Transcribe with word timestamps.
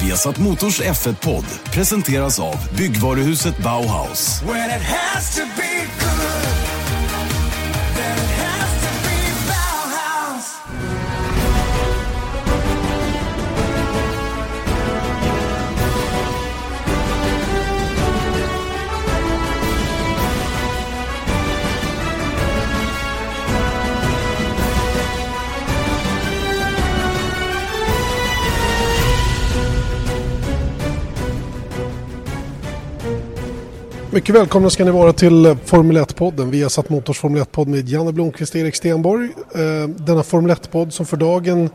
Viasat 0.00 0.38
Motors 0.38 0.80
F1-podd 0.80 1.44
presenteras 1.74 2.38
av 2.40 2.56
byggvaruhuset 2.76 3.58
Bauhaus. 3.60 4.40
Mycket 34.12 34.34
välkomna 34.34 34.70
ska 34.70 34.84
ni 34.84 34.90
vara 34.90 35.12
till 35.12 35.56
Formel 35.64 35.96
1-podden. 35.98 36.50
Vi 36.50 36.62
har 36.62 36.68
satt 36.68 36.88
Motors 36.88 37.18
Formel 37.18 37.42
1-podd 37.42 37.68
med 37.68 37.88
Janne 37.88 38.12
Blomqvist 38.12 38.54
och 38.54 38.60
Erik 38.60 38.76
Stenborg. 38.76 39.28
Eh, 39.54 39.88
denna 39.88 40.22
Formel 40.22 40.50
1-podd 40.50 40.92
som 40.92 41.06
för 41.06 41.16
dagen 41.16 41.70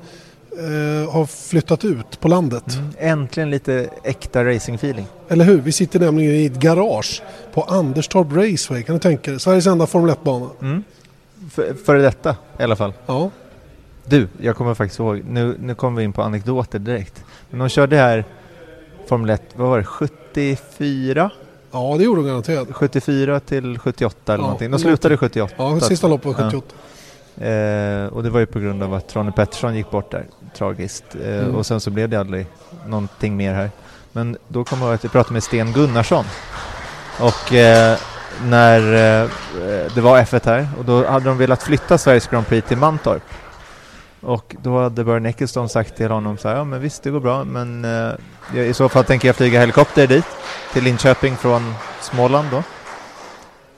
eh, 0.51 1.11
har 1.11 1.25
flyttat 1.25 1.85
ut 1.85 2.19
på 2.19 2.27
landet. 2.27 2.63
Mm, 2.75 2.91
äntligen 2.97 3.49
lite 3.49 3.89
äkta 4.03 4.45
racingfeeling. 4.45 5.05
Eller 5.27 5.45
hur? 5.45 5.61
Vi 5.61 5.71
sitter 5.71 5.99
nämligen 5.99 6.35
i 6.35 6.45
ett 6.45 6.59
garage 6.59 7.21
på 7.53 7.61
Anderstorp 7.61 8.27
Raceway. 8.31 8.83
Kan 8.83 8.95
du 8.95 8.99
tänka 8.99 9.31
dig? 9.31 9.39
Sveriges 9.39 9.67
enda 9.67 9.87
Formel 9.87 10.15
1-bana. 10.15 10.49
Mm. 10.61 10.83
För, 11.51 11.73
före 11.85 12.01
detta 12.01 12.35
i 12.59 12.63
alla 12.63 12.75
fall. 12.75 12.93
Ja. 13.05 13.31
Du, 14.05 14.27
jag 14.41 14.55
kommer 14.55 14.73
faktiskt 14.73 14.99
ihåg, 14.99 15.21
nu, 15.29 15.57
nu 15.59 15.75
kommer 15.75 15.97
vi 15.97 16.03
in 16.03 16.13
på 16.13 16.21
anekdoter 16.21 16.79
direkt. 16.79 17.23
Men 17.49 17.59
de 17.59 17.69
körde 17.69 17.97
här 17.97 18.25
Formel 19.07 19.29
1, 19.29 19.41
vad 19.55 19.69
var 19.69 19.77
det, 19.77 19.83
74? 19.83 21.31
Ja, 21.75 21.95
det 21.97 22.03
gjorde 22.03 22.21
de 22.21 22.27
garanterat. 22.27 22.67
74 22.71 23.39
till 23.39 23.79
78 23.79 24.33
eller 24.33 24.43
Ja, 24.43 24.47
någonting. 24.47 24.71
De 24.71 24.79
slutade 24.79 25.17
78. 25.17 25.53
Ja, 25.57 25.79
sista 25.79 26.07
loppet 26.07 26.25
var 26.25 26.33
78. 26.33 26.67
Ja. 27.35 27.45
Eh, 27.45 28.05
och 28.07 28.23
det 28.23 28.29
var 28.29 28.39
ju 28.39 28.45
på 28.45 28.59
grund 28.59 28.83
av 28.83 28.93
att 28.93 29.15
Ronnie 29.15 29.31
Pettersson 29.31 29.75
gick 29.75 29.91
bort 29.91 30.11
där, 30.11 30.25
tragiskt. 30.57 31.03
Eh, 31.23 31.29
Mm. 31.35 31.55
Och 31.55 31.65
sen 31.65 31.79
så 31.79 31.89
blev 31.89 32.09
det 32.09 32.17
aldrig 32.19 32.47
någonting 32.87 33.37
mer 33.37 33.53
här. 33.53 33.69
Men 34.11 34.37
då 34.47 34.63
kommer 34.63 34.85
jag 34.85 34.93
att 34.95 35.03
jag 35.03 35.11
pratade 35.11 35.33
med 35.33 35.43
Sten 35.43 35.71
Gunnarsson. 35.73 36.25
Och 37.19 37.53
eh, 37.53 37.97
när 38.43 38.79
eh, 39.23 39.29
det 39.95 40.01
var 40.01 40.19
F1 40.21 40.45
här, 40.45 40.67
och 40.79 40.85
då 40.85 41.05
hade 41.07 41.25
de 41.25 41.37
velat 41.37 41.63
flytta 41.63 41.97
Sveriges 41.97 42.27
Grand 42.27 42.47
Prix 42.47 42.67
till 42.67 42.77
Mantorp. 42.77 43.23
Och 44.25 44.55
då 44.61 44.81
hade 44.81 45.03
Börje 45.03 45.29
Ecclestone 45.29 45.69
sagt 45.69 45.95
till 45.95 46.11
honom 46.11 46.37
så 46.37 46.47
här, 46.47 46.55
ja 46.55 46.63
men 46.63 46.81
visst 46.81 47.03
det 47.03 47.09
går 47.09 47.19
bra, 47.19 47.43
men 47.43 47.85
eh, 48.55 48.59
i 48.59 48.73
så 48.73 48.89
fall 48.89 49.03
tänker 49.03 49.27
jag 49.27 49.35
flyga 49.35 49.59
helikopter 49.59 50.07
dit, 50.07 50.25
till 50.73 50.83
Linköping 50.83 51.35
från 51.35 51.73
Småland 52.01 52.47
då. 52.51 52.63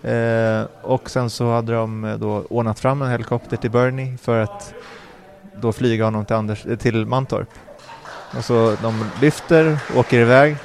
Eh, 0.09 0.65
och 0.81 1.09
sen 1.09 1.29
så 1.29 1.51
hade 1.51 1.73
de 1.73 2.03
eh, 2.03 2.17
då 2.17 2.43
ordnat 2.49 2.79
fram 2.79 3.01
en 3.01 3.11
helikopter 3.11 3.57
till 3.57 3.71
Bernie 3.71 4.17
för 4.17 4.39
att 4.39 4.73
då 5.55 5.71
flyga 5.71 6.05
honom 6.05 6.25
till, 6.25 6.35
Anders, 6.35 6.65
eh, 6.65 6.77
till 6.77 7.05
Mantorp. 7.05 7.49
Och 8.37 8.45
så 8.45 8.75
de 8.81 9.05
lyfter, 9.21 9.79
åker 9.95 10.19
iväg 10.19 10.57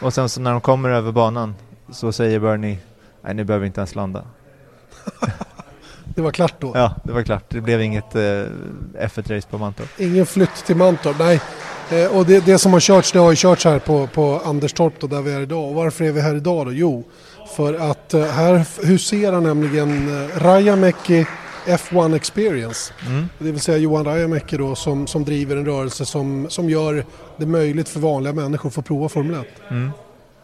och 0.00 0.14
sen 0.14 0.28
så 0.28 0.40
när 0.40 0.52
de 0.52 0.60
kommer 0.60 0.88
över 0.88 1.12
banan 1.12 1.54
så 1.90 2.12
säger 2.12 2.38
Bernie 2.38 2.78
Nej, 3.22 3.34
nu 3.34 3.44
behöver 3.44 3.62
vi 3.62 3.66
inte 3.66 3.80
ens 3.80 3.94
landa. 3.94 4.24
Det 6.16 6.22
var 6.22 6.30
klart 6.30 6.54
då. 6.58 6.72
Ja, 6.74 6.94
det 7.04 7.12
var 7.12 7.22
klart. 7.22 7.44
Det 7.48 7.60
blev 7.60 7.82
inget 7.82 8.14
eh, 8.14 8.20
F1-race 9.00 9.48
på 9.50 9.58
Mantorp. 9.58 10.00
Ingen 10.00 10.26
flytt 10.26 10.54
till 10.66 10.76
Mantorp, 10.76 11.16
nej. 11.18 11.40
Eh, 11.90 12.16
och 12.16 12.26
det, 12.26 12.46
det 12.46 12.58
som 12.58 12.72
har 12.72 12.80
körts, 12.80 13.12
det 13.12 13.18
har 13.18 13.30
ju 13.30 13.36
körts 13.36 13.64
här 13.64 13.78
på, 13.78 14.06
på 14.06 14.42
Anderstorp 14.44 14.94
då, 15.00 15.06
där 15.06 15.22
vi 15.22 15.32
är 15.32 15.40
idag. 15.40 15.68
Och 15.68 15.74
varför 15.74 16.04
är 16.04 16.12
vi 16.12 16.20
här 16.20 16.34
idag 16.34 16.66
då? 16.66 16.72
Jo, 16.72 17.04
för 17.56 17.90
att 17.90 18.14
eh, 18.14 18.24
här 18.24 18.64
huserar 18.86 19.40
nämligen 19.40 20.22
eh, 20.24 20.38
Rajamäki 20.38 21.26
F1 21.66 22.16
Experience. 22.16 22.92
Mm. 23.06 23.28
Det 23.38 23.50
vill 23.52 23.60
säga 23.60 23.78
Johan 23.78 24.04
Rajamäki 24.04 24.56
då 24.56 24.74
som, 24.74 25.06
som 25.06 25.24
driver 25.24 25.56
en 25.56 25.66
rörelse 25.66 26.06
som, 26.06 26.46
som 26.50 26.70
gör 26.70 27.04
det 27.36 27.46
möjligt 27.46 27.88
för 27.88 28.00
vanliga 28.00 28.32
människor 28.32 28.68
att 28.68 28.74
få 28.74 28.82
prova 28.82 29.08
Formel 29.08 29.40
1. 29.40 29.46
Mm. 29.70 29.90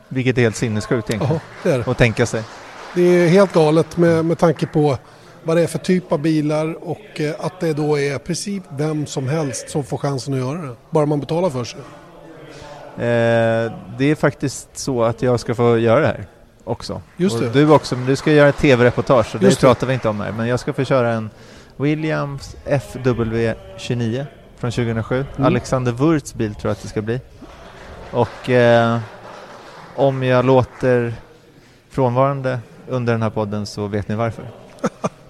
Vilket 0.09 0.39
är 0.39 0.43
helt 0.43 0.57
sinnessjukt 0.57 1.11
egentligen. 1.11 1.33
Jaha, 1.33 1.41
det 1.63 1.71
är 1.71 1.79
det. 1.79 1.91
Att 1.91 1.99
tänka 1.99 2.27
sig. 2.27 2.43
Det 2.95 3.03
är 3.03 3.29
helt 3.29 3.53
galet 3.53 3.97
med, 3.97 4.25
med 4.25 4.39
tanke 4.39 4.67
på 4.67 4.99
vad 5.45 5.57
det 5.57 5.63
är 5.63 5.67
för 5.67 5.79
typ 5.79 6.13
av 6.13 6.19
bilar 6.19 6.89
och 6.89 7.21
eh, 7.21 7.35
att 7.39 7.61
det 7.61 7.73
då 7.73 7.99
är 7.99 8.17
i 8.17 8.19
princip 8.19 8.63
vem 8.71 9.07
som 9.07 9.29
helst 9.29 9.71
som 9.71 9.85
får 9.85 9.99
chansen 9.99 10.35
att 10.35 10.41
göra 10.41 10.63
det. 10.63 10.75
Bara 10.91 11.07
man 11.07 11.21
betalar 11.21 11.51
för 11.51 11.65
sig. 11.65 11.81
Eh, 12.97 13.73
det 13.99 14.05
är 14.05 14.15
faktiskt 14.15 14.69
så 14.79 15.05
att 15.05 15.23
jag 15.23 15.41
ska 15.41 15.55
få 15.55 15.79
göra 15.79 16.01
det 16.01 16.07
här 16.07 16.27
också. 16.65 17.03
Just 17.17 17.37
och 17.37 17.43
det. 17.43 17.51
Du 17.51 17.71
också, 17.71 17.97
men 17.97 18.07
du 18.07 18.17
ska 18.17 18.33
göra 18.33 18.49
ett 18.49 18.59
tv-reportage 18.59 19.35
och 19.35 19.41
det 19.41 19.61
pratar 19.61 19.87
vi 19.87 19.95
inte 19.95 20.09
om 20.09 20.21
här. 20.21 20.33
Men 20.33 20.49
jag 20.49 20.61
ska 20.61 20.73
få 20.73 20.85
köra 20.85 21.13
en 21.13 21.31
Williams 21.77 22.57
FW29 22.67 24.27
från 24.57 24.71
2007. 24.71 25.17
Mm. 25.17 25.47
Alexander 25.47 25.93
Wurz 25.93 26.35
bil 26.35 26.55
tror 26.55 26.69
jag 26.69 26.73
att 26.73 26.83
det 26.83 26.89
ska 26.89 27.03
bli. 27.03 27.21
Och 28.11 28.51
eh, 28.51 28.99
om 29.97 30.23
jag 30.23 30.45
låter 30.45 31.15
frånvarande 31.91 32.59
under 32.89 33.13
den 33.13 33.23
här 33.23 33.31
podden 33.31 33.67
så 33.67 33.87
vet 33.87 34.09
ni 34.09 34.15
varför. 34.15 34.45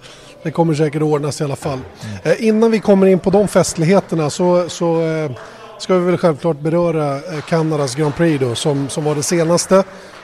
Det 0.43 0.51
kommer 0.51 0.73
säkert 0.73 1.01
att 1.01 1.07
ordnas 1.07 1.41
i 1.41 1.43
alla 1.43 1.55
fall. 1.55 1.79
Eh, 2.23 2.45
innan 2.47 2.71
vi 2.71 2.79
kommer 2.79 3.07
in 3.07 3.19
på 3.19 3.29
de 3.29 3.47
festligheterna 3.47 4.29
så, 4.29 4.69
så 4.69 5.01
eh, 5.01 5.31
ska 5.79 5.97
vi 5.97 6.05
väl 6.05 6.17
självklart 6.17 6.59
beröra 6.59 7.15
eh, 7.15 7.41
Kanadas 7.47 7.95
Grand 7.95 8.15
Prix 8.15 8.39
då, 8.39 8.55
som, 8.55 8.89
som 8.89 9.03
var 9.03 9.15
det 9.15 9.23
senaste 9.23 9.83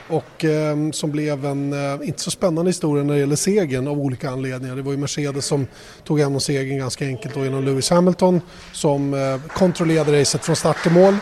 och 0.10 0.46
eh, 0.46 0.76
som 0.92 1.12
blev 1.12 1.46
en 1.46 1.74
eh, 1.74 2.08
inte 2.08 2.22
så 2.22 2.32
spännande 2.32 2.70
historia 2.70 3.04
när 3.04 3.14
det 3.14 3.20
gäller 3.20 3.36
segern 3.36 3.88
av 3.88 4.00
olika 4.00 4.30
anledningar. 4.30 4.76
Det 4.76 4.82
var 4.82 4.92
ju 4.92 4.98
Mercedes 4.98 5.46
som 5.46 5.68
tog 6.04 6.20
hem 6.20 6.40
segern 6.40 6.78
ganska 6.78 7.06
enkelt 7.06 7.36
då 7.36 7.44
genom 7.44 7.64
Lewis 7.64 7.90
Hamilton 7.90 8.42
som 8.72 9.14
eh, 9.14 9.52
kontrollerade 9.54 10.22
racet 10.22 10.46
från 10.46 10.56
start 10.56 10.84
till 10.84 10.92
mål. 10.92 11.16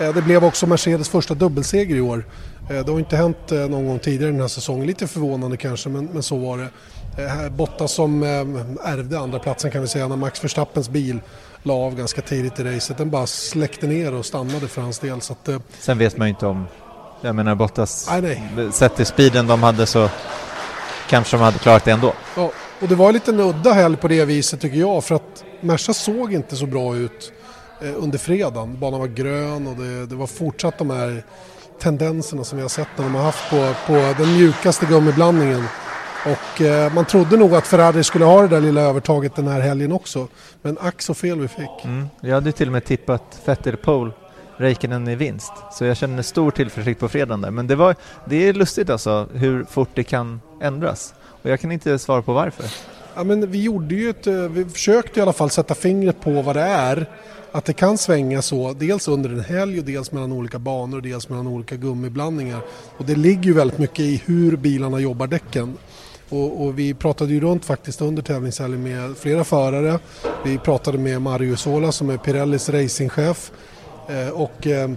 Eh, 0.00 0.14
det 0.14 0.22
blev 0.22 0.44
också 0.44 0.66
Mercedes 0.66 1.08
första 1.08 1.34
dubbelseger 1.34 1.96
i 1.96 2.00
år. 2.00 2.24
Eh, 2.70 2.84
det 2.84 2.92
har 2.92 2.98
inte 2.98 3.16
hänt 3.16 3.52
eh, 3.52 3.58
någon 3.58 3.86
gång 3.86 3.98
tidigare 3.98 4.32
den 4.32 4.40
här 4.40 4.48
säsongen. 4.48 4.86
Lite 4.86 5.06
förvånande 5.06 5.56
kanske 5.56 5.88
men, 5.88 6.08
men 6.12 6.22
så 6.22 6.36
var 6.36 6.58
det. 6.58 6.68
Bottas 7.50 7.92
som 7.92 8.22
ärvde 8.22 9.18
andra 9.18 9.38
platsen 9.38 9.70
kan 9.70 9.82
vi 9.82 9.88
säga 9.88 10.08
när 10.08 10.16
Max 10.16 10.44
Verstappens 10.44 10.88
bil 10.88 11.20
la 11.62 11.74
av 11.74 11.96
ganska 11.96 12.22
tidigt 12.22 12.60
i 12.60 12.64
racet. 12.64 12.98
Den 12.98 13.10
bara 13.10 13.26
släckte 13.26 13.86
ner 13.86 14.14
och 14.14 14.26
stannade 14.26 14.68
för 14.68 14.82
hans 14.82 14.98
del. 14.98 15.20
Så 15.20 15.32
att, 15.32 15.48
Sen 15.80 15.98
vet 15.98 16.16
man 16.16 16.28
ju 16.28 16.30
inte 16.30 16.46
om, 16.46 16.66
jag 17.20 17.34
menar 17.34 17.54
Bottas, 17.54 18.08
nej, 18.10 18.42
nej. 18.56 18.72
sett 18.72 18.96
till 18.96 19.06
speeden 19.06 19.46
de 19.46 19.62
hade 19.62 19.86
så 19.86 20.08
kanske 21.08 21.36
de 21.36 21.42
hade 21.42 21.58
klarat 21.58 21.84
det 21.84 21.90
ändå. 21.90 22.12
Ja, 22.36 22.50
och 22.80 22.88
det 22.88 22.94
var 22.94 23.12
lite 23.12 23.30
en 23.30 23.40
udda 23.40 23.72
helg 23.72 23.96
på 23.96 24.08
det 24.08 24.24
viset 24.24 24.60
tycker 24.60 24.78
jag 24.78 25.04
för 25.04 25.14
att 25.14 25.44
Merca 25.60 25.94
såg 25.94 26.32
inte 26.34 26.56
så 26.56 26.66
bra 26.66 26.96
ut 26.96 27.32
under 27.80 28.18
fredagen. 28.18 28.78
Banan 28.78 29.00
var 29.00 29.06
grön 29.06 29.66
och 29.66 29.76
det, 29.76 30.06
det 30.06 30.14
var 30.14 30.26
fortsatt 30.26 30.78
de 30.78 30.90
här 30.90 31.22
tendenserna 31.80 32.44
som 32.44 32.58
vi 32.58 32.62
har 32.62 32.68
sett 32.68 32.88
när 32.96 33.04
de 33.04 33.14
har 33.14 33.22
haft 33.22 33.50
på, 33.50 33.74
på 33.86 33.92
den 33.92 34.32
mjukaste 34.32 34.86
gummiblandningen. 34.86 35.64
Och 36.26 36.60
eh, 36.60 36.92
man 36.92 37.04
trodde 37.04 37.36
nog 37.36 37.54
att 37.54 37.66
Ferrari 37.66 38.04
skulle 38.04 38.24
ha 38.24 38.42
det 38.42 38.48
där 38.48 38.60
lilla 38.60 38.80
övertaget 38.80 39.36
den 39.36 39.48
här 39.48 39.60
helgen 39.60 39.92
också. 39.92 40.28
Men 40.62 40.78
ack 40.80 41.02
så 41.02 41.14
fel 41.14 41.40
vi 41.40 41.48
fick. 41.48 41.84
Mm. 41.84 42.08
Jag 42.20 42.34
hade 42.34 42.52
till 42.52 42.68
och 42.68 42.72
med 42.72 42.84
tippat 42.84 43.40
Vettel 43.44 43.76
pole, 43.76 44.12
Räikkönen 44.56 45.08
i 45.08 45.14
vinst. 45.14 45.52
Så 45.72 45.84
jag 45.84 45.96
känner 45.96 46.22
stor 46.22 46.50
tillförsikt 46.50 47.00
på 47.00 47.08
fredagen 47.08 47.40
där. 47.40 47.50
Men 47.50 47.66
det, 47.66 47.76
var, 47.76 47.96
det 48.24 48.48
är 48.48 48.52
lustigt 48.52 48.90
alltså 48.90 49.28
hur 49.32 49.64
fort 49.64 49.88
det 49.94 50.04
kan 50.04 50.40
ändras. 50.62 51.14
Och 51.42 51.50
jag 51.50 51.60
kan 51.60 51.72
inte 51.72 51.98
svara 51.98 52.22
på 52.22 52.32
varför. 52.32 52.64
Ja, 53.14 53.24
men 53.24 53.50
vi 53.50 53.62
gjorde 53.62 53.94
ju 53.94 54.10
ett, 54.10 54.26
eh, 54.26 54.34
vi 54.34 54.64
försökte 54.64 55.20
i 55.20 55.22
alla 55.22 55.32
fall 55.32 55.50
sätta 55.50 55.74
fingret 55.74 56.20
på 56.20 56.42
vad 56.42 56.56
det 56.56 56.62
är. 56.62 57.06
Att 57.56 57.64
det 57.64 57.72
kan 57.72 57.98
svänga 57.98 58.42
så, 58.42 58.72
dels 58.72 59.08
under 59.08 59.30
en 59.30 59.40
helg 59.40 59.78
och 59.78 59.84
dels 59.84 60.12
mellan 60.12 60.32
olika 60.32 60.58
banor 60.58 60.96
och 60.96 61.02
dels 61.02 61.28
mellan 61.28 61.46
olika 61.46 61.76
gummiblandningar. 61.76 62.60
Och 62.96 63.04
det 63.04 63.16
ligger 63.16 63.42
ju 63.42 63.52
väldigt 63.52 63.78
mycket 63.78 64.00
i 64.00 64.22
hur 64.26 64.56
bilarna 64.56 65.00
jobbar 65.00 65.26
däcken. 65.26 65.76
Och, 66.28 66.64
och 66.64 66.78
vi 66.78 66.94
pratade 66.94 67.32
ju 67.32 67.40
runt 67.40 67.64
faktiskt 67.64 68.00
under 68.00 68.22
tävlingshelgen 68.22 68.82
med 68.82 69.16
flera 69.16 69.44
förare. 69.44 69.98
Vi 70.44 70.58
pratade 70.58 70.98
med 70.98 71.22
Mario 71.22 71.56
Sola 71.56 71.92
som 71.92 72.10
är 72.10 72.16
Pirellis 72.16 72.68
racingchef. 72.68 73.52
Eh, 74.08 74.28
och 74.28 74.66
eh, 74.66 74.90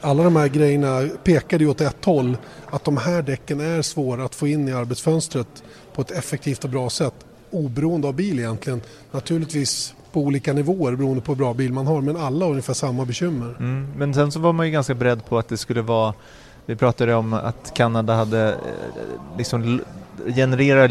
alla 0.00 0.22
de 0.22 0.36
här 0.36 0.48
grejerna 0.48 1.08
pekade 1.24 1.64
ju 1.64 1.70
åt 1.70 1.80
ett 1.80 2.04
håll. 2.04 2.36
Att 2.66 2.84
de 2.84 2.96
här 2.96 3.22
däcken 3.22 3.60
är 3.60 3.82
svåra 3.82 4.24
att 4.24 4.34
få 4.34 4.46
in 4.48 4.68
i 4.68 4.72
arbetsfönstret 4.72 5.64
på 5.94 6.02
ett 6.02 6.10
effektivt 6.10 6.64
och 6.64 6.70
bra 6.70 6.90
sätt. 6.90 7.14
Oberoende 7.50 8.08
av 8.08 8.14
bil 8.14 8.38
egentligen. 8.38 8.82
Naturligtvis 9.10 9.94
på 10.14 10.20
olika 10.20 10.52
nivåer 10.52 10.96
beroende 10.96 11.22
på 11.22 11.32
hur 11.32 11.36
bra 11.36 11.54
bil 11.54 11.72
man 11.72 11.86
har. 11.86 12.00
Men 12.00 12.16
alla 12.16 12.44
har 12.44 12.50
ungefär 12.50 12.74
samma 12.74 13.04
bekymmer. 13.04 13.54
Mm. 13.58 13.88
Men 13.96 14.14
sen 14.14 14.32
så 14.32 14.40
var 14.40 14.52
man 14.52 14.66
ju 14.66 14.72
ganska 14.72 14.94
beredd 14.94 15.26
på 15.26 15.38
att 15.38 15.48
det 15.48 15.56
skulle 15.56 15.82
vara 15.82 16.14
vi 16.66 16.76
pratade 16.76 17.14
om 17.14 17.32
att 17.32 17.74
Kanada 17.74 18.14
hade 18.14 18.52
eh, 18.52 18.58
liksom 19.38 19.80
genererat 20.36 20.90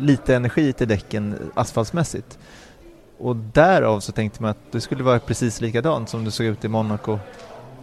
lite 0.00 0.36
energi 0.36 0.72
till 0.72 0.88
däcken 0.88 1.50
asfaltsmässigt. 1.54 2.38
Och 3.18 3.36
därav 3.36 4.00
så 4.00 4.12
tänkte 4.12 4.42
man 4.42 4.50
att 4.50 4.72
det 4.72 4.80
skulle 4.80 5.02
vara 5.02 5.18
precis 5.18 5.60
likadant 5.60 6.08
som 6.08 6.24
det 6.24 6.30
såg 6.30 6.46
ut 6.46 6.64
i 6.64 6.68
Monaco 6.68 7.18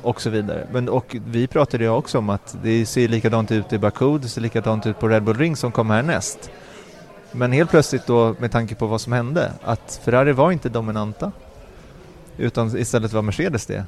och 0.02 0.22
så 0.22 0.30
vidare. 0.30 0.68
Men, 0.72 0.90
och 0.90 1.16
vi 1.26 1.48
pratade 1.48 1.84
ju 1.84 1.90
också 1.90 2.18
om 2.18 2.30
att 2.30 2.58
det 2.64 2.86
ser 2.86 3.08
likadant 3.08 3.52
ut 3.52 3.74
i 3.74 3.78
Baku, 3.78 4.18
det 4.18 4.28
ser 4.28 4.42
likadant 4.42 4.86
ut 4.86 5.00
på 5.00 5.08
Red 5.10 5.24
Bull 5.24 5.38
Ring 5.38 5.56
som 5.56 5.72
kommer 5.72 5.96
härnäst. 5.96 6.52
Men 7.36 7.52
helt 7.52 7.70
plötsligt 7.70 8.06
då 8.06 8.36
med 8.40 8.52
tanke 8.52 8.76
på 8.76 8.88
vad 8.88 9.02
som 9.02 9.14
hände, 9.14 9.52
att 9.64 10.02
Ferrari 10.06 10.32
var 10.32 10.52
inte 10.52 10.70
dominanta 10.70 11.32
utan 12.38 12.78
istället 12.78 13.14
var 13.14 13.22
Mercedes 13.22 13.66
det. 13.66 13.86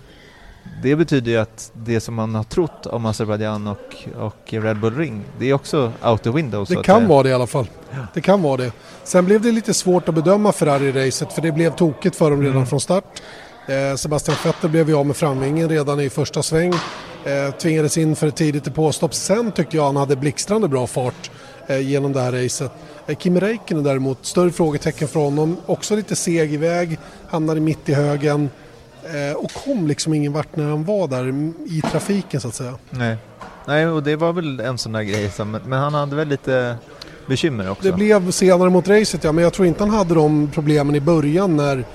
Det 0.82 0.96
betyder 0.96 1.32
ju 1.32 1.38
att 1.38 1.72
det 1.74 2.00
som 2.00 2.16
man 2.16 2.36
har 2.36 2.44
trott 2.44 2.86
om 2.86 3.06
Azerbajdzjan 3.06 3.68
och, 3.68 4.08
och 4.18 4.54
Red 4.54 4.80
Bull 4.80 4.96
Ring, 4.96 5.24
det 5.40 5.50
är 5.50 5.54
också 5.54 5.92
out 6.04 6.24
the 6.24 6.30
window. 6.30 6.66
Det 6.70 6.84
kan 6.84 7.08
vara 7.08 7.24
det 7.24 7.30
i 7.30 7.34
alla 7.34 7.48
fall. 7.48 7.68
Det 8.14 8.22
kan 8.22 8.42
vara 8.42 8.58
det. 8.58 8.72
Sen 9.04 9.26
blev 9.26 9.42
det 9.42 9.52
lite 9.52 9.74
svårt 9.74 10.10
att 10.10 10.16
bedöma 10.16 10.52
Ferrari-racet 10.52 11.34
för 11.34 11.42
det 11.42 11.52
blev 11.52 11.76
tokigt 11.76 12.16
för 12.16 12.32
dem 12.32 12.42
redan 12.42 12.56
mm. 12.56 12.68
från 12.68 12.80
start. 12.80 13.22
Eh, 13.68 13.96
Sebastian 13.96 14.38
Vettel 14.44 14.70
blev 14.70 14.90
ju 14.90 14.96
av 14.96 15.06
med 15.06 15.16
framvingen 15.16 15.70
redan 15.70 16.00
i 16.00 16.10
första 16.10 16.44
sväng. 16.44 16.74
Eh, 17.26 17.56
tvingades 17.62 17.98
in 17.98 18.16
för 18.16 18.28
ett 18.28 18.36
tidigt 18.36 18.64
depåstopp. 18.64 19.14
Sen 19.14 19.52
tyckte 19.52 19.78
jag 19.78 19.84
han 19.84 19.96
hade 19.96 20.16
blixtrande 20.16 20.68
bra 20.68 20.88
fart 20.88 21.32
genom 21.70 22.14
det 22.14 22.22
här 22.22 22.32
racet. 22.32 22.72
Eh, 23.08 23.18
Kimi 23.18 23.40
Räikkönen 23.40 23.84
däremot, 23.84 24.26
större 24.26 24.52
frågetecken 24.52 25.08
för 25.08 25.20
honom. 25.20 25.58
Också 25.66 25.96
lite 25.96 26.16
seg 26.16 26.54
iväg, 26.54 27.00
hamnade 27.28 27.60
mitt 27.60 27.90
i 27.90 27.94
högen 27.94 28.50
eh, 29.04 29.38
och 29.38 29.52
kom 29.52 29.88
liksom 29.88 30.14
ingen 30.14 30.34
vart 30.34 30.56
när 30.56 30.70
han 30.70 30.84
var 30.84 31.08
där 31.08 31.52
i 31.66 31.82
trafiken 31.92 32.42
så 32.42 32.48
att 32.48 32.56
säga. 32.56 32.74
Nej, 32.90 33.18
Nej 33.66 33.88
och 33.88 34.04
det 34.04 34.16
var 34.16 34.34
väl 34.34 34.60
en 34.60 34.78
sån 34.78 34.92
där 34.92 35.02
grej, 35.02 35.30
som, 35.30 35.52
men 35.52 35.80
han 35.80 35.94
hade 35.94 36.16
väl 36.16 36.28
lite 36.28 36.76
bekymmer 37.28 37.70
också? 37.70 37.84
Det 37.84 37.92
blev 37.92 38.32
senare 38.32 38.70
mot 38.70 38.88
racet 38.88 39.24
ja, 39.24 39.32
men 39.32 39.44
jag 39.44 39.54
tror 39.54 39.68
inte 39.68 39.84
han 39.84 39.94
hade 39.94 40.14
de 40.14 40.52
problemen 40.54 40.96
i 40.96 41.00
början 41.00 41.56
när 41.56 41.86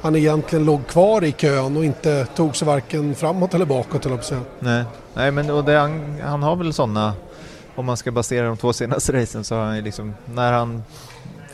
han 0.00 0.16
egentligen 0.16 0.64
låg 0.64 0.86
kvar 0.86 1.24
i 1.24 1.32
kön 1.32 1.76
och 1.76 1.84
inte 1.84 2.26
tog 2.36 2.56
sig 2.56 2.66
varken 2.66 3.14
framåt 3.14 3.54
eller 3.54 3.66
bakåt 3.66 4.06
eller 4.06 4.18
så. 4.20 4.36
Nej, 4.58 4.84
Nej 5.14 5.30
men 5.30 5.50
och 5.50 5.64
det, 5.64 5.78
han, 5.78 6.20
han 6.24 6.42
har 6.42 6.56
väl 6.56 6.72
sådana, 6.72 7.14
om 7.76 7.86
man 7.86 7.96
ska 7.96 8.10
basera 8.10 8.46
de 8.46 8.56
två 8.56 8.72
senaste 8.72 9.12
racen 9.12 9.44
så 9.44 9.54
har 9.54 9.64
han 9.64 9.76
ju 9.76 9.82
liksom, 9.82 10.14
när 10.34 10.52
han 10.52 10.82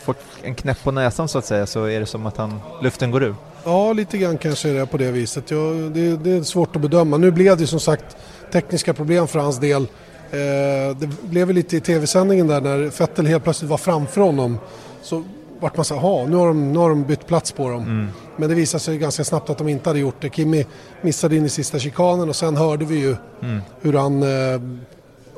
får 0.03 0.15
en 0.43 0.55
knäpp 0.55 0.85
på 0.85 0.91
näsan 0.91 1.29
så 1.29 1.39
att 1.39 1.47
säga 1.47 1.67
så 1.67 1.85
är 1.85 2.01
det 2.01 2.07
som 2.07 2.27
att 2.27 2.37
han, 2.37 2.61
luften 2.83 3.11
går 3.11 3.23
ur. 3.23 3.35
Ja, 3.65 3.93
lite 3.93 4.19
grann 4.19 4.39
kanske 4.39 4.69
är 4.69 4.75
det 4.75 4.87
på 4.87 4.97
det 4.97 5.11
viset. 5.11 5.51
Ja, 5.51 5.59
det, 5.95 6.17
det 6.17 6.31
är 6.31 6.43
svårt 6.43 6.77
att 6.77 6.83
bedöma. 6.83 7.17
Nu 7.17 7.31
blev 7.31 7.57
det 7.57 7.67
som 7.67 7.81
sagt 7.81 8.17
tekniska 8.53 8.95
problem 8.95 9.27
för 9.29 9.39
hans 9.39 9.59
del. 9.59 9.83
Eh, 10.31 10.97
det 10.99 11.23
blev 11.23 11.51
lite 11.51 11.77
i 11.77 11.81
tv-sändningen 11.81 12.47
där 12.47 12.61
när 12.61 12.91
Fettel 12.91 13.27
helt 13.27 13.45
plötsligt 13.45 13.71
var 13.71 13.79
framför 13.79 14.21
honom. 14.21 14.59
Så 15.03 15.25
vart 15.61 15.77
man 15.77 15.85
så 15.85 15.95
här, 15.95 16.27
nu 16.27 16.37
har, 16.37 16.47
de, 16.47 16.73
nu 16.73 16.79
har 16.79 16.89
de 16.89 17.05
bytt 17.05 17.27
plats 17.27 17.53
på 17.53 17.71
dem. 17.71 17.83
Mm. 17.83 18.09
Men 18.37 18.49
det 18.49 18.55
visade 18.55 18.81
sig 18.81 18.99
ganska 18.99 19.25
snabbt 19.25 19.51
att 19.51 19.59
de 19.59 19.69
inte 19.69 19.91
hade 19.91 19.99
gjort 19.99 20.21
det. 20.21 20.31
Kimmy 20.31 20.65
missade 21.03 21.37
in 21.37 21.45
i 21.45 21.49
sista 21.49 21.79
chikanen 21.79 22.29
och 22.29 22.37
sen 22.37 22.57
hörde 22.57 22.85
vi 22.85 22.99
ju 22.99 23.17
mm. 23.43 23.61
hur 23.81 23.93
han 23.93 24.23
eh, 24.23 24.61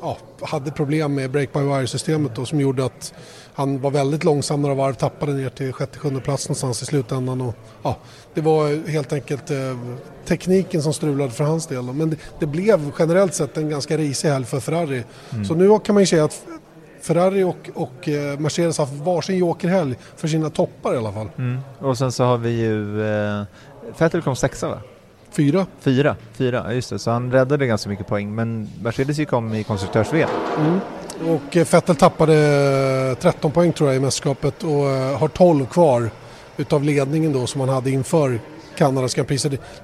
ja, 0.01 0.17
hade 0.41 0.71
problem 0.71 1.15
med 1.15 1.31
break-by-wire-systemet 1.31 2.47
som 2.47 2.59
gjorde 2.59 2.85
att 2.85 3.13
han 3.53 3.81
var 3.81 3.91
väldigt 3.91 4.23
långsam 4.23 4.61
några 4.61 4.75
varv, 4.75 4.93
tappade 4.93 5.33
ner 5.33 5.49
till 5.49 5.73
sjätte, 5.73 5.99
sjunde 5.99 6.21
plats 6.21 6.47
någonstans 6.47 6.81
i 6.81 6.85
slutändan. 6.85 7.41
Och, 7.41 7.55
ja, 7.83 7.97
det 8.33 8.41
var 8.41 8.89
helt 8.89 9.13
enkelt 9.13 9.51
eh, 9.51 9.77
tekniken 10.25 10.83
som 10.83 10.93
strulade 10.93 11.31
för 11.31 11.43
hans 11.43 11.67
del. 11.67 11.83
Men 11.83 12.09
det, 12.09 12.17
det, 12.39 12.45
blev 12.45 12.91
generellt 12.99 13.33
sett 13.33 13.57
en 13.57 13.69
ganska 13.69 13.97
risig 13.97 14.29
helg 14.29 14.45
för 14.45 14.59
Ferrari. 14.59 15.03
Mm. 15.31 15.45
Så 15.45 15.55
nu 15.55 15.79
kan 15.79 15.95
man 15.95 16.03
ju 16.03 16.07
säga 16.07 16.23
att 16.23 16.43
Ferrari 17.01 17.43
och, 17.43 17.69
och 17.73 18.09
eh, 18.09 18.39
Mercedes 18.39 18.77
har 18.77 18.85
haft 18.85 18.97
varsin 18.97 19.37
jokerhelg 19.37 19.95
för 20.15 20.27
sina 20.27 20.49
toppar 20.49 20.93
i 20.93 20.97
alla 20.97 21.11
fall. 21.11 21.29
Mm. 21.37 21.59
Och 21.79 21.97
sen 21.97 22.11
så 22.11 22.23
har 22.23 22.37
vi 22.37 22.49
ju, 22.49 23.03
eh, 23.03 23.43
Vettel 23.97 24.21
kom 24.21 24.35
sexa 24.35 24.69
va? 24.69 24.81
Fyra. 25.31 25.65
Fyra, 25.79 26.15
fyra, 26.33 26.73
just 26.73 26.89
det. 26.89 26.99
Så 26.99 27.11
han 27.11 27.31
räddade 27.31 27.67
ganska 27.67 27.89
mycket 27.89 28.07
poäng. 28.07 28.35
Men 28.35 28.69
Mercedes 28.83 29.17
gick 29.17 29.33
om 29.33 29.53
i 29.53 29.63
konstruktörs-VM. 29.63 30.29
Mm. 30.57 30.79
Och 31.27 31.57
eh, 31.57 31.67
Vettel 31.71 31.95
tappade 31.95 33.15
13 33.19 33.51
poäng 33.51 33.73
tror 33.73 33.89
jag 33.89 33.97
i 33.97 33.99
mästerskapet 33.99 34.63
och 34.63 34.89
eh, 34.89 35.17
har 35.17 35.27
12 35.27 35.65
kvar 35.65 36.09
utav 36.57 36.83
ledningen 36.83 37.33
då 37.33 37.47
som 37.47 37.61
han 37.61 37.69
hade 37.69 37.91
inför 37.91 38.39
Kanadas 38.77 39.15
Grand 39.15 39.27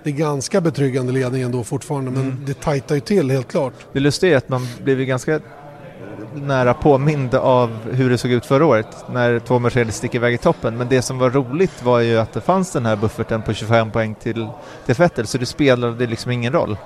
det, 0.04 0.10
är 0.10 0.14
ganska 0.14 0.62
betryggande 0.62 1.14
ledning 1.14 1.42
ändå 1.42 1.64
fortfarande 1.64 2.12
men 2.12 2.22
mm. 2.22 2.46
det 2.46 2.54
tajtar 2.54 2.96
ju 2.96 3.02
till 3.02 3.32
helt 3.32 3.48
klart. 3.48 3.74
Det 3.94 4.00
lustiga 4.00 4.34
är 4.34 4.38
att 4.38 4.50
man 4.50 4.68
blev 4.84 5.00
ganska 5.00 5.40
nära 6.36 6.74
påmind 6.74 7.36
av 7.36 7.70
hur 7.92 8.10
det 8.10 8.18
såg 8.18 8.32
ut 8.32 8.46
förra 8.46 8.66
året 8.66 9.06
när 9.12 9.40
två 9.40 9.60
Mercedes 9.60 9.96
sticker 9.96 10.18
iväg 10.18 10.34
i 10.34 10.38
toppen. 10.38 10.78
Men 10.78 10.90
det 10.90 11.02
som 11.02 11.18
var 11.18 11.30
roligt 11.30 11.84
var 11.84 12.00
ju 12.00 12.18
att 12.18 12.34
det 12.34 12.42
fanns 12.42 12.72
den 12.72 12.86
här 12.86 12.96
bufferten 12.96 13.42
på 13.42 13.54
25 13.54 13.92
poäng 13.92 14.16
till, 14.16 14.48
till 14.86 14.96
Vettel 14.96 15.28
så 15.28 15.38
det 15.38 15.46
spelade 15.46 16.06
liksom 16.06 16.32
ingen 16.32 16.54
roll. 16.54 16.78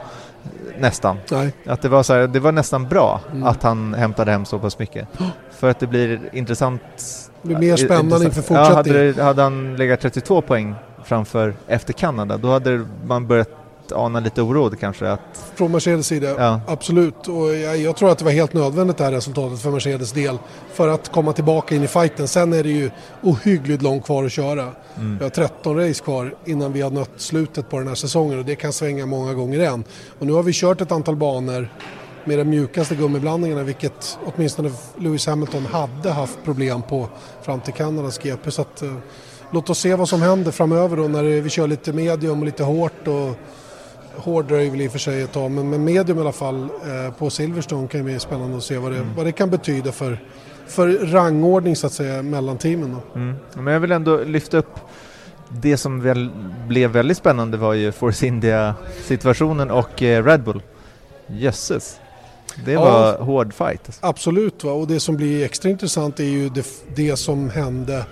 Nästan. 0.80 1.18
Nej. 1.32 1.54
Att 1.66 1.82
det 1.82 1.90
var, 1.90 2.04
så 2.04 2.14
här, 2.14 2.28
det 2.28 2.40
var 2.40 2.52
nästan 2.52 2.88
bra 2.88 3.22
mm. 3.32 3.44
att 3.44 3.64
han 3.64 3.94
hämtade 3.94 4.32
hem 4.32 4.46
så 4.46 4.60
pass 4.60 4.80
mycket. 4.80 5.08
För 5.52 5.70
att 5.70 5.80
det 5.80 5.88
blir 5.88 6.30
intressant. 6.34 6.82
Det 7.42 7.48
blir 7.48 7.58
mer 7.58 7.76
spännande 7.76 8.26
inför 8.26 8.42
fortsättningen. 8.42 8.72
Ja, 8.72 8.76
hade, 8.76 9.12
det, 9.12 9.24
hade 9.24 9.42
han 9.42 9.76
legat 9.76 10.02
32 10.02 10.42
poäng 10.42 10.76
framför 11.04 11.54
efter 11.68 11.94
Kanada, 11.94 12.38
då 12.38 12.52
hade 12.52 12.86
man 13.06 13.28
börjat 13.28 13.50
ana 13.92 14.20
lite 14.20 14.42
oro 14.42 14.70
kanske? 14.80 15.10
Att... 15.10 15.52
Från 15.56 15.72
Mercedes 15.72 16.08
sida, 16.08 16.36
ja. 16.38 16.62
absolut. 16.68 17.28
Och 17.28 17.56
jag, 17.56 17.78
jag, 17.78 17.96
tror 17.96 18.12
att 18.12 18.18
det 18.18 18.26
var 18.26 18.32
helt 18.32 18.54
nödvändigt 18.54 18.98
det 18.98 19.04
här 19.04 19.12
resultatet 19.12 19.60
för 19.60 19.72
Mercedes 19.72 20.12
del 20.12 20.38
för 20.74 20.88
att 20.88 21.12
komma 21.12 21.34
tillbaka 21.34 21.76
in 21.76 21.84
i 21.84 21.88
fighten. 21.88 22.28
Sen 22.28 22.54
är 22.54 22.64
det 22.64 22.70
ju 22.70 22.92
ohyggligt 23.22 23.82
långt 23.82 24.06
kvar 24.06 24.24
att 24.24 24.32
köra. 24.32 24.68
Mm. 24.98 25.18
Vi 25.18 25.24
har 25.24 25.30
13 25.30 25.78
race 25.78 26.04
kvar 26.04 26.36
innan 26.46 26.74
vi 26.74 26.82
har 26.82 26.92
nött 26.92 27.12
slutet 27.18 27.70
på 27.70 27.78
den 27.78 27.88
här 27.88 27.96
säsongen 27.96 28.40
och 28.40 28.46
det 28.46 28.56
kan 28.56 28.74
svänga 28.74 29.06
många 29.06 29.34
gånger 29.34 29.60
än. 29.60 29.84
Och 30.20 30.26
nu 30.26 30.34
har 30.34 30.44
vi 30.44 30.54
kört 30.54 30.82
ett 30.82 30.92
antal 30.92 31.16
banor 31.16 31.70
med 32.26 32.38
de 32.38 32.44
mjukaste 32.44 32.96
gummiblandningarna 32.96 33.64
vilket 33.64 34.20
åtminstone 34.26 34.72
Lewis 34.98 35.28
Hamilton 35.28 35.66
hade 35.66 36.12
haft 36.12 36.44
problem 36.44 36.82
på 36.82 37.10
fram 37.42 37.60
till 37.60 37.74
Kanadas 37.74 38.18
GP. 38.18 38.52
Så 38.52 38.62
att, 38.62 38.82
eh, 38.82 38.94
låt 39.52 39.70
oss 39.70 39.80
se 39.80 39.96
vad 39.96 40.10
som 40.10 40.22
händer 40.22 40.52
framöver 40.52 40.98
då 40.98 41.08
när 41.08 41.24
vi 41.24 41.50
kör 41.50 41.68
lite 41.68 41.94
medium 41.94 42.40
och 42.40 42.46
lite 42.46 42.64
hårt 42.64 43.08
och 43.08 43.36
hård 44.20 44.46
dröjer 44.46 44.72
väl 44.72 44.82
i 44.82 44.88
och 44.88 44.92
för 44.92 45.00
sig 45.00 45.22
ett 45.22 45.32
tag 45.32 45.52
men 45.52 45.70
med 45.70 45.80
medium 45.80 46.18
i 46.18 46.22
alla 46.22 46.32
fall 46.32 46.64
eh, 46.64 47.14
på 47.14 47.30
Silverstone 47.30 47.88
kan 47.88 48.00
det 48.00 48.04
bli 48.04 48.20
spännande 48.20 48.58
att 48.58 48.64
se 48.64 48.78
vad 48.78 48.92
det, 48.92 48.98
mm. 48.98 49.16
vad 49.16 49.26
det 49.26 49.32
kan 49.32 49.50
betyda 49.50 49.92
för, 49.92 50.24
för 50.68 50.88
rangordning 50.90 51.76
så 51.76 51.88
att 51.88 51.94
säga 51.94 52.22
mellan 52.22 52.58
teamen. 52.58 52.92
Då. 52.92 53.20
Mm. 53.20 53.36
Men 53.54 53.74
jag 53.74 53.80
vill 53.80 53.92
ändå 53.92 54.24
lyfta 54.24 54.58
upp 54.58 54.80
det 55.50 55.78
som 55.78 56.02
väl 56.02 56.30
blev 56.68 56.92
väldigt 56.92 57.18
spännande 57.18 57.58
var 57.58 57.74
ju 57.74 57.92
Force 57.92 58.28
India-situationen 58.28 59.72
och 59.72 60.04
eh, 60.04 60.24
Red 60.24 60.44
Bull. 60.44 60.62
Jösses. 61.28 62.00
Det 62.66 62.76
var 62.76 63.08
ja, 63.08 63.24
hård 63.24 63.54
fight. 63.54 63.82
Alltså. 63.86 64.06
Absolut, 64.06 64.64
va? 64.64 64.72
och 64.72 64.88
det 64.88 65.00
som 65.00 65.16
blir 65.16 65.46
extra 65.46 65.70
intressant 65.70 66.20
är 66.20 66.24
ju 66.24 66.50
det, 66.50 66.66
det 66.96 67.16
som 67.16 67.50
hände 67.50 68.06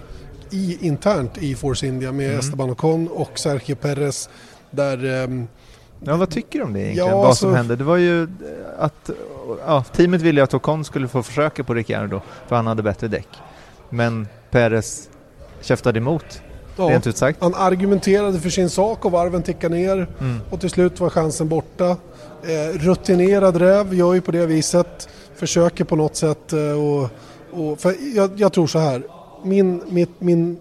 i, 0.49 0.77
internt 0.87 1.37
i 1.37 1.55
Force 1.55 1.87
India 1.87 2.11
med 2.11 2.27
mm. 2.27 2.39
Esteban 2.39 2.69
Ocon 2.69 3.07
och 3.07 3.39
Sergio 3.39 3.75
Perez 3.75 4.29
där 4.71 5.05
um, 5.23 5.47
Ja, 5.99 6.17
vad 6.17 6.29
tycker 6.29 6.59
du 6.59 6.65
om 6.65 6.73
det 6.73 6.79
egentligen? 6.79 7.09
Ja, 7.09 7.17
vad 7.17 7.25
alltså... 7.25 7.45
som 7.45 7.55
hände? 7.55 7.75
Det 7.75 7.83
var 7.83 7.97
ju 7.97 8.27
att 8.77 9.09
ja, 9.65 9.83
teamet 9.83 10.21
ville 10.21 10.43
att 10.43 10.53
Ocon 10.53 10.85
skulle 10.85 11.07
få 11.07 11.23
försöka 11.23 11.63
på 11.63 11.73
Ricciardo 11.73 12.21
för 12.47 12.55
han 12.55 12.67
hade 12.67 12.83
bättre 12.83 13.07
däck. 13.07 13.27
Men 13.89 14.27
Perez 14.51 15.09
käftade 15.61 15.99
emot, 15.99 16.41
ja, 16.77 16.83
rent 16.83 17.07
ut 17.07 17.17
sagt. 17.17 17.41
Han 17.41 17.55
argumenterade 17.55 18.39
för 18.39 18.49
sin 18.49 18.69
sak 18.69 19.05
och 19.05 19.11
varven 19.11 19.43
tickade 19.43 19.75
ner 19.75 20.07
mm. 20.19 20.39
och 20.49 20.59
till 20.59 20.69
slut 20.69 20.99
var 20.99 21.09
chansen 21.09 21.47
borta. 21.47 21.97
Eh, 22.43 22.77
rutinerad 22.79 23.55
räv 23.55 23.93
gör 23.93 24.13
ju 24.13 24.21
på 24.21 24.31
det 24.31 24.45
viset, 24.45 25.09
försöker 25.35 25.83
på 25.83 25.95
något 25.95 26.15
sätt 26.15 26.53
eh, 26.53 26.59
och, 26.59 27.09
och 27.51 27.79
för 27.79 27.95
jag, 28.15 28.31
jag, 28.35 28.53
tror 28.53 28.67
så 28.67 28.79
här, 28.79 29.03
min, 29.43 29.83
mitt, 29.87 30.21
min, 30.21 30.59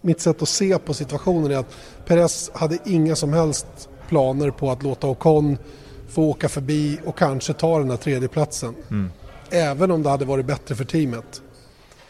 mitt 0.00 0.20
sätt 0.20 0.42
att 0.42 0.48
se 0.48 0.78
på 0.78 0.94
situationen 0.94 1.50
är 1.50 1.56
att 1.56 1.74
Perez 2.06 2.50
hade 2.54 2.78
inga 2.84 3.16
som 3.16 3.32
helst 3.32 3.89
planer 4.10 4.50
på 4.50 4.70
att 4.70 4.82
låta 4.82 5.06
Ocon 5.06 5.58
få 6.08 6.22
åka 6.22 6.48
förbi 6.48 6.98
och 7.04 7.18
kanske 7.18 7.52
ta 7.52 7.78
den 7.78 7.88
där 7.88 7.96
tredjeplatsen. 7.96 8.74
Mm. 8.90 9.10
Även 9.50 9.90
om 9.90 10.02
det 10.02 10.10
hade 10.10 10.24
varit 10.24 10.46
bättre 10.46 10.74
för 10.74 10.84
teamet. 10.84 11.42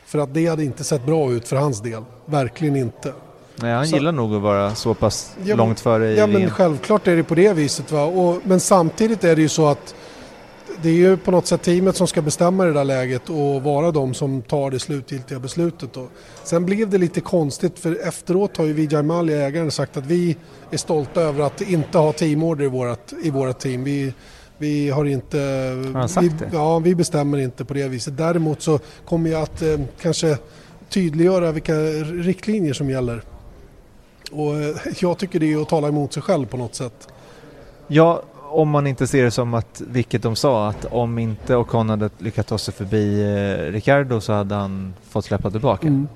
För 0.07 0.19
att 0.19 0.35
det 0.35 0.47
hade 0.47 0.64
inte 0.64 0.85
sett 0.85 1.07
bra 1.07 1.33
ut 1.33 1.49
för 1.49 1.57
hans 1.57 1.80
del. 1.80 2.02
Verkligen 2.26 2.76
inte. 2.76 3.12
Nej, 3.57 3.75
han 3.75 3.87
så, 3.87 3.97
gillar 3.97 4.12
nog 4.12 4.35
att 4.35 4.42
vara 4.42 4.75
så 4.75 4.95
pass 4.95 5.37
ja, 5.45 5.57
långt 5.57 5.80
före 5.80 6.12
i 6.12 6.19
Ja, 6.19 6.26
men 6.26 6.50
självklart 6.50 7.09
är 7.09 7.16
det 7.16 7.25
på 7.25 7.35
det 7.35 7.52
viset. 7.52 7.92
Va? 7.92 8.02
Och, 8.04 8.40
men 8.45 8.61
samtidigt 8.61 9.25
är 9.25 9.37
det 9.37 9.42
ju 9.42 9.49
så 9.49 9.66
att 9.66 9.95
det 10.83 10.89
är 10.89 10.95
ju 10.95 11.17
på 11.17 11.31
något 11.31 11.47
sätt 11.47 11.62
teamet 11.62 11.97
som 11.97 12.07
ska 12.07 12.23
bestämma 12.23 12.65
det 12.65 12.73
där 12.73 12.85
läget 12.85 13.31
och 13.31 13.62
vara 13.62 13.91
de 13.91 14.15
som 14.15 14.43
tar 14.43 14.71
det 14.71 14.79
slutgiltiga 14.79 15.39
beslutet. 15.39 15.93
Då. 15.93 16.09
Sen 16.45 16.67
blev 16.67 16.91
det 16.91 16.99
lite 16.99 17.21
konstigt 17.21 17.79
för 17.79 18.09
efteråt 18.09 18.57
har 18.57 18.65
ju 18.65 18.73
Vijay 18.73 19.03
Mallya, 19.03 19.47
ägaren, 19.47 19.71
sagt 19.71 19.97
att 19.97 20.07
vi 20.07 20.37
är 20.71 20.77
stolta 20.77 21.21
över 21.21 21.45
att 21.45 21.61
inte 21.61 21.99
ha 21.99 22.12
teamorder 22.12 22.65
i 22.65 22.69
vårt, 22.69 23.12
i 23.23 23.31
vårat 23.31 23.61
team. 23.61 23.85
Vi, 23.85 24.15
vi 24.59 24.91
har 24.91 25.05
inte... 25.05 25.39
Har 25.93 26.00
han 26.00 26.09
sagt 26.09 26.25
vi, 26.25 26.29
det? 26.29 26.50
Ja, 26.53 26.79
vi 26.79 26.95
bestämmer 26.95 27.39
inte 27.39 27.65
på 27.65 27.75
det 27.75 27.89
viset. 27.89 28.17
Däremot 28.17 28.62
så 28.62 28.79
kommer 29.05 29.31
jag 29.31 29.43
att 29.43 29.62
eh, 29.62 29.81
kanske 30.00 30.39
tydliggöra 30.89 31.53
vilka 31.53 31.75
riktlinjer 31.75 32.73
som 32.73 32.91
gäller. 32.91 33.23
Och 34.33 34.57
eh, 34.57 34.77
jag 35.00 35.19
tycker 35.19 35.41
det 35.41 35.53
är 35.53 35.62
att 35.62 35.69
tala 35.69 35.89
emot 35.89 36.12
sig 36.12 36.23
själv 36.23 36.47
på 36.47 36.57
något 36.57 36.75
sätt. 36.75 37.09
Ja, 37.87 38.23
om 38.50 38.69
man 38.71 38.87
inte 38.87 39.07
ser 39.07 39.25
det 39.25 39.30
som 39.30 39.54
att, 39.54 39.83
vilket 39.87 40.23
de 40.23 40.37
sa, 40.37 40.69
att 40.69 40.85
om 40.85 41.19
inte 41.19 41.57
Ocon 41.57 41.88
hade 41.88 42.11
lyckats 42.19 42.49
ta 42.49 42.59
sig 42.59 42.75
förbi 42.75 43.21
eh, 43.23 43.73
Ricardo 43.73 44.21
så 44.21 44.33
hade 44.33 44.54
han 44.54 44.95
fått 45.09 45.25
släppa 45.25 45.50
tillbaka. 45.50 45.87
Mm. 45.87 46.09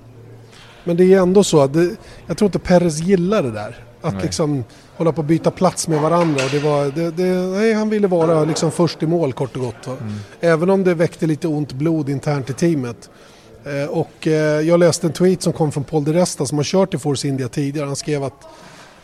Men 0.85 0.97
det 0.97 1.15
är 1.15 1.19
ändå 1.19 1.45
så 1.45 1.61
att 1.61 1.73
det, 1.73 1.97
jag 2.27 2.39
tror 2.39 2.47
inte 2.47 2.59
Perez 2.59 3.01
gillar 3.01 3.43
det 3.43 3.51
där. 3.51 3.85
Att 4.03 4.15
Nej. 4.15 4.23
liksom 4.23 4.65
hålla 4.97 5.13
på 5.13 5.21
att 5.21 5.27
byta 5.27 5.51
plats 5.51 5.89
med 5.89 6.01
varandra. 6.01 6.45
Och 6.45 6.51
det 6.51 6.59
var, 6.59 6.85
det, 6.85 7.11
det, 7.11 7.25
nej, 7.25 7.73
han 7.73 7.91
ville 7.91 8.07
vara 8.07 8.45
liksom 8.45 8.71
först 8.71 9.03
i 9.03 9.07
mål 9.07 9.33
kort 9.33 9.57
och 9.57 9.63
gott. 9.63 9.87
Mm. 9.87 10.15
Även 10.41 10.71
om 10.71 10.85
det 10.85 10.95
väckte 10.95 11.27
lite 11.27 11.49
ont 11.49 11.73
blod 11.73 12.09
internt 12.09 12.51
i 12.51 12.53
teamet. 12.53 13.11
Eh, 13.65 13.91
och 13.91 14.27
eh, 14.27 14.61
jag 14.61 14.81
läste 14.81 15.07
en 15.07 15.13
tweet 15.13 15.43
som 15.43 15.53
kom 15.53 15.73
från 15.73 15.85
Paul 15.85 16.05
de 16.05 16.13
Resta 16.13 16.47
som 16.47 16.59
har 16.59 16.65
kört 16.65 16.95
i 16.95 16.99
Force 16.99 17.29
India 17.29 17.49
tidigare. 17.49 17.87
Han 17.87 17.97
skrev 17.97 18.25
att 18.25 18.47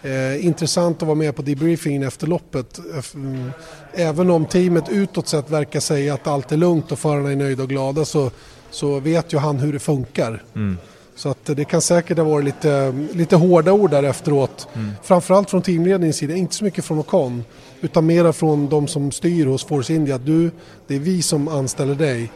eh, 0.02 0.46
intressant 0.46 1.02
att 1.02 1.08
vara 1.08 1.18
med 1.18 1.36
på 1.36 1.42
debriefingen 1.42 2.02
efter 2.02 2.26
loppet. 2.26 2.80
Mm, 3.14 3.50
Även 3.94 4.30
om 4.30 4.46
teamet 4.46 4.88
utåt 4.88 5.28
sett 5.28 5.50
verkar 5.50 5.80
säga 5.80 6.14
att 6.14 6.26
allt 6.26 6.52
är 6.52 6.56
lugnt 6.56 6.92
och 6.92 6.98
förarna 6.98 7.32
är 7.32 7.36
nöjda 7.36 7.62
och 7.62 7.68
glada 7.68 8.04
så, 8.04 8.30
så 8.70 9.00
vet 9.00 9.32
ju 9.32 9.38
han 9.38 9.58
hur 9.58 9.72
det 9.72 9.78
funkar. 9.78 10.42
Mm. 10.54 10.78
Så 11.14 11.28
att 11.28 11.44
det 11.44 11.64
kan 11.64 11.80
säkert 11.80 12.18
ha 12.18 12.24
varit 12.24 12.44
lite, 12.44 12.94
lite 13.12 13.36
hårda 13.36 13.72
ord 13.72 13.90
där 13.90 14.02
efteråt. 14.02 14.68
Mm. 14.74 14.90
Framförallt 15.02 15.50
från 15.50 15.62
teamledningens 15.62 16.16
sida, 16.16 16.34
inte 16.34 16.54
så 16.54 16.64
mycket 16.64 16.84
från 16.84 16.98
Ocon. 16.98 17.44
Utan 17.80 18.06
mera 18.06 18.32
från 18.32 18.68
de 18.68 18.88
som 18.88 19.12
styr 19.12 19.46
hos 19.46 19.64
Force 19.64 19.94
India. 19.94 20.18
Du, 20.18 20.50
det 20.86 20.94
är 20.94 20.98
vi 20.98 21.22
som 21.22 21.48
anställer 21.48 21.94
dig. 21.94 22.32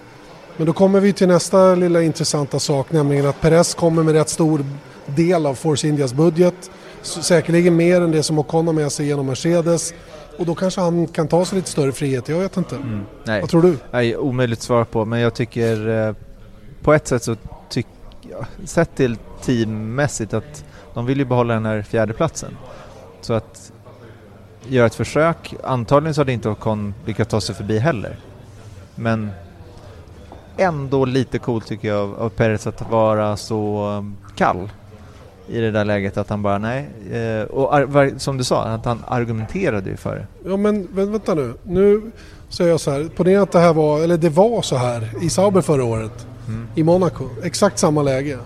Men 0.57 0.67
då 0.67 0.73
kommer 0.73 1.01
vi 1.01 1.13
till 1.13 1.29
nästa 1.29 1.75
lilla 1.75 2.03
intressanta 2.03 2.59
sak, 2.59 2.93
nämligen 2.93 3.27
att 3.27 3.41
Perez 3.41 3.75
kommer 3.75 4.03
med 4.03 4.15
rätt 4.15 4.29
stor 4.29 4.65
del 5.07 5.47
av 5.47 5.55
Force 5.55 5.89
Indias 5.89 6.15
budget. 6.15 6.71
Säkerligen 7.05 7.77
mer 7.77 8.01
än 8.01 8.11
det 8.11 8.23
som 8.23 8.39
Ocon 8.39 8.67
har 8.67 8.75
med 8.75 8.93
sig 8.93 9.07
genom 9.07 9.27
Mercedes. 9.27 9.95
Och 10.39 10.47
då 10.47 10.55
kanske 10.55 10.81
han 10.81 11.07
kan 11.07 11.29
ta 11.29 11.45
sig 11.45 11.57
lite 11.57 11.71
större 11.71 11.93
frihet, 11.93 12.29
jag 12.29 12.39
vet 12.39 12.57
inte. 12.57 12.77
Mm. 12.77 13.01
Nej. 13.25 13.41
Vad 13.41 13.51
tror 13.51 13.63
du? 13.63 13.79
Nej, 13.91 14.17
omöjligt 14.17 14.63
svar 14.63 14.85
på, 14.85 15.05
men 15.05 15.21
jag 15.21 15.35
tycker 15.35 15.89
eh, 15.89 16.15
på 16.83 16.95
ett 16.95 17.09
sätt 17.09 17.23
så 17.23 17.37
tycker 17.69 17.91
jag, 18.31 18.47
sett 18.69 18.95
till 18.95 19.17
teammässigt 19.43 20.35
att 20.35 20.65
de 20.95 21.07
vill 21.07 21.19
ju 21.19 21.25
behålla 21.25 21.55
den 21.55 21.67
här 21.67 21.83
fjärdeplatsen. 21.83 22.57
Så 23.21 23.33
att 23.33 23.73
göra 24.69 24.87
ett 24.87 24.95
försök, 24.95 25.55
antagligen 25.65 26.15
så 26.15 26.21
hade 26.21 26.33
inte 26.33 26.49
Ocon 26.49 26.95
lyckats 27.07 27.31
ta 27.31 27.41
sig 27.41 27.55
förbi 27.55 27.79
heller. 27.79 28.17
Men 28.95 29.31
ändå 30.57 31.05
lite 31.05 31.39
coolt 31.39 31.67
tycker 31.67 31.89
jag 31.89 32.15
av, 32.19 32.29
Perez 32.29 32.67
att 32.67 32.91
vara 32.91 33.37
så 33.37 33.89
um, 33.89 34.17
kall 34.37 34.71
i 35.49 35.61
det 35.61 35.71
där 35.71 35.85
läget 35.85 36.17
att 36.17 36.29
han 36.29 36.43
bara 36.43 36.59
nej, 36.59 36.89
eh, 37.13 37.43
och 37.43 37.75
ar- 37.75 38.19
som 38.19 38.37
du 38.39 38.45
sa, 38.45 38.63
att 38.65 38.85
han 38.85 39.05
argumenterade 39.09 39.91
ju 39.91 39.97
för 39.97 40.17
det. 40.17 40.27
Ja 40.51 40.57
men 40.57 40.89
vä- 40.89 41.11
vänta 41.11 41.35
nu. 41.35 41.55
Nu 41.63 42.03
säger 42.49 42.71
jag 42.71 42.81
så 42.81 42.91
här. 42.91 43.09
Ponera 43.17 43.43
att 43.43 43.53
det 43.53 43.59
här 43.59 43.73
var, 43.73 44.01
eller 44.01 44.17
det 44.17 44.29
var 44.29 44.63
så 44.63 44.77
här 44.77 45.11
i 45.23 45.31
Sauber 45.31 45.61
förra 45.61 45.85
året. 45.85 46.27
Mm. 46.49 46.69
I 46.75 46.83
Monaco. 46.83 47.25
Exakt 47.43 47.79
samma 47.79 48.03
läge. 48.03 48.39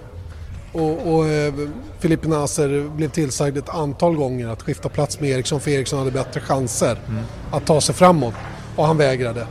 Och, 0.72 1.14
och 1.14 1.26
eh, 1.26 1.54
Filipe 1.98 2.28
Nasser 2.28 2.88
blev 2.96 3.08
tillsagd 3.08 3.56
ett 3.58 3.68
antal 3.68 4.14
gånger 4.16 4.48
att 4.48 4.62
skifta 4.62 4.88
plats 4.88 5.20
med 5.20 5.30
Eriksson 5.30 5.60
för 5.60 5.70
Eriksson 5.70 5.98
hade 5.98 6.10
bättre 6.10 6.40
chanser 6.40 6.98
Mm. 7.08 7.22
att 7.50 7.66
ta 7.66 7.80
sig 7.80 7.94
framåt. 7.94 8.34
Och 8.76 8.84
han 8.86 8.96
vägrade. 8.96 9.46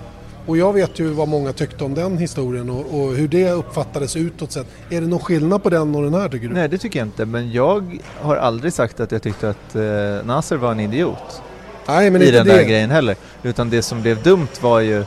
Och 0.48 0.58
jag 0.58 0.74
vet 0.74 1.00
ju 1.00 1.08
vad 1.08 1.28
många 1.28 1.54
tyckte 1.54 1.84
om 1.84 1.94
den 1.94 2.18
historien 2.18 2.70
och, 2.70 2.80
och 2.80 3.16
hur 3.16 3.28
det 3.28 3.52
uppfattades 3.52 4.16
utåt 4.16 4.52
sett. 4.52 4.68
Är 4.90 5.02
det 5.02 5.08
någon 5.08 5.20
skillnad 5.20 5.64
på 5.64 5.70
den 5.70 5.96
och 5.96 6.04
den 6.04 6.14
här 6.14 6.30
tycker 6.30 6.48
du? 6.48 6.54
Nej, 6.54 6.70
det 6.70 6.78
tycker 6.78 7.00
jag 7.00 7.08
inte. 7.08 7.26
Men 7.26 7.52
jag 7.52 8.00
har 8.22 8.36
aldrig 8.36 8.74
sagt 8.74 9.00
att 9.00 9.12
jag 9.12 9.22
tyckte 9.22 9.50
att 9.50 9.76
eh, 9.76 10.26
Nasser 10.26 10.56
var 10.58 10.72
en 10.72 10.80
idiot 10.80 11.42
Nej 11.88 12.10
men 12.10 12.22
i 12.22 12.26
inte 12.26 12.38
den 12.38 12.48
det. 12.48 12.54
där 12.54 12.64
grejen 12.64 12.92
heller. 12.92 13.16
Utan 13.44 13.70
det 13.70 13.82
som 13.82 14.02
blev 14.02 14.24
dumt 14.24 14.48
var 14.62 14.80
ju 14.80 15.06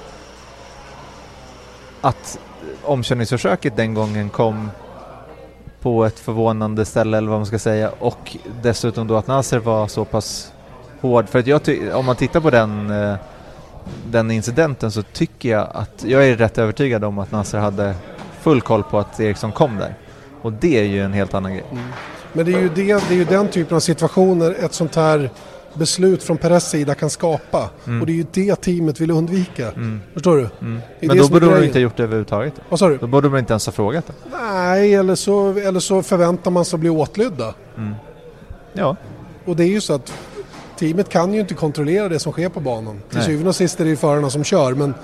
att 2.00 2.38
omkörningsförsöket 2.82 3.76
den 3.76 3.94
gången 3.94 4.30
kom 4.30 4.70
på 5.80 6.04
ett 6.04 6.18
förvånande 6.18 6.84
ställe 6.84 7.18
eller 7.18 7.28
vad 7.30 7.38
man 7.38 7.46
ska 7.46 7.58
säga 7.58 7.90
och 7.98 8.36
dessutom 8.62 9.06
då 9.06 9.16
att 9.16 9.26
Nasser 9.26 9.58
var 9.58 9.88
så 9.88 10.04
pass 10.04 10.52
hård. 11.00 11.28
För 11.28 11.38
att 11.38 11.46
jag 11.46 11.60
om 11.94 12.06
man 12.06 12.16
tittar 12.16 12.40
på 12.40 12.50
den, 12.50 12.90
eh, 12.90 13.14
den 14.10 14.30
incidenten 14.30 14.92
så 14.92 15.02
tycker 15.02 15.48
jag 15.48 15.68
att 15.74 16.04
jag 16.06 16.28
är 16.28 16.36
rätt 16.36 16.58
övertygad 16.58 17.04
om 17.04 17.18
att 17.18 17.32
Nasser 17.32 17.58
hade 17.58 17.94
full 18.40 18.60
koll 18.60 18.82
på 18.82 18.98
att 18.98 19.20
Eriksson 19.20 19.52
kom 19.52 19.78
där. 19.78 19.94
Och 20.42 20.52
det 20.52 20.78
är 20.78 20.84
ju 20.84 21.04
en 21.04 21.12
helt 21.12 21.34
annan 21.34 21.52
grej. 21.52 21.64
Men 22.32 22.46
det 22.46 22.52
är, 22.52 22.60
ju 22.60 22.68
det, 22.68 23.08
det 23.08 23.14
är 23.14 23.18
ju 23.18 23.24
den 23.24 23.48
typen 23.48 23.76
av 23.76 23.80
situationer 23.80 24.56
ett 24.64 24.74
sånt 24.74 24.96
här 24.96 25.30
beslut 25.74 26.22
från 26.22 26.36
Perez 26.36 26.70
sida 26.70 26.94
kan 26.94 27.10
skapa. 27.10 27.70
Mm. 27.86 28.00
Och 28.00 28.06
det 28.06 28.12
är 28.12 28.14
ju 28.14 28.26
det 28.32 28.56
teamet 28.56 29.00
vill 29.00 29.10
undvika. 29.10 29.68
Mm. 29.68 30.00
Förstår 30.12 30.36
du? 30.36 30.48
Mm. 30.60 30.80
Men 31.00 31.16
då 31.16 31.28
borde 31.28 31.46
de 31.46 31.64
inte 31.64 31.78
ha 31.78 31.82
gjort 31.82 31.96
det 31.96 32.02
överhuvudtaget. 32.02 32.54
Vad 32.68 32.78
sa 32.78 32.88
du? 32.88 32.96
Då 32.98 33.06
borde 33.06 33.28
de 33.28 33.36
inte 33.36 33.52
ens 33.52 33.66
ha 33.66 33.72
frågat 33.72 34.06
det. 34.06 34.12
Nej, 34.32 34.94
eller 34.94 35.14
så, 35.14 35.50
eller 35.50 35.80
så 35.80 36.02
förväntar 36.02 36.50
man 36.50 36.64
sig 36.64 36.76
att 36.76 36.80
bli 36.80 36.90
åtlydda. 36.90 37.54
Mm. 37.76 37.94
Ja, 38.72 38.96
Och 39.44 39.56
det 39.56 39.64
är 39.64 39.68
ju 39.68 39.80
så 39.80 39.92
att 39.94 40.12
teamet 40.80 41.08
kan 41.08 41.34
ju 41.34 41.40
inte 41.40 41.54
kontrollera 41.54 42.08
det 42.08 42.18
som 42.18 42.32
sker 42.32 42.48
på 42.48 42.60
banan. 42.60 43.00
Till 43.08 43.18
Nej. 43.18 43.26
syvende 43.26 43.48
och 43.48 43.56
sist 43.56 43.80
är 43.80 43.84
det 43.84 43.90
ju 43.90 43.96
förarna 43.96 44.30
som 44.30 44.44
kör. 44.44 44.74
Men 44.74 44.94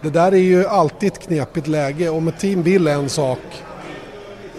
det 0.00 0.10
där 0.10 0.32
är 0.32 0.36
ju 0.36 0.66
alltid 0.66 1.12
ett 1.12 1.18
knepigt 1.26 1.66
läge. 1.66 2.08
Om 2.08 2.28
ett 2.28 2.38
team 2.38 2.62
vill 2.62 2.86
en 2.88 3.08
sak, 3.08 3.38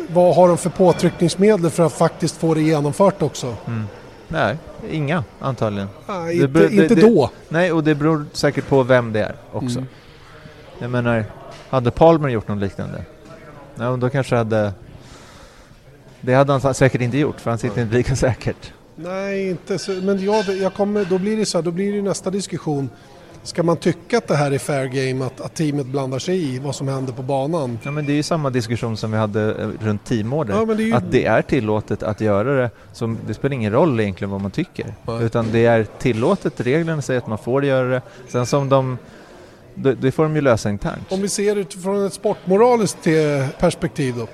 vad 0.10 0.36
har 0.36 0.48
de 0.48 0.58
för 0.58 0.70
påtryckningsmedel 0.70 1.70
för 1.72 1.86
att 1.86 1.94
faktiskt 1.94 2.38
få 2.38 2.54
det 2.54 2.62
genomfört 2.62 3.22
också? 3.22 3.56
nej, 4.28 4.58
inga 4.92 5.24
antagligen. 5.40 5.88
Nej, 6.08 6.26
Det 6.28 6.34
inte, 6.34 6.48
beror- 6.48 6.70
det- 6.70 6.76
inte 6.84 6.96
det- 6.96 7.02
då. 7.02 7.30
Nej, 7.50 7.72
och 7.72 7.84
det 7.84 7.96
beror 7.96 8.26
säkert 8.34 8.68
på 8.68 8.84
vem 8.84 9.14
det 9.14 9.20
är 9.24 9.36
också. 9.52 9.78
Mm. 9.78 9.90
Jag 10.80 10.90
menar, 10.92 11.26
hade 11.70 11.92
Palmer 11.92 12.30
gjort 12.30 12.48
något 12.48 12.58
liknande? 12.58 13.04
Nej, 13.76 13.98
då 13.98 14.10
kanske 14.10 14.36
hade... 14.36 14.74
Det 16.22 16.34
hade 16.34 16.54
han 16.54 16.74
säkert 16.74 17.02
inte 17.02 17.18
gjort, 17.18 17.40
för 17.42 17.50
han 17.50 17.58
sitter 17.58 17.82
inte 17.82 17.96
lika 17.96 18.16
säkert. 18.16 18.74
Nej, 18.96 19.50
inte 19.50 19.78
så, 19.78 19.92
men 19.92 20.26
jag, 20.26 20.46
jag 20.46 20.74
kommer, 20.74 21.06
då 21.06 21.18
blir 21.18 21.38
det 21.38 21.46
så 21.46 21.58
här, 21.58 21.64
då 21.64 21.72
blir 21.72 21.94
det 21.94 22.02
nästa 22.02 22.30
diskussion. 22.30 22.90
Ska 23.44 23.64
man 23.64 23.78
tycka 23.78 24.18
att 24.18 24.28
det 24.28 24.36
här 24.36 24.52
är 24.52 24.58
fair 24.58 24.86
game, 24.86 25.26
att, 25.26 25.42
att 25.42 25.56
teamet 25.56 25.86
blandar 25.86 26.20
sig 26.20 26.56
i 26.56 26.60
vad 26.60 26.76
som 26.76 26.88
händer 26.88 27.14
på 27.14 27.22
banan? 27.22 27.80
Ja, 27.84 27.92
men 27.92 28.06
det 28.06 28.12
är 28.12 28.16
ju 28.16 28.24
samma 28.24 28.50
diskussion 28.50 28.98
som 28.98 29.12
vi 29.12 29.18
hade 29.18 29.54
eh, 29.54 29.70
runt 29.80 30.06
teamorder. 30.06 30.54
Ja, 30.54 30.66
det 30.66 30.84
ju, 30.84 30.94
Att 30.94 31.12
det 31.12 31.26
är 31.26 31.42
tillåtet 31.42 32.04
att 32.04 32.22
göra 32.22 32.62
det, 32.62 32.70
som, 32.94 33.18
det 33.28 33.34
spelar 33.34 33.54
ingen 33.54 33.72
roll 33.72 34.00
egentligen 34.00 34.32
vad 34.32 34.42
man 34.42 34.52
tycker. 34.52 34.94
Nej. 35.08 35.24
Utan 35.24 35.52
det 35.52 35.66
är 35.66 35.84
tillåtet, 36.00 36.62
reglerna 36.62 37.02
säger 37.02 37.22
att 37.22 37.28
man 37.28 37.38
får 37.38 37.66
göra 37.66 37.88
det. 37.88 38.02
Sen 38.28 38.46
som 38.46 38.70
de, 38.70 38.98
det, 39.76 39.96
det 39.96 40.12
får 40.12 40.24
de 40.24 40.36
ju 40.36 40.42
lösa 40.42 40.70
internt. 40.70 41.12
om 41.12 41.22
vi 41.22 41.30
ser 41.30 41.56
utifrån 41.56 42.06
ett 42.06 42.14
sportmoraliskt 42.14 43.08
eh, 43.08 43.14
perspektiv 43.60 44.16
då. 44.18 44.28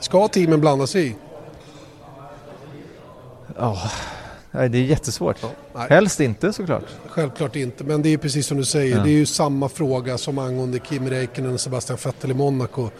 Ska 0.00 0.28
teamen 0.28 0.60
blanda 0.60 0.86
sig 0.86 1.06
i? 1.06 1.16
Ja, 3.58 3.90
nej, 4.50 4.68
det 4.68 4.78
är 4.78 4.82
jättesvårt. 4.82 5.36
Nej, 5.74 5.86
Helst 5.90 6.20
inte 6.20 6.52
såklart. 6.52 6.84
självklart 7.08 7.56
inte. 7.56 7.84
Men 7.84 8.02
det 8.02 8.08
är 8.12 8.18
precis 8.18 8.46
som 8.46 8.56
du 8.56 8.64
säger, 8.64 8.96
Ja. 8.96 9.02
det 9.02 9.10
är 9.10 9.12
ju 9.18 9.26
samma 9.26 9.68
fråga 9.68 10.18
som 10.18 10.38
angående 10.38 10.78
Kimi 10.88 11.10
Räikkönen 11.10 11.52
och 11.54 11.60
Sebastian 11.60 11.98
Vettel 12.04 12.30
i 12.30 12.34
Monaco. 12.34 12.90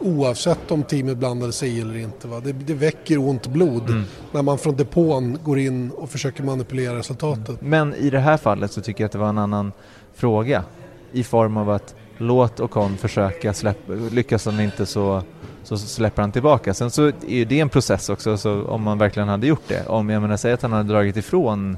Oavsett 0.00 0.70
om 0.70 0.82
teamet 0.82 1.16
blandade 1.18 1.52
sig 1.52 1.68
i 1.68 1.80
eller 1.80 1.96
inte. 1.96 2.28
Va? 2.28 2.40
Det, 2.40 2.52
det 2.52 2.74
väcker 2.74 3.18
ont 3.18 3.46
blod 3.46 3.88
Mm. 3.90 4.04
när 4.32 4.42
man 4.42 4.58
från 4.58 4.76
depån 4.76 5.38
går 5.44 5.58
in 5.58 5.90
och 5.90 6.10
försöker 6.10 6.42
manipulera 6.42 6.96
resultatet. 6.98 7.60
Men 7.62 7.94
i 7.94 8.10
det 8.10 8.18
här 8.20 8.36
fallet 8.36 8.72
så 8.72 8.80
tycker 8.80 9.04
jag 9.04 9.06
att 9.06 9.12
det 9.12 9.18
var 9.18 9.28
en 9.28 9.38
annan 9.38 9.72
fråga. 10.14 10.64
I 11.12 11.24
form 11.24 11.56
av 11.56 11.70
att 11.70 11.94
låt 12.18 12.60
Ocon 12.60 12.96
försöka 12.96 13.54
släppa, 13.54 13.92
lyckas 13.92 14.44
han 14.46 14.60
inte 14.60 14.86
så, 14.86 15.22
så 15.64 15.78
släpper 15.78 16.22
han 16.22 16.32
tillbaka. 16.32 16.74
Sen 16.74 16.90
så 16.90 17.06
är 17.28 17.44
det 17.44 17.60
en 17.60 17.68
process 17.68 18.08
också, 18.08 18.36
så 18.36 18.62
om 18.64 18.82
man 18.82 18.98
verkligen 18.98 19.28
hade 19.28 19.46
gjort 19.46 19.62
det. 19.68 19.86
Om 19.86 20.10
jag 20.10 20.22
menar, 20.22 20.36
säg 20.36 20.52
att 20.52 20.62
han 20.62 20.72
hade 20.72 20.88
dragit 20.92 21.16
ifrån 21.16 21.76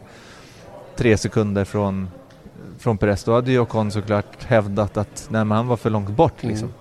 tre 0.96 1.16
sekunder 1.16 1.64
från, 1.64 2.08
från 2.78 2.98
Perez, 2.98 3.24
då 3.24 3.34
hade 3.34 3.50
ju 3.50 3.58
Ocon 3.58 3.90
såklart 3.90 4.44
hävdat 4.44 4.96
att 4.96 5.26
nej, 5.30 5.44
han 5.44 5.66
var 5.66 5.76
för 5.76 5.90
långt 5.90 6.10
bort 6.10 6.42
Mm. 6.42 6.50
liksom. 6.52 6.72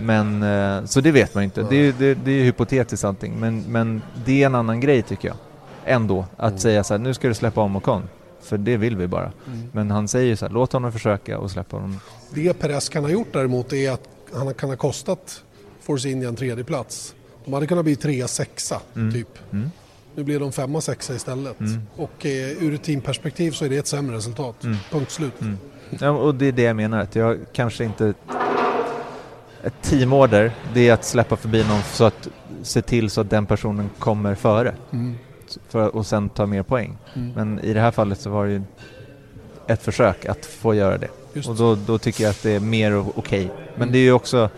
Men, 0.00 0.42
eh, 0.42 0.84
så 0.84 1.00
det 1.00 1.10
vet 1.12 1.34
man 1.34 1.44
inte. 1.44 1.62
Det, 1.62 1.76
är- 1.76 1.94
det, 1.98 2.14
det 2.14 2.30
är 2.30 2.34
ju 2.34 2.42
hypotetiskt 2.44 3.04
allting. 3.04 3.40
Men, 3.40 3.64
men 3.68 4.02
det 4.24 4.42
är 4.42 4.46
en 4.46 4.54
annan 4.54 4.80
grej 4.80 5.02
tycker 5.02 5.28
jag. 5.28 5.36
Ändå. 5.84 6.24
Att 6.36 6.48
Mm. 6.48 6.58
säga 6.58 6.84
så 6.84 6.94
här, 6.94 6.98
nu 6.98 7.14
ska 7.14 7.28
du 7.28 7.34
släppa 7.34 7.60
om 7.60 7.76
Ocon. 7.76 8.02
För 8.42 8.58
det 8.58 8.76
vill 8.76 8.96
vi 8.96 9.06
bara. 9.06 9.32
Mm. 9.46 9.68
Men 9.72 9.90
han 9.90 10.08
säger 10.08 10.26
ju 10.26 10.36
så 10.36 10.46
här, 10.46 10.52
låt 10.52 10.72
honom 10.72 10.92
försöka 10.92 11.38
och 11.38 11.50
släppa 11.50 11.76
honom. 11.76 12.00
Det 12.34 12.52
Perez 12.60 12.88
kan 12.88 13.04
ha 13.04 13.10
gjort 13.10 13.28
däremot 13.32 13.72
är 13.72 13.90
att 13.92 14.08
han 14.34 14.54
kan 14.54 14.68
ha 14.70 14.76
kostat 14.76 15.42
Force 15.82 16.08
India 16.08 16.28
en 16.28 16.36
tredje 16.36 16.64
plats. 16.64 17.14
De 17.44 17.52
hade 17.54 17.66
kunnat 17.66 17.84
bli 17.84 17.96
trea, 17.96 18.28
sexa 18.28 18.80
Mm. 18.96 19.12
typ. 19.14 19.28
Mm. 19.52 19.70
Nu 20.14 20.24
blir 20.24 20.40
de 20.40 20.52
femma, 20.52 20.80
sexa 20.80 21.14
istället. 21.14 21.60
Mm. 21.60 21.80
Och 21.96 22.26
eh, 22.26 22.62
ur 22.62 22.74
ett 22.74 22.82
teamperspektiv 22.82 23.50
så 23.52 23.64
är 23.64 23.68
det 23.68 23.76
ett 23.76 23.86
sämre 23.86 24.16
resultat. 24.16 24.64
Mm. 24.64 24.76
Punkt 24.90 25.10
slut. 25.10 25.40
Mm. 25.40 25.58
Ja, 26.00 26.10
och 26.10 26.34
det 26.34 26.46
är 26.46 26.52
det 26.52 26.62
jag 26.62 26.76
menar, 26.76 27.00
att 27.00 27.14
jag 27.14 27.38
kanske 27.52 27.84
inte... 27.84 28.14
Ett 29.62 29.82
teamorder, 29.82 30.52
det 30.74 30.88
är 30.88 30.92
att 30.92 31.04
släppa 31.04 31.36
förbi 31.36 31.64
någon 31.68 31.82
så 31.92 32.04
att 32.04 32.28
se 32.62 32.82
till 32.82 33.10
så 33.10 33.20
att 33.20 33.30
den 33.30 33.46
personen 33.46 33.90
kommer 33.98 34.34
före 34.34 34.74
Mm. 34.92 35.14
för, 35.68 35.96
och 35.96 36.06
sen 36.06 36.28
ta 36.28 36.46
mer 36.46 36.62
poäng. 36.62 36.96
Men 37.36 37.60
i 37.60 37.72
det 37.72 37.80
här 37.80 37.90
fallet 37.90 38.20
så 38.20 38.30
var 38.30 38.46
det 38.46 38.52
ju 38.52 38.62
ett 39.66 39.82
försök 39.82 40.26
att 40.26 40.46
få 40.46 40.74
göra 40.74 40.98
det. 40.98 41.08
Just. 41.32 41.48
Och 41.48 41.56
då, 41.56 41.74
då 41.74 41.98
tycker 41.98 42.24
jag 42.24 42.30
att 42.30 42.42
det 42.42 42.50
är 42.50 42.60
mer 42.60 42.98
okej. 43.18 43.44
Men 43.74 43.76
Mm. 43.82 43.92
det 43.92 43.98
är 43.98 44.02
ju 44.02 44.12
också 44.12 44.50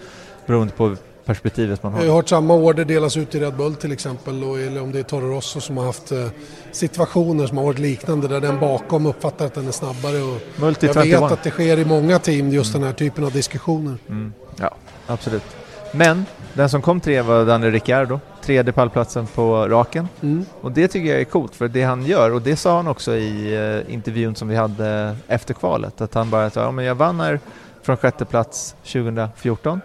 beroende 0.46 0.72
på 0.72 0.96
perspektivet 1.24 1.82
man 1.82 1.92
Jag 1.92 1.98
har 1.98 2.04
ju 2.04 2.10
har. 2.10 2.16
hört 2.16 2.28
samma 2.28 2.54
order 2.54 2.84
delas 2.84 3.16
ut 3.16 3.34
i 3.34 3.40
Red 3.40 3.56
Bull 3.56 3.74
till 3.74 3.92
exempel 3.92 4.44
och, 4.44 4.60
eller 4.60 4.82
om 4.82 4.92
det 4.92 4.98
är 4.98 5.02
Toro 5.02 5.36
Rosso 5.36 5.60
som 5.60 5.76
har 5.76 5.84
haft 5.84 6.12
eh, 6.12 6.26
situationer 6.72 7.46
som 7.46 7.58
har 7.58 7.64
varit 7.64 7.78
liknande 7.78 8.28
där 8.28 8.40
den 8.40 8.60
bakom 8.60 9.06
uppfattar 9.06 9.46
att 9.46 9.54
den 9.54 9.68
är 9.68 9.72
snabbare. 9.72 10.22
Och 10.22 10.60
Multi 10.60 10.86
jag 10.86 10.94
vet 10.94 11.04
21. 11.04 11.22
att 11.22 11.42
det 11.42 11.50
sker 11.50 11.78
i 11.78 11.84
många 11.84 12.18
team 12.18 12.48
just 12.48 12.72
den 12.72 12.82
här 12.82 12.92
typen 12.92 13.24
av 13.24 13.32
diskussioner. 13.32 13.96
Mm. 14.08 14.32
Ja, 14.56 14.74
absolut. 15.06 15.56
Men 15.92 16.26
den 16.54 16.68
som 16.68 16.82
kom 16.82 17.00
tre 17.00 17.22
var 17.22 17.44
Daniel 17.44 17.72
Ricciardo. 17.72 18.20
Tredje 18.42 18.72
pallplatsen 18.72 19.26
på 19.26 19.68
raken. 19.68 20.08
Mm. 20.22 20.44
Och 20.60 20.72
det 20.72 20.88
tycker 20.88 21.10
jag 21.10 21.20
är 21.20 21.24
coolt 21.24 21.54
för 21.54 21.68
det 21.68 21.82
han 21.82 22.06
gör 22.06 22.32
och 22.32 22.42
det 22.42 22.56
sa 22.56 22.76
han 22.76 22.88
också 22.88 23.14
i 23.14 23.54
eh, 23.86 23.94
intervjun 23.94 24.34
som 24.34 24.48
vi 24.48 24.56
hade 24.56 25.16
efter 25.26 25.54
kvalet 25.54 26.00
att 26.00 26.14
han 26.14 26.30
bara 26.30 26.50
sa 26.50 26.60
ja, 26.60 26.70
men 26.70 26.84
jag 26.84 26.94
vann 26.94 27.20
här 27.20 27.40
från 27.82 27.96
sjätte 27.96 28.24
plats 28.24 28.74
2014 28.92 29.80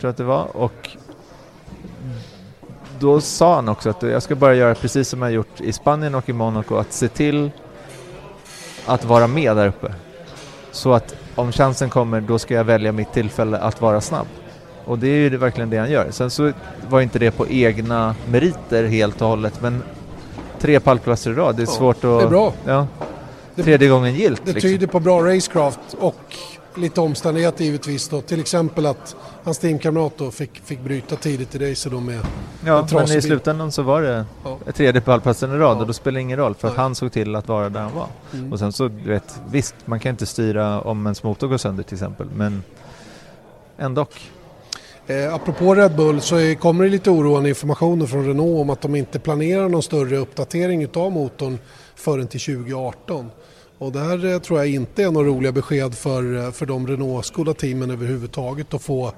tror 0.00 0.08
jag 0.08 0.10
att 0.10 0.16
det 0.16 0.24
var 0.24 0.56
och 0.56 0.90
då 2.98 3.20
sa 3.20 3.54
han 3.54 3.68
också 3.68 3.90
att 3.90 4.02
jag 4.02 4.22
ska 4.22 4.34
bara 4.34 4.54
göra 4.54 4.74
precis 4.74 5.08
som 5.08 5.22
jag 5.22 5.32
gjort 5.32 5.60
i 5.60 5.72
Spanien 5.72 6.14
och 6.14 6.28
i 6.28 6.32
Monaco 6.32 6.76
att 6.76 6.92
se 6.92 7.08
till 7.08 7.50
att 8.86 9.04
vara 9.04 9.26
med 9.26 9.56
där 9.56 9.66
uppe 9.68 9.94
så 10.72 10.92
att 10.92 11.14
om 11.34 11.52
chansen 11.52 11.90
kommer 11.90 12.20
då 12.20 12.38
ska 12.38 12.54
jag 12.54 12.64
välja 12.64 12.92
mitt 12.92 13.12
tillfälle 13.12 13.58
att 13.58 13.80
vara 13.80 14.00
snabb 14.00 14.26
och 14.84 14.98
det 14.98 15.08
är 15.08 15.30
ju 15.30 15.36
verkligen 15.36 15.70
det 15.70 15.76
han 15.78 15.90
gör. 15.90 16.06
Sen 16.10 16.30
så 16.30 16.52
var 16.88 17.00
inte 17.00 17.18
det 17.18 17.30
på 17.30 17.48
egna 17.48 18.14
meriter 18.28 18.84
helt 18.84 19.22
och 19.22 19.28
hållet 19.28 19.60
men 19.62 19.82
tre 20.58 20.80
pallplatser 20.80 21.30
i 21.30 21.34
rad, 21.34 21.56
det 21.56 21.62
är 21.62 21.66
Ja, 21.66 21.72
svårt 21.72 21.96
att... 21.96 22.02
Det 22.02 22.08
är 22.24 22.28
bra. 22.28 22.52
Ja, 22.66 22.86
Det- 23.54 23.62
tredje 23.62 23.88
gången 23.88 24.14
gilt. 24.14 24.42
Det 24.44 24.52
liksom. 24.52 24.70
tyder 24.70 24.86
på 24.86 25.00
bra 25.00 25.20
racecraft 25.34 25.80
och 26.00 26.16
lite 26.76 27.00
omständigheter 27.00 27.64
givetvis 27.64 28.08
då. 28.08 28.20
Till 28.20 28.40
exempel 28.40 28.86
att 28.86 29.16
hans 29.44 29.58
teamkamrat 29.58 30.12
då 30.16 30.30
fick, 30.30 30.50
fick 30.64 30.80
bryta 30.80 31.16
tidigt 31.16 31.54
i 31.54 31.70
racet 31.70 31.92
då 31.92 32.00
med... 32.00 32.20
Ja, 32.64 32.86
men 32.92 33.12
i 33.18 33.22
slutändan 33.22 33.72
så 33.72 33.82
var 33.82 34.02
det 34.02 34.24
Ja. 34.44 34.58
tredje 34.74 35.00
pallplatsen 35.00 35.50
i 35.50 35.54
rad 35.56 35.76
Ja. 35.76 35.80
och 35.80 35.86
då 35.86 35.92
spelar 35.92 36.14
det 36.14 36.20
ingen 36.20 36.38
roll 36.38 36.54
för 36.54 36.68
att 36.68 36.74
Nej. 36.74 36.82
han 36.82 36.94
såg 36.94 37.12
till 37.12 37.36
att 37.36 37.48
vara 37.48 37.68
där 37.68 37.80
han 37.80 37.94
var. 37.94 38.08
Mm. 38.32 38.52
Och 38.52 38.58
sen 38.58 38.72
så, 38.72 38.88
du 38.88 39.10
vet, 39.10 39.40
visst, 39.50 39.74
man 39.84 40.00
kan 40.00 40.10
inte 40.10 40.26
styra 40.26 40.80
om 40.80 41.06
ens 41.06 41.22
motor 41.22 41.48
går 41.48 41.56
sönder 41.58 41.82
till 41.82 41.94
exempel, 41.94 42.28
men 42.36 42.62
ändå. 43.78 44.06
Eh, 45.06 45.34
apropå 45.34 45.74
Red 45.74 45.96
Bull 45.96 46.20
så 46.20 46.36
är, 46.36 46.54
kommer 46.54 46.84
det 46.84 46.90
lite 46.90 47.10
oroande 47.10 47.48
informationer 47.48 48.06
från 48.06 48.26
Renault 48.26 48.60
om 48.60 48.70
att 48.70 48.80
de 48.80 48.94
inte 48.94 49.18
planerar 49.18 49.68
någon 49.68 49.82
större 49.82 50.16
uppdatering 50.16 50.82
utav 50.82 51.12
motorn 51.12 51.58
förrän 51.94 52.26
till 52.28 52.40
2018. 52.40 53.30
Och 53.78 53.92
det 53.92 54.00
här 54.00 54.24
eh, 54.32 54.38
tror 54.38 54.58
jag 54.58 54.68
inte 54.68 55.02
är 55.02 55.10
några 55.10 55.28
roliga 55.28 55.52
besked 55.52 55.94
för, 55.94 56.44
eh, 56.44 56.50
för 56.50 56.66
de 56.66 56.86
Renault-skodda 56.86 57.54
teamen 57.54 57.90
överhuvudtaget 57.90 58.74
att 58.74 58.82
få 58.82 59.12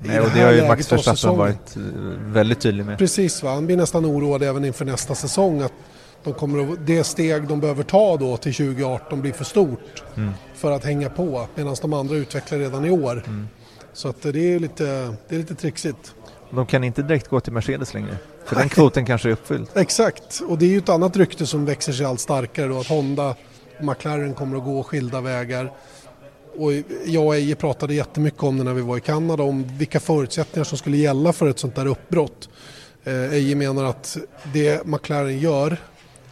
Nej, 0.00 0.20
och 0.20 0.30
det 0.34 0.40
har 0.40 0.52
ju 0.52 0.68
Max 0.68 0.92
Verstappen 0.92 1.38
varit 1.38 1.76
eh, 1.76 1.82
väldigt 2.24 2.60
tydlig 2.60 2.84
med. 2.86 2.98
Precis, 2.98 3.42
va? 3.42 3.54
han 3.54 3.66
blir 3.66 3.76
nästan 3.76 4.06
oroad 4.06 4.42
även 4.42 4.64
inför 4.64 4.84
nästa 4.84 5.14
säsong 5.14 5.62
att 5.62 5.72
de 6.24 6.34
kommer 6.34 6.72
att, 6.72 6.86
det 6.86 7.04
steg 7.04 7.48
de 7.48 7.60
behöver 7.60 7.82
ta 7.82 8.16
då 8.16 8.36
till 8.36 8.54
2018 8.54 9.20
blir 9.20 9.32
för 9.32 9.44
stort 9.44 10.02
Mm. 10.14 10.30
för 10.54 10.72
att 10.72 10.84
hänga 10.84 11.10
på 11.10 11.48
medan 11.54 11.76
de 11.82 11.92
andra 11.92 12.16
utvecklar 12.16 12.58
redan 12.58 12.84
i 12.84 12.90
år. 12.90 13.22
Mm. 13.26 13.48
Så 13.92 14.08
att 14.08 14.22
det 14.22 14.54
är 14.54 14.58
lite, 14.58 14.84
det 15.28 15.34
är 15.34 15.38
lite 15.38 15.54
trixigt. 15.54 16.14
De 16.50 16.66
kan 16.66 16.84
inte 16.84 17.02
direkt 17.02 17.28
gå 17.28 17.40
till 17.40 17.52
Mercedes 17.52 17.94
längre, 17.94 18.16
för 18.44 18.56
den 18.56 18.68
kvoten 18.68 19.06
kanske 19.06 19.28
är 19.28 19.32
uppfylld. 19.32 19.68
Exakt, 19.74 20.42
och 20.48 20.58
det 20.58 20.64
är 20.66 20.70
ju 20.70 20.78
ett 20.78 20.88
annat 20.88 21.16
rykte 21.16 21.46
som 21.46 21.64
växer 21.64 21.92
sig 21.92 22.06
allt 22.06 22.20
starkare 22.20 22.66
då 22.68 22.80
att 22.80 22.86
Honda 22.86 23.34
McLaren 23.80 24.34
kommer 24.34 24.56
att 24.56 24.64
gå 24.64 24.82
skilda 24.82 25.20
vägar. 25.20 25.72
Och 26.56 26.72
jag 27.04 27.26
och 27.26 27.36
Eje 27.36 27.54
pratade 27.54 27.94
jättemycket 27.94 28.42
om 28.42 28.58
det 28.58 28.64
när 28.64 28.74
vi 28.74 28.82
var 28.82 28.96
i 28.96 29.00
Kanada 29.00 29.42
om 29.42 29.64
vilka 29.78 30.00
förutsättningar 30.00 30.64
som 30.64 30.78
skulle 30.78 30.96
gälla 30.96 31.32
för 31.32 31.48
ett 31.48 31.58
sånt 31.58 31.76
där 31.76 31.86
uppbrott. 31.86 32.48
Eh, 33.04 33.32
Eje 33.32 33.54
menar 33.54 33.84
att 33.84 34.16
det 34.52 34.86
McLaren 34.86 35.38
gör 35.38 35.76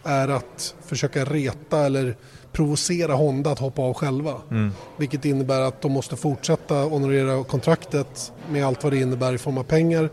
är 0.03 0.27
att 0.27 0.75
försöka 0.85 1.25
reta 1.25 1.85
eller 1.85 2.15
provocera 2.51 3.13
Honda 3.13 3.51
att 3.51 3.59
hoppa 3.59 3.81
av 3.81 3.93
själva. 3.93 4.33
Mm. 4.51 4.71
Vilket 4.97 5.25
innebär 5.25 5.61
att 5.61 5.81
de 5.81 5.91
måste 5.91 6.15
fortsätta 6.15 6.75
honorera 6.75 7.43
kontraktet 7.43 8.31
med 8.49 8.65
allt 8.65 8.83
vad 8.83 8.93
det 8.93 8.99
innebär 8.99 9.33
i 9.33 9.37
form 9.37 9.57
av 9.57 9.63
pengar. 9.63 10.09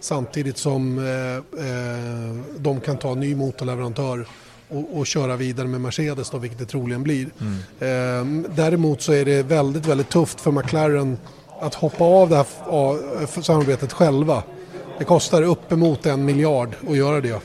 Samtidigt 0.00 0.58
som 0.58 0.98
eh, 0.98 1.36
eh, 1.66 2.36
de 2.58 2.80
kan 2.80 2.96
ta 2.96 3.12
en 3.12 3.20
ny 3.20 3.34
motorleverantör 3.34 4.26
och, 4.72 4.98
och 4.98 5.06
köra 5.06 5.36
vidare 5.36 5.66
med 5.66 5.80
Mercedes 5.80 6.30
då, 6.30 6.38
vilket 6.38 6.58
det 6.58 6.66
troligen 6.66 7.02
blir. 7.02 7.26
Mm. 7.40 8.44
Eh, 8.44 8.50
däremot 8.54 9.02
så 9.02 9.12
är 9.12 9.24
det 9.24 9.42
väldigt, 9.42 9.86
väldigt 9.86 10.08
tufft 10.08 10.40
för 10.40 10.50
McLaren 10.50 11.18
att 11.60 11.74
hoppa 11.74 12.04
av 12.04 12.28
det 12.28 12.36
här 12.36 13.42
samarbetet 13.42 13.92
själva. 13.92 14.42
Det 14.98 15.04
kostar 15.04 15.42
uppemot 15.42 16.06
en 16.06 16.24
miljard 16.24 16.68
att 16.88 16.96
göra 16.96 17.20
det. 17.20 17.40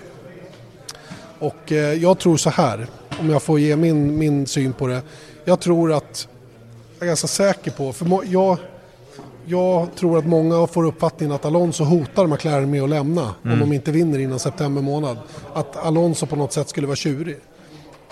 Och 1.40 1.72
eh, 1.72 1.94
jag 1.94 2.20
tror 2.20 2.38
så 2.38 2.50
här, 2.50 2.88
om 3.20 3.30
jag 3.30 3.44
får 3.44 3.60
ge 3.60 3.76
min, 3.76 4.18
min 4.18 4.48
syn 4.48 4.74
på 4.74 4.88
det. 4.88 5.02
Jag 5.46 5.60
tror 5.60 5.94
att, 5.94 6.28
jag 7.00 7.06
är 7.06 7.08
ganska 7.08 7.28
säker 7.28 7.72
på, 7.72 7.94
för 7.94 8.22
jag, 8.26 8.58
jag 9.50 9.96
tror 9.96 10.18
att 10.18 10.26
många 10.26 10.68
får 10.68 10.86
uppfattningen 10.86 11.36
att 11.36 11.46
Alonso 11.46 11.84
hotar 11.84 12.28
McLaren 12.28 12.72
med 12.72 12.84
att 12.84 12.90
lämna 12.90 13.36
om 13.44 13.60
de 13.60 13.74
inte 13.74 13.92
vinner 13.92 14.20
innan 14.20 14.40
september 14.40 14.82
månad. 14.82 15.18
Att 15.54 15.78
Alonso 15.78 16.26
på 16.26 16.36
något 16.36 16.54
sätt 16.54 16.70
skulle 16.70 16.88
vara 16.88 16.96
tjurig. 16.96 17.38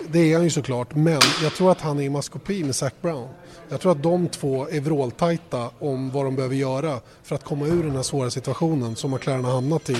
Det 0.08 0.32
är 0.32 0.34
han 0.34 0.44
ju 0.44 0.50
såklart, 0.50 0.94
men 0.94 1.20
jag 1.42 1.54
tror 1.54 1.70
att 1.70 1.80
han 1.80 1.98
är 1.98 2.02
i 2.02 2.10
maskopi 2.10 2.64
med 2.64 2.74
Zac 2.74 2.92
Brown. 3.02 3.28
Jag 3.68 3.80
tror 3.80 3.92
att 3.92 4.02
de 4.02 4.28
två 4.28 4.68
är 4.68 4.80
vråltajta 4.80 5.70
om 5.78 6.10
vad 6.10 6.24
de 6.24 6.36
behöver 6.36 6.54
göra 6.54 7.00
för 7.22 7.34
att 7.34 7.44
komma 7.44 7.66
ur 7.66 7.82
den 7.82 7.96
här 7.96 8.02
svåra 8.02 8.30
situationen 8.30 8.96
som 8.96 9.10
McLaren 9.10 9.44
har 9.44 9.52
hamnat 9.52 9.90
i. 9.90 9.96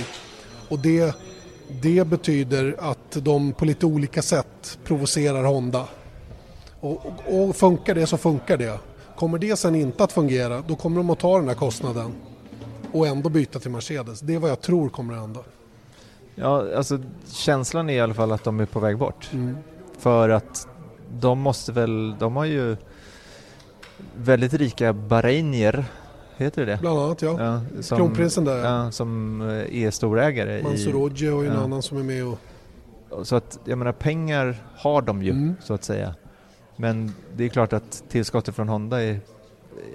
Och 0.69 0.79
det, 0.79 1.17
det 1.83 2.07
betyder 2.07 2.77
att 2.79 3.13
de 3.13 3.53
på 3.53 3.65
lite 3.65 3.87
olika 3.87 4.23
sätt 4.23 4.79
provocerar 4.85 5.45
Honda. 5.45 5.85
Och, 6.81 7.07
och, 7.07 7.49
och 7.49 7.57
funkar 7.57 7.95
det 7.95 8.07
så 8.07 8.17
funkar 8.17 8.57
det. 8.57 8.79
Kommer 9.17 9.39
det 9.39 9.57
sen 9.57 9.75
inte 9.75 10.05
att 10.05 10.13
fungera, 10.13 10.63
då 10.69 10.77
kommer 10.77 10.97
de 10.97 11.11
att 11.11 11.19
ta 11.19 11.39
den 11.39 11.49
här 11.49 11.55
kostnaden 11.55 12.13
och 12.93 13.07
ändå 13.07 13.29
byta 13.29 13.59
till 13.59 13.71
Mercedes. 13.71 14.21
Det 14.21 14.35
är 14.35 14.39
vad 14.39 14.51
jag 14.51 14.61
tror 14.61 14.89
kommer 14.89 15.15
att 15.15 15.21
hända. 15.21 15.41
Ja, 16.35 16.77
alltså 16.77 16.99
känslan 17.27 17.91
är 17.91 17.95
i 17.95 18.01
alla 18.01 18.15
fall 18.15 18.33
att 18.33 18.45
de 18.45 18.61
är 18.61 18.67
på 18.67 18.81
väg 18.81 18.99
bort. 18.99 19.31
Mm. 19.33 19.57
För 19.99 20.29
att 20.29 20.69
de 21.21 21.39
måste 21.39 21.73
väl, 21.73 22.15
de 22.19 22.37
har 22.37 22.45
ju 22.45 22.77
väldigt 24.17 24.55
rika 24.55 24.93
bahrainier, 24.93 25.85
heter 26.37 26.67
det? 26.67 26.79
Bland 26.81 26.99
annat 26.99 27.23
ja. 27.23 27.37
Ja, 27.39 27.83
som, 27.83 27.99
Kronprinsen 27.99 28.45
där 28.45 28.65
ja. 28.65 28.91
Som 28.91 29.41
eh, 29.41 29.83
är 29.85 29.91
storägare 29.91 30.63
Mansour 30.63 31.23
i... 31.23 31.31
Och 31.31 31.45
en 31.45 31.53
ja. 31.53 31.61
annan 31.61 31.83
som 31.83 31.99
är 31.99 32.03
med 32.03 32.27
och... 32.27 32.39
Så 33.27 33.37
att, 33.37 33.59
jag 33.65 33.79
menar 33.79 33.93
pengar 33.93 34.57
har 34.77 35.03
de 35.03 35.23
ju, 35.23 35.31
Mm. 35.31 35.55
så 35.63 35.75
att 35.75 35.85
säga. 35.85 36.15
Men 36.77 37.15
det 37.37 37.45
är 37.45 37.49
klart 37.49 37.73
att 37.73 38.03
tillskottet 38.09 38.55
från 38.55 38.69
Honda 38.69 39.03
är 39.03 39.21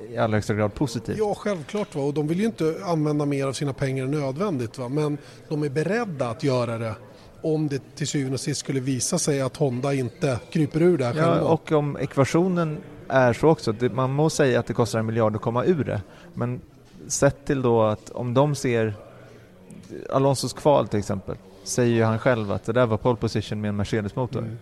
i 0.10 0.18
allra 0.18 0.38
högsta 0.38 0.54
grad 0.54 0.74
positivt. 0.74 1.18
Ja, 1.18 1.36
självklart. 1.36 1.96
Va? 1.96 2.02
Och 2.02 2.14
de 2.14 2.28
vill 2.28 2.40
ju 2.40 2.46
inte 2.46 2.76
använda 2.86 3.26
mer 3.26 3.48
av 3.48 3.54
sina 3.54 3.74
pengar 3.74 4.04
än 4.04 4.12
nödvändigt. 4.12 4.78
Va? 4.78 4.90
Men 4.90 5.18
de 5.50 5.64
är 5.64 5.70
beredda 5.70 6.30
att 6.30 6.44
göra 6.44 6.78
det 6.78 6.96
om 7.42 7.68
det 7.68 7.96
till 7.96 8.08
syvende 8.08 8.34
och 8.34 8.40
sist 8.40 8.60
skulle 8.60 8.80
visa 8.80 9.20
sig 9.20 9.42
att 9.42 9.58
Honda 9.58 9.94
inte 9.94 10.40
kryper 10.52 10.82
ur 10.82 10.98
det 10.98 11.06
här 11.06 11.14
Ja, 11.16 11.24
själva. 11.24 11.48
och 11.48 11.72
om 11.72 11.98
ekvationen 11.98 12.78
är 13.08 13.34
så 13.34 13.48
också, 13.48 13.74
man 13.94 14.14
må 14.14 14.30
säga 14.30 14.60
att 14.60 14.66
det 14.68 14.74
kostar 14.74 15.00
en 15.00 15.06
miljard 15.06 15.36
att 15.36 15.42
komma 15.42 15.66
ur 15.66 15.84
det, 15.84 16.02
men 16.34 16.62
sett 17.08 17.46
till 17.46 17.62
då 17.62 17.82
att 17.84 18.10
om 18.10 18.34
de 18.34 18.56
ser 18.56 18.94
Alonsos 20.14 20.54
kval 20.54 20.88
till 20.88 21.00
exempel, 21.00 21.36
säger 21.64 21.96
ju 21.96 22.04
han 22.04 22.20
själv 22.20 22.52
att 22.52 22.64
det 22.64 22.74
där 22.74 22.86
var 22.86 22.98
pole 22.98 23.16
position 23.18 23.62
med 23.62 23.70
en 23.70 23.76
Mercedes-motor. 23.76 24.40
Mm. 24.40 24.58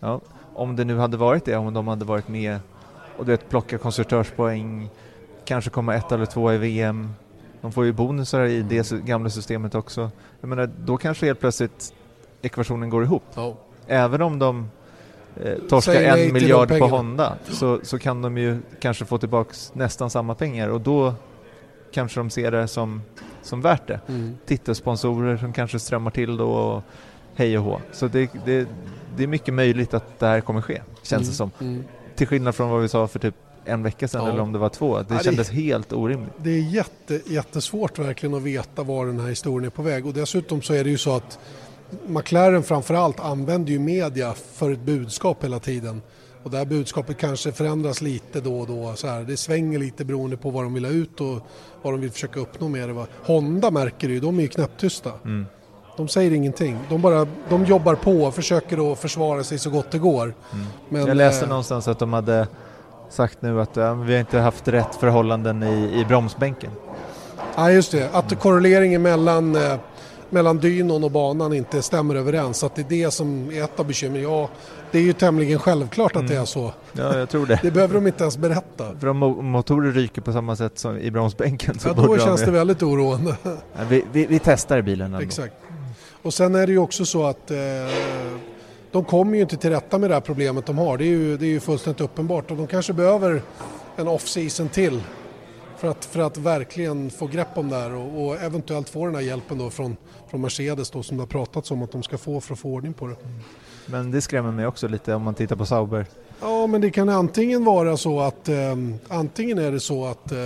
Ja, 0.00 0.20
om 0.54 0.76
det 0.76 0.84
nu 0.84 0.98
hade 0.98 1.16
varit 1.16 1.44
det, 1.44 1.56
om 1.56 1.74
de 1.74 1.88
hade 1.88 2.04
varit 2.04 2.28
med 2.28 2.60
och 3.16 3.24
du 3.26 3.30
vet, 3.30 3.48
plocka 3.48 3.78
konstruktörspoäng, 3.78 4.88
kanske 5.44 5.70
komma 5.70 5.94
ett 5.94 6.12
eller 6.12 6.26
två 6.26 6.52
i 6.52 6.58
VM, 6.58 7.14
de 7.60 7.72
får 7.72 7.84
ju 7.84 7.92
bonusar 7.92 8.44
i 8.44 8.62
det 8.62 8.90
gamla 8.90 9.30
systemet 9.30 9.74
också. 9.74 10.10
Jag 10.40 10.48
menar, 10.48 10.70
då 10.78 10.96
kanske 10.96 11.26
helt 11.26 11.40
plötsligt 11.40 11.94
ekvationen 12.42 12.90
går 12.90 13.04
ihop. 13.04 13.22
Ja. 13.34 13.56
Även 13.86 14.22
om 14.22 14.38
de 14.38 14.70
eh, 15.42 15.58
torskar 15.68 16.02
en 16.02 16.32
miljard 16.32 16.68
på. 16.78 16.86
Honda 16.86 17.34
så, 17.48 17.80
så 17.82 17.98
kan 17.98 18.22
de 18.22 18.38
ju 18.38 18.58
kanske 18.80 19.04
få 19.04 19.18
tillbaks 19.18 19.72
nästan 19.74 20.10
samma 20.10 20.34
pengar 20.34 20.68
och 20.68 20.80
då 20.80 21.14
kanske 21.92 22.20
de 22.20 22.30
ser 22.30 22.50
det 22.50 22.68
som, 22.68 23.02
som 23.42 23.60
värt 23.60 23.86
det. 23.86 24.00
Mm. 24.08 24.36
Titelsponsorer 24.46 25.36
som 25.36 25.52
kanske 25.52 25.78
strömmar 25.78 26.10
till 26.10 26.36
då 26.36 26.50
och 26.50 26.82
hej 27.36 27.58
och 27.58 27.64
hå. 27.64 27.80
Så 27.92 28.08
det, 28.08 28.30
det, 28.44 28.68
det 29.16 29.22
är 29.22 29.26
mycket 29.26 29.54
möjligt 29.54 29.94
att 29.94 30.18
det 30.18 30.26
här 30.26 30.40
kommer 30.40 30.60
ske, 30.60 30.82
känns 31.02 31.28
det 31.28 31.34
som. 31.34 31.50
Mm. 31.60 31.84
Till 32.16 32.26
skillnad 32.26 32.54
från 32.54 32.70
vad 32.70 32.82
vi 32.82 32.88
sa 32.88 33.06
för 33.08 33.18
typ 33.18 33.34
en 33.64 33.82
vecka 33.82 34.08
sedan 34.08 34.24
Ja. 34.24 34.30
eller 34.30 34.40
om 34.40 34.52
det 34.52 34.58
var 34.58 34.68
två. 34.68 34.98
Det 34.98 35.04
Ja, 35.08 35.18
det- 35.18 35.24
kändes 35.24 35.50
helt 35.50 35.92
orimligt. 35.92 36.32
Det 36.38 36.50
är 36.50 36.60
jätte, 36.60 37.20
jättesvårt 37.26 37.98
verkligen 37.98 38.34
att 38.34 38.42
veta 38.42 38.82
var 38.82 39.06
den 39.06 39.20
här 39.20 39.28
historien 39.28 39.64
är 39.66 39.70
på 39.70 39.82
väg. 39.82 40.06
Och 40.06 40.12
dessutom 40.12 40.62
så 40.62 40.74
är 40.74 40.84
det 40.84 40.90
ju 40.90 40.98
så 40.98 41.16
att 41.16 41.38
McLaren 42.06 42.62
framförallt 42.62 43.20
använder 43.20 43.72
ju 43.72 43.78
media 43.78 44.34
för 44.34 44.70
ett 44.72 44.80
budskap 44.80 45.44
hela 45.44 45.58
tiden. 45.58 46.02
Och 46.42 46.50
det 46.50 46.56
här 46.58 46.64
budskapet 46.64 47.18
kanske 47.18 47.52
förändras 47.52 48.00
lite 48.02 48.40
då 48.40 48.58
och 48.60 48.66
då. 48.66 48.92
Så 48.96 49.06
här. 49.06 49.22
Det 49.22 49.36
svänger 49.36 49.78
lite 49.78 50.04
beroende 50.04 50.36
på 50.36 50.50
vad 50.50 50.64
de 50.64 50.74
vill 50.74 50.84
ha 50.84 50.92
ut 50.92 51.20
och 51.20 51.38
vad 51.82 51.92
de 51.92 52.00
vill 52.00 52.10
försöka 52.10 52.40
uppnå 52.40 52.68
med 52.68 52.88
det. 52.88 52.92
va. 52.92 53.06
Honda 53.22 53.70
märker 53.70 54.08
du 54.08 54.14
ju, 54.14 54.20
de 54.20 54.38
är 54.38 54.42
ju 54.42 54.48
knäpptysta. 54.48 55.10
Mm. 55.24 55.46
De 55.96 56.08
säger 56.08 56.30
ingenting. 56.30 56.78
De, 56.88 57.00
bara, 57.02 57.26
de 57.48 57.64
jobbar 57.64 57.94
på 57.94 58.12
och 58.22 58.34
försöker 58.34 58.92
att 58.92 58.98
försvara 58.98 59.44
sig 59.44 59.58
så 59.58 59.70
gott 59.70 59.90
det 59.90 59.98
går. 59.98 60.34
Men, 60.88 61.06
Jag 61.06 61.16
läste 61.16 61.44
eh, 61.44 61.48
någonstans 61.48 61.88
att 61.88 61.98
de 61.98 62.12
hade 62.12 62.46
sagt 63.10 63.42
nu 63.42 63.60
att 63.60 63.76
ja, 63.76 63.94
vi 63.94 64.12
har 64.12 64.20
inte 64.20 64.38
haft 64.38 64.68
rätt 64.68 64.94
förhållanden 64.94 65.62
i, 65.62 66.00
i 66.00 66.04
bromsbänken. 66.04 66.70
Ja 67.56 67.70
just 67.70 67.92
det, 67.92 68.08
att 68.12 68.40
korreleringen 68.40 69.02
mellan, 69.02 69.56
eh, 69.56 69.74
mellan 70.30 70.58
dynon 70.58 71.04
och 71.04 71.10
banan 71.10 71.52
inte 71.52 71.82
stämmer 71.82 72.14
överens. 72.14 72.64
Att 72.64 72.74
det 72.74 72.82
är 72.82 72.88
det 72.88 73.10
som 73.10 73.50
är 73.52 73.64
ett 73.64 73.80
av 73.80 73.86
bekymren. 73.86 74.22
Ja, 74.22 74.48
det 74.90 74.98
är 74.98 75.02
ju 75.02 75.12
tämligen 75.12 75.58
självklart 75.58 76.16
att 76.16 76.28
det 76.28 76.36
är 76.36 76.44
så. 76.44 76.72
Ja, 76.92 77.18
jag 77.18 77.28
tror 77.30 77.46
det. 77.46 77.58
Det 77.62 77.70
behöver 77.70 77.94
de 77.94 78.06
inte 78.06 78.24
ens 78.24 78.38
berätta. 78.38 78.84
För 79.00 79.06
om 79.08 79.24
mo- 79.24 79.42
motorer 79.42 79.92
ryker 79.92 80.22
på 80.22 80.32
samma 80.32 80.56
sätt 80.56 80.78
som 80.78 80.98
i 80.98 81.10
bromsbänken 81.10 81.78
så 81.78 81.88
Ja, 81.88 81.92
då 81.94 82.14
de 82.16 82.18
känns 82.22 82.40
ju- 82.40 82.44
det 82.44 82.50
väldigt 82.52 82.82
oroande. 82.82 83.36
Ja, 83.42 83.50
vi, 83.88 84.04
vi, 84.12 84.26
vi 84.26 84.38
testar 84.38 84.82
bilen 84.82 85.06
ändå. 85.14 85.18
Exakt. 85.26 85.54
Och 86.24 86.34
sen 86.34 86.54
är 86.54 86.66
det 86.66 86.72
ju 86.72 86.78
också 86.78 87.04
så 87.04 87.24
att 87.24 87.50
eh, 87.50 87.58
de 88.92 89.04
kommer 89.04 89.36
ju 89.36 89.42
inte 89.42 89.56
till 89.56 89.70
rätta 89.70 89.98
med 89.98 90.10
det 90.10 90.14
här 90.14 90.20
problemet 90.20 90.66
de 90.66 90.78
har. 90.78 90.98
Det 90.98 91.04
är 91.04 91.08
ju, 91.08 91.36
det 91.36 91.46
är 91.46 91.50
ju 91.50 91.60
fullständigt 91.60 92.00
uppenbart 92.00 92.50
och 92.50 92.56
de 92.56 92.66
kanske 92.66 92.92
behöver 92.92 93.42
en 93.96 94.08
off-season 94.08 94.68
till 94.68 95.02
för 95.76 95.88
att, 95.88 96.04
för 96.04 96.20
att 96.20 96.36
verkligen 96.36 97.10
få 97.10 97.26
grepp 97.26 97.58
om 97.58 97.68
det 97.68 97.76
här 97.76 97.94
och, 97.94 98.26
och 98.26 98.42
eventuellt 98.42 98.88
få 98.88 99.06
den 99.06 99.14
här 99.14 99.22
hjälpen 99.22 99.58
då 99.58 99.70
från, 99.70 99.96
från 100.30 100.40
Mercedes 100.40 100.90
då 100.90 101.02
som 101.02 101.16
det 101.16 101.22
har 101.22 101.28
pratats 101.28 101.70
om 101.70 101.82
att 101.82 101.92
de 101.92 102.02
ska 102.02 102.18
få 102.18 102.40
för 102.40 102.52
att 102.52 102.58
få 102.58 102.68
ordning 102.68 102.92
på 102.92 103.06
det. 103.06 103.16
Men 103.86 104.10
det 104.10 104.20
skrämmer 104.20 104.52
mig 104.52 104.66
också 104.66 104.88
lite 104.88 105.14
om 105.14 105.22
man 105.22 105.34
tittar 105.34 105.56
på 105.56 105.66
Sauber. 105.66 106.06
Ja, 106.40 106.66
men 106.66 106.80
det 106.80 106.90
kan 106.90 107.08
antingen 107.08 107.64
vara 107.64 107.96
så 107.96 108.20
att 108.20 108.48
eh, 108.48 108.76
antingen 109.08 109.58
är 109.58 109.72
det 109.72 109.80
så 109.80 110.06
att 110.06 110.32
eh, 110.32 110.38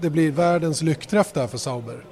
det 0.00 0.10
blir 0.10 0.30
världens 0.30 0.82
lyckträff 0.82 1.32
där 1.32 1.46
för 1.46 1.58
Sauber. 1.58 2.04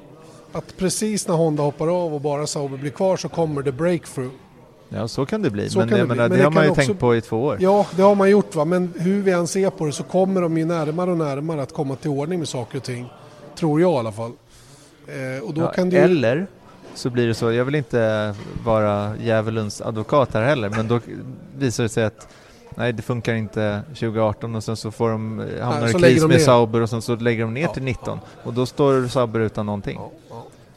Att 0.55 0.77
precis 0.77 1.29
när 1.29 1.35
Honda 1.35 1.63
hoppar 1.63 1.89
av 2.05 2.15
och 2.15 2.21
bara 2.21 2.47
Sauber 2.47 2.79
blir 2.79 2.91
kvar 2.91 3.17
så 3.17 3.29
kommer 3.29 3.63
det 3.63 3.73
breakthrough. 3.73 4.31
Ja, 4.89 5.09
så 5.09 5.27
kan 5.27 5.43
det 5.43 5.51
bli. 5.51 5.71
Så 5.71 5.79
men 5.79 5.89
det 5.89 5.95
menar, 5.97 6.15
Men 6.15 6.31
det 6.31 6.37
det 6.37 6.43
har 6.45 6.51
man 6.51 6.65
ju 6.65 6.71
också- 6.71 6.83
tänkt 6.87 7.01
på 7.01 7.17
i 7.17 7.21
två 7.21 7.45
år. 7.45 7.57
Ja, 7.61 7.87
det 7.97 8.03
har 8.03 8.15
man 8.15 8.31
gjort 8.31 8.55
va, 8.55 8.65
men 8.65 8.93
hur 8.99 9.23
vi 9.23 9.31
än 9.33 9.47
ser 9.47 9.71
på 9.71 9.87
det 9.87 9.93
så 9.93 10.03
kommer 10.03 10.41
de 10.43 10.59
ju 10.59 10.65
närmare 10.65 11.11
och 11.11 11.17
närmare 11.19 11.63
att 11.63 11.73
komma 11.73 11.97
till 11.97 12.11
ordning 12.11 12.39
med 12.39 12.49
saker 12.49 12.79
och 12.79 12.85
ting. 12.85 13.07
Tror 13.59 13.81
jag 13.81 13.93
i 13.93 13.97
alla 13.97 14.13
fall. 14.13 14.33
Eh, 15.09 15.45
och 15.45 15.55
då 15.55 15.61
Ja, 15.61 15.73
kan 15.73 15.91
ju... 15.91 15.99
Eller 15.99 16.47
så 16.95 17.11
blir 17.11 17.27
det 17.27 17.35
så, 17.35 17.53
jag 17.53 17.65
vill 17.65 17.75
inte 17.75 18.35
vara 18.65 19.13
djävulens 19.21 19.81
advokat 19.81 20.35
här 20.35 20.43
heller, 20.43 20.69
men 20.71 20.89
då 20.89 21.01
visar 21.59 21.83
det 21.83 21.89
sig 21.89 22.05
att 22.05 22.29
nej 22.77 22.93
det 22.93 23.03
funkar 23.03 23.35
inte 23.35 23.81
2018 23.89 24.55
och 24.55 24.65
sen 24.65 24.77
så 24.77 24.91
får 24.91 25.11
de 25.11 25.39
hamnar 25.63 25.81
Nej, 25.81 25.91
i 25.91 25.93
kris 25.93 26.21
med 26.23 26.31
ner. 26.31 26.39
Sauber 26.39 26.81
och 26.81 26.91
sen 26.91 27.03
så 27.03 27.17
lägger 27.17 27.43
de 27.45 27.55
ner 27.55 27.63
Ja, 27.63 27.73
till 27.75 27.83
19 27.83 28.19
och 28.45 28.53
då 28.53 28.67
står 28.67 29.09
Sauber 29.09 29.41
utan 29.41 29.67
någonting. 29.67 29.97
Ja, 30.01 30.11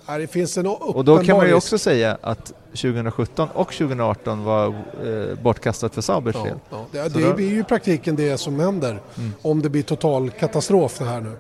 ja. 0.08 0.18
Det 0.18 0.28
finns 0.28 0.58
en 0.58 0.68
Och 0.68 1.06
då 1.06 1.18
kan 1.24 1.38
man 1.38 1.48
ju 1.48 1.54
också 1.54 1.78
säga 1.78 2.18
att 2.22 2.54
2017 2.72 3.48
och 3.54 3.68
2018 3.74 4.44
var 4.44 4.66
eh, 4.68 5.36
bortkastat 5.44 5.94
för 5.94 6.02
Saubers 6.02 6.36
Ja, 6.36 6.44
del. 6.44 6.54
ja. 6.70 6.86
Det, 6.92 7.10
det 7.10 7.26
då- 7.28 7.34
blir 7.34 7.50
ju 7.50 7.60
i 7.60 7.64
praktiken 7.64 8.16
det 8.16 8.38
som 8.38 8.60
händer 8.60 9.02
Mm. 9.18 9.34
om 9.42 9.62
det 9.62 9.70
blir 9.70 9.84
total 9.84 10.30
katastrof 10.30 10.98
det 11.00 11.06
här 11.06 11.22
nu. 11.22 11.32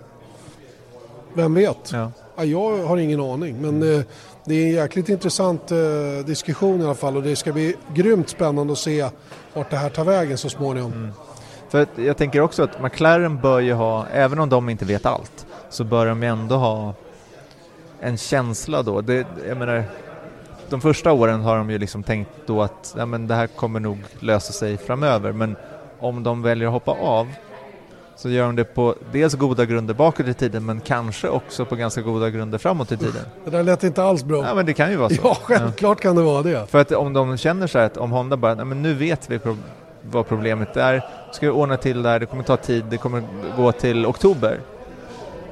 Vem 1.33 1.53
vet? 1.53 1.91
Ja. 1.93 2.11
Ja, 2.37 2.43
jag 2.45 2.77
har 2.87 2.97
ingen 2.97 3.19
aning 3.21 3.61
men 3.61 3.95
eh, 3.97 4.01
det 4.45 4.55
är 4.55 4.63
en 4.67 4.71
jäkligt 4.73 5.09
intressant 5.09 5.71
eh, 5.71 5.77
diskussion 6.25 6.81
i 6.81 6.83
alla 6.85 6.95
fall 6.95 7.17
och 7.17 7.23
det 7.23 7.35
ska 7.35 7.53
bli 7.53 7.75
grymt 7.93 8.29
spännande 8.29 8.73
att 8.73 8.79
se 8.79 9.09
vart 9.53 9.69
det 9.69 9.77
här 9.77 9.89
tar 9.89 10.03
vägen 10.03 10.37
så 10.37 10.49
småningom. 10.49 10.91
Mm. 10.93 11.11
För 11.69 11.87
jag 11.95 12.17
tänker 12.17 12.41
också 12.41 12.63
att 12.63 12.81
McLaren 12.83 13.41
bör 13.41 13.59
ju 13.59 13.73
ha, 13.73 14.05
även 14.13 14.39
om 14.39 14.49
de 14.49 14.69
inte 14.69 14.85
vet 14.85 15.05
allt, 15.05 15.45
så 15.69 15.83
bör 15.83 16.05
de 16.05 16.23
ändå 16.23 16.55
ha 16.55 16.93
en 17.99 18.17
känsla 18.17 18.83
då. 18.83 19.01
Det, 19.01 19.27
jag 19.47 19.57
menar, 19.57 19.83
de 20.69 20.81
första 20.81 21.11
åren 21.11 21.41
har 21.41 21.57
de 21.57 21.69
ju 21.69 21.77
liksom 21.77 22.03
tänkt 22.03 22.29
då 22.45 22.61
att 22.61 22.95
ja, 22.97 23.05
men 23.05 23.27
det 23.27 23.35
här 23.35 23.47
kommer 23.47 23.79
nog 23.79 23.97
lösa 24.19 24.53
sig 24.53 24.77
framöver, 24.77 25.31
men 25.31 25.55
om 25.99 26.23
de 26.23 26.41
väljer 26.41 26.67
att 26.67 26.73
hoppa 26.73 26.91
av 26.91 27.27
så 28.15 28.29
gör 28.29 28.45
de 28.45 28.55
det 28.55 28.63
på 28.63 28.95
dels 29.11 29.33
goda 29.33 29.65
grunder 29.65 29.93
bakåt 29.93 30.27
i 30.27 30.33
tiden, 30.33 30.65
men 30.65 30.79
kanske 30.79 31.29
också 31.29 31.65
på 31.65 31.75
ganska 31.75 32.01
goda 32.01 32.29
grunder 32.29 32.57
framåt 32.57 32.91
i 32.91 32.97
tiden. 32.97 33.21
Det 33.45 33.51
där 33.51 33.63
lät 33.63 33.83
inte 33.83 34.03
alls 34.03 34.23
bra. 34.23 34.45
Ja, 34.45 34.55
men 34.55 34.65
det 34.65 34.73
kan 34.73 34.91
ju 34.91 34.97
vara 34.97 35.09
så. 35.09 35.21
Ja, 35.23 35.37
självklart 35.41 36.01
kan 36.01 36.15
det 36.15 36.21
vara 36.21 36.43
det. 36.43 36.67
För 36.67 36.79
att 36.79 36.91
om 36.91 37.13
de 37.13 37.37
känner 37.37 37.67
så 37.67 37.79
här 37.79 37.85
att 37.85 37.97
om 37.97 38.11
Honda 38.11 38.37
bara, 38.37 38.65
men 38.65 38.81
nu 38.81 38.93
vet 38.93 39.29
vi 39.29 39.39
vad 40.01 40.27
problemet 40.27 40.77
är, 40.77 41.05
ska 41.31 41.45
vi 41.45 41.51
ordna 41.51 41.77
till 41.77 42.03
det 42.03 42.09
här, 42.09 42.19
det 42.19 42.25
kommer 42.25 42.43
ta 42.43 42.57
tid, 42.57 42.85
det 42.89 42.97
kommer 42.97 43.23
gå 43.57 43.71
till 43.71 44.05
oktober. 44.05 44.59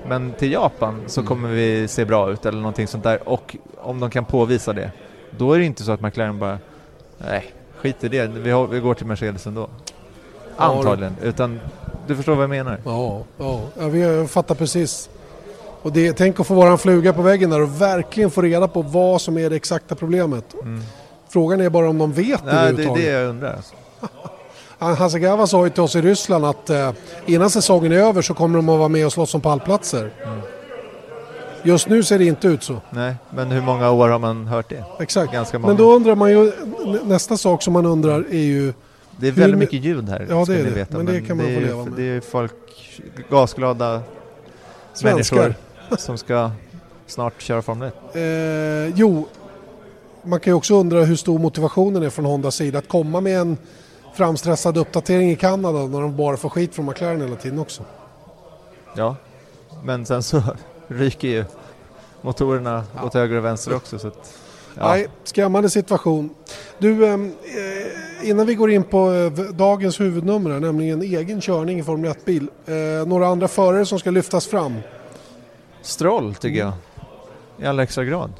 Men 0.09 0.33
till 0.33 0.51
Japan 0.51 1.01
så 1.07 1.19
Mm. 1.21 1.27
kommer 1.27 1.49
vi 1.49 1.87
se 1.87 2.05
bra 2.05 2.31
ut 2.31 2.45
eller 2.45 2.57
någonting 2.59 2.87
sånt 2.87 3.03
där 3.03 3.29
och 3.29 3.55
om 3.77 3.99
de 3.99 4.09
kan 4.09 4.25
påvisa 4.25 4.73
det, 4.73 4.91
då 5.37 5.53
är 5.53 5.59
det 5.59 5.65
inte 5.65 5.83
så 5.83 5.91
att 5.91 6.01
McLaren 6.01 6.39
bara, 6.39 6.59
nej, 7.17 7.45
skit 7.77 8.03
i 8.03 8.07
det, 8.07 8.27
vi, 8.27 8.51
har, 8.51 8.67
vi 8.67 8.79
går 8.79 8.93
till 8.93 9.05
Mercedes 9.05 9.47
ändå. 9.47 9.67
Ja, 10.57 10.63
Antagligen, 10.77 11.15
utan 11.23 11.59
du 12.07 12.15
förstår 12.15 12.35
vad 12.35 12.43
jag 12.43 12.49
menar? 12.49 12.77
Ja, 12.85 13.23
ja. 13.37 13.61
ja 13.79 13.87
vi 13.87 14.01
jag 14.01 14.29
fattar 14.29 14.55
precis. 14.55 15.09
Och 15.81 15.91
det, 15.91 16.13
tänk 16.13 16.39
att 16.39 16.47
få 16.47 16.53
vara 16.53 16.71
en 16.71 16.77
fluga 16.77 17.13
på 17.13 17.21
väggen 17.21 17.49
där 17.49 17.61
och 17.61 17.81
verkligen 17.81 18.31
få 18.31 18.41
reda 18.41 18.67
på 18.67 18.81
vad 18.81 19.21
som 19.21 19.37
är 19.37 19.49
det 19.49 19.55
exakta 19.55 19.95
problemet. 19.95 20.53
Mm. 20.63 20.81
Frågan 21.29 21.61
är 21.61 21.69
bara 21.69 21.89
om 21.89 21.97
de 21.97 22.11
vet 22.13 22.45
det 22.45 22.53
Nej, 22.53 22.53
det 22.53 22.59
är 22.59 22.63
överhuvudtaget. 22.63 23.05
det 23.05 23.11
jag 23.11 23.29
undrar. 23.29 23.55
Han- 24.85 24.95
Hasegawa 24.95 25.47
sa 25.47 25.63
ju 25.63 25.69
till 25.69 25.81
oss 25.83 25.95
i 25.95 26.01
Ryssland 26.01 26.45
att 26.45 26.69
eh, 26.69 26.91
innan 27.25 27.49
säsongen 27.49 27.91
är 27.91 27.95
över 27.97 28.21
så 28.21 28.33
kommer 28.33 28.57
de 28.57 28.69
att 28.69 28.79
vara 28.79 28.89
med 28.89 29.05
och 29.05 29.13
slåss 29.13 29.35
om 29.35 29.41
pallplatser. 29.41 30.11
Mm. 30.25 30.39
Just 31.63 31.89
nu 31.89 32.03
ser 32.03 32.19
det 32.19 32.25
inte 32.25 32.47
ut 32.47 32.63
så. 32.63 32.81
Nej, 32.89 33.15
men 33.29 33.51
hur 33.51 33.61
många 33.61 33.91
år 33.91 34.09
har 34.09 34.19
man 34.19 34.47
hört 34.47 34.69
det? 34.69 34.83
Exakt. 34.99 35.33
Ganska 35.33 35.59
många. 35.59 35.67
Men 35.73 35.77
då 35.77 35.93
undrar 35.95 36.15
man 36.15 36.29
ju, 36.31 36.51
nä- 36.85 36.99
nästa 37.05 37.37
sak 37.37 37.63
som 37.63 37.73
man 37.73 37.85
undrar 37.85 38.19
är 38.31 38.37
ju, 38.39 38.73
Det 39.19 39.27
är 39.27 39.31
Hur 39.31 39.41
väldigt 39.41 39.59
my- 39.59 39.65
mycket 39.65 39.83
ljud 39.83 40.09
här, 40.09 40.27
Ja, 40.29 40.45
det 40.47 40.53
är 40.59 40.63
det. 40.63 40.69
veta. 40.69 40.97
Men 40.97 41.05
det 41.05 41.21
kan 41.21 41.37
man 41.37 41.45
det 41.45 41.53
få 41.55 41.59
leva 41.61 41.83
med. 41.83 41.93
Det 41.93 42.03
är 42.03 42.21
folk, 42.21 42.51
gasglada 43.29 44.01
Svenskar. 44.93 45.35
människor 45.37 45.55
som 45.97 46.17
ska 46.17 46.51
snart 47.07 47.41
köra 47.41 47.61
Formel 47.61 47.91
1. 48.13 48.15
eh, 48.15 48.93
jo, 48.95 49.27
man 50.23 50.39
kan 50.39 50.51
ju 50.51 50.57
också 50.57 50.75
undra 50.75 51.03
hur 51.03 51.15
stor 51.15 51.39
motivationen 51.39 52.03
är 52.03 52.09
från 52.09 52.25
Hondas 52.25 52.55
sida 52.55 52.79
att 52.79 52.87
komma 52.87 53.21
med 53.21 53.39
en 53.39 53.57
framstressad 54.15 54.77
uppdatering 54.77 55.31
i 55.31 55.35
Kanada 55.35 55.79
när 55.79 56.01
de 56.01 56.15
bara 56.17 56.37
får 56.37 56.49
skit 56.49 56.75
från 56.75 56.85
McLaren 56.85 57.21
hela 57.21 57.35
tiden 57.35 57.59
också. 57.59 57.83
Ja, 58.95 59.15
men 59.83 60.05
sen 60.05 60.23
så 60.23 60.43
ryker 60.87 61.27
ju 61.27 61.45
motorerna 62.21 62.83
åt 63.03 63.13
höger 63.13 63.35
och 63.37 63.45
vänster 63.45 63.75
också. 63.75 63.99
Så 63.99 64.07
att, 64.07 64.33
ja. 64.75 64.87
Nej, 64.87 65.07
skrämmande 65.23 65.69
situation. 65.69 66.29
Du, 66.77 67.07
ehm, 67.07 67.33
eh, 68.21 68.29
innan 68.29 68.45
vi 68.45 68.55
går 68.55 68.71
in 68.71 68.83
på 68.83 69.13
eh, 69.13 69.31
dagens 69.51 69.99
huvudnummer, 69.99 70.49
här, 70.51 70.59
nämligen 70.59 71.01
egen 71.01 71.41
körning 71.41 71.79
i 71.79 71.83
Formel 71.83 72.11
1-bil. 72.11 72.47
Eh, 72.65 73.07
några 73.07 73.27
andra 73.27 73.47
förare 73.47 73.85
som 73.85 73.99
ska 73.99 74.11
lyftas 74.11 74.47
fram? 74.47 74.75
Stroll 75.81 76.35
tycker 76.35 76.59
jag, 76.59 76.73
i 77.59 77.65
allra 77.65 77.81
högsta 77.81 78.03
grad. 78.03 78.31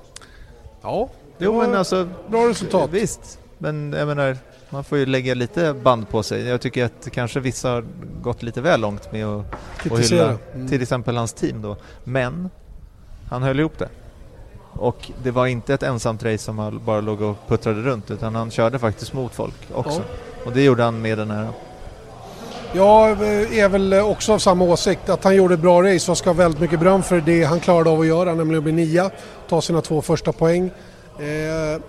Ja, 0.82 1.10
det 1.38 1.46
Jo 1.46 1.62
men 1.62 1.76
alltså, 1.76 2.10
bra 2.30 2.50
resultat. 2.50 2.90
visst. 2.90 3.40
Men 3.58 3.94
jag 3.94 4.08
menar, 4.08 4.38
man 4.76 4.84
får 4.84 4.98
ju 4.98 5.06
lägga 5.06 5.34
lite 5.34 5.74
band 5.74 6.10
på 6.10 6.24
sig. 6.24 6.44
Jag 6.48 6.62
tycker 6.62 6.86
att 6.86 7.08
kanske 7.12 7.40
vissa 7.40 7.70
har 7.70 7.86
gått 8.22 8.44
lite 8.44 8.62
väl 8.62 8.82
långt 8.82 9.12
med 9.12 9.26
att 9.26 9.46
Kritisera. 9.78 10.26
hylla 10.28 10.38
Mm. 10.56 10.68
till 10.68 10.82
exempel 10.82 11.18
hans 11.18 11.34
team 11.34 11.62
då. 11.62 11.78
Men 12.04 12.50
han 13.30 13.44
höll 13.44 13.60
ihop 13.60 13.78
det. 13.78 13.90
Och 14.72 15.12
det 15.24 15.32
var 15.32 15.46
inte 15.48 15.74
ett 15.74 15.84
ensamt 15.84 16.24
race 16.24 16.38
som 16.38 16.60
han 16.60 16.82
bara 16.86 17.02
låg 17.02 17.22
och 17.22 17.36
puttrade 17.48 17.82
runt 17.82 18.12
utan 18.12 18.36
han 18.36 18.52
körde 18.52 18.80
faktiskt 18.80 19.14
mot 19.14 19.34
folk 19.36 19.56
också. 19.74 20.02
Och 20.46 20.52
det 20.52 20.64
gjorde 20.64 20.84
han 20.84 21.02
med 21.02 21.18
den 21.18 21.32
här. 21.32 21.48
Jag 22.74 23.12
eh, 23.12 23.58
är 23.60 23.70
väl 23.70 23.94
också 23.94 24.34
av 24.34 24.40
samma 24.40 24.66
åsikt 24.66 25.10
att 25.10 25.24
han 25.24 25.36
gjorde 25.36 25.54
ett 25.54 25.60
bra 25.60 25.84
race 25.84 26.12
och 26.12 26.18
ska 26.18 26.30
ha 26.30 26.34
väldigt 26.36 26.62
mycket 26.62 26.80
beröm 26.80 27.04
för 27.04 27.22
det 27.22 27.44
han 27.44 27.60
klarade 27.60 27.90
av 27.90 28.00
att 28.00 28.08
göra, 28.08 28.34
nämligen 28.34 28.58
att 28.58 28.64
bli 28.64 28.74
nia, 28.74 29.12
ta 29.50 29.62
sina 29.62 29.82
två 29.82 30.02
första 30.02 30.32
poäng. 30.34 30.72
Eh, 31.20 31.82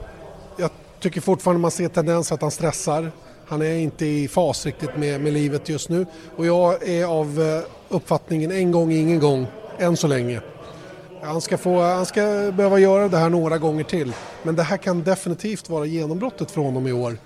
tycker 1.01 1.21
fortfarande 1.21 1.61
man 1.61 1.71
ser 1.71 1.89
tendenser 1.89 2.35
att 2.35 2.43
han 2.43 2.51
stressar. 2.51 3.13
Han 3.49 3.63
är 3.63 3.75
inte 3.75 4.07
i 4.07 4.29
fas 4.29 4.67
riktigt 4.67 4.97
med, 4.97 5.21
med 5.21 5.33
livet 5.33 5.69
just 5.69 5.89
nu 5.89 6.07
och 6.37 6.47
jag 6.47 6.89
är 6.89 7.05
av 7.05 7.41
eh, 7.41 7.63
uppfattningen 7.89 8.53
en 8.53 8.73
gång, 8.73 8.93
ingen 8.93 9.19
gång, 9.19 9.47
än 9.79 9.97
så 9.97 10.07
länge. 10.07 10.41
Han 11.23 11.41
ska, 11.41 11.59
få, 11.59 11.83
han 11.83 12.07
ska 12.07 12.53
behöva 12.57 12.79
göra 12.79 13.09
det 13.09 13.17
här 13.17 13.29
några 13.29 13.59
gånger 13.59 13.85
till. 13.85 14.13
Men 14.43 14.57
det 14.57 14.63
här 14.63 14.77
kan 14.77 15.03
definitivt 15.03 15.69
vara 15.71 15.85
genombrottet 15.85 16.51
för 16.51 16.61
honom 16.61 16.87
i 16.87 16.93
år. 16.93 17.19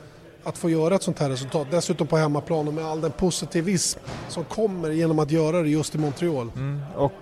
Att 0.45 0.59
få 0.59 0.71
göra 0.71 0.95
ett 0.95 1.03
sånt 1.03 1.19
här 1.19 1.31
resultat. 1.31 1.67
Dessutom 1.71 2.07
på 2.07 2.17
hemmaplan 2.17 2.69
och 2.69 2.75
med 2.75 2.85
all 2.85 3.01
den 3.01 3.13
positivism 3.13 3.99
som 4.29 4.45
kommer 4.45 4.91
genom 4.91 5.19
att 5.19 5.31
göra 5.31 5.63
det 5.63 5.69
just 5.69 5.95
i 5.95 5.99
Montreal. 5.99 6.51
Mm. 6.57 6.81
Och 6.97 7.13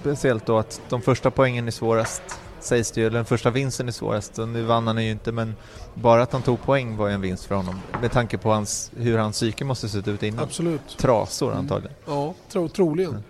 speciellt 0.00 0.46
då 0.46 0.58
att 0.58 0.80
de 0.88 1.02
första 1.02 1.30
poängen 1.30 1.66
är 1.66 1.70
svårast 1.70 2.22
sägs 2.64 2.90
det 2.90 3.00
ju, 3.00 3.10
den 3.10 3.24
första 3.24 3.50
vinsten 3.50 3.88
är 3.88 3.92
svårast 3.92 4.38
och 4.38 4.48
nu 4.48 4.62
vann 4.62 4.86
han 4.86 5.04
ju 5.04 5.10
inte 5.10 5.32
men 5.32 5.56
bara 5.94 6.22
att 6.22 6.32
han 6.32 6.42
tog 6.42 6.62
poäng 6.62 6.96
var 6.96 7.08
ju 7.08 7.14
en 7.14 7.20
vinst 7.20 7.44
för 7.44 7.54
honom 7.54 7.80
med 8.00 8.12
tanke 8.12 8.38
på 8.38 8.50
hans, 8.50 8.90
hur 8.96 9.18
hans 9.18 9.36
psyke 9.36 9.64
måste 9.64 9.88
sett 9.88 10.08
ut 10.08 10.22
innan. 10.22 10.44
Absolut. 10.44 10.98
Trasor 10.98 11.52
antagligen. 11.54 11.96
Ja, 12.06 12.34
tro, 12.48 12.68
troligen. 12.68 13.22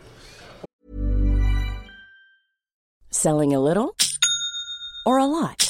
Selling 3.10 3.54
a 3.54 3.60
little 3.60 3.90
or 5.06 5.20
a 5.20 5.26
lot? 5.26 5.69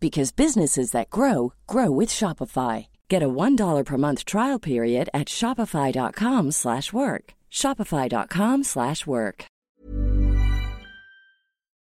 because 0.00 0.32
businesses 0.32 0.92
that 0.92 1.10
grow 1.10 1.52
grow 1.66 1.90
with 1.90 2.08
Shopify. 2.08 2.86
Get 3.10 3.22
a 3.22 3.28
$1 3.28 3.84
per 3.84 3.96
month 3.96 4.24
trial 4.24 4.58
period 4.58 5.10
at 5.12 5.28
shopify.com/work. 5.28 7.34
shopify.com/work. 7.50 9.50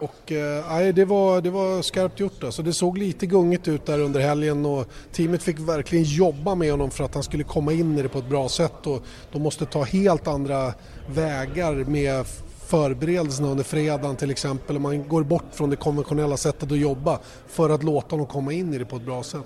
Och 0.02 0.32
eh, 0.32 0.64
nej, 0.68 0.92
det, 0.92 1.04
var, 1.04 1.40
det 1.40 1.50
var 1.50 1.82
skarpt 1.82 2.20
gjort. 2.20 2.44
Alltså. 2.44 2.62
Det 2.62 2.72
såg 2.72 2.98
lite 2.98 3.26
gungigt 3.26 3.68
ut 3.68 3.86
där 3.86 3.98
under 3.98 4.20
helgen 4.20 4.66
och 4.66 4.86
teamet 5.12 5.42
fick 5.42 5.58
verkligen 5.58 6.04
jobba 6.04 6.54
med 6.54 6.70
honom 6.70 6.90
för 6.90 7.04
att 7.04 7.14
han 7.14 7.22
skulle 7.22 7.44
komma 7.44 7.72
in 7.72 7.98
i 7.98 8.02
det 8.02 8.08
på 8.08 8.18
ett 8.18 8.28
bra 8.28 8.48
sätt. 8.48 8.86
Och 8.86 9.02
de 9.32 9.42
måste 9.42 9.66
ta 9.66 9.82
helt 9.82 10.26
andra 10.26 10.74
vägar 11.08 11.74
med 11.74 12.26
förberedelserna 12.72 13.48
under 13.48 13.64
fredagen 13.64 14.16
till 14.16 14.30
exempel. 14.30 14.78
Man 14.78 15.08
går 15.08 15.22
bort 15.22 15.44
från 15.52 15.70
det 15.70 15.76
konventionella 15.76 16.36
sättet 16.36 16.72
att 16.72 16.78
jobba 16.78 17.18
för 17.46 17.70
att 17.70 17.82
låta 17.82 18.10
honom 18.10 18.26
komma 18.26 18.52
in 18.52 18.74
i 18.74 18.78
det 18.78 18.84
på 18.84 18.96
ett 18.96 19.02
bra 19.02 19.22
sätt. 19.22 19.44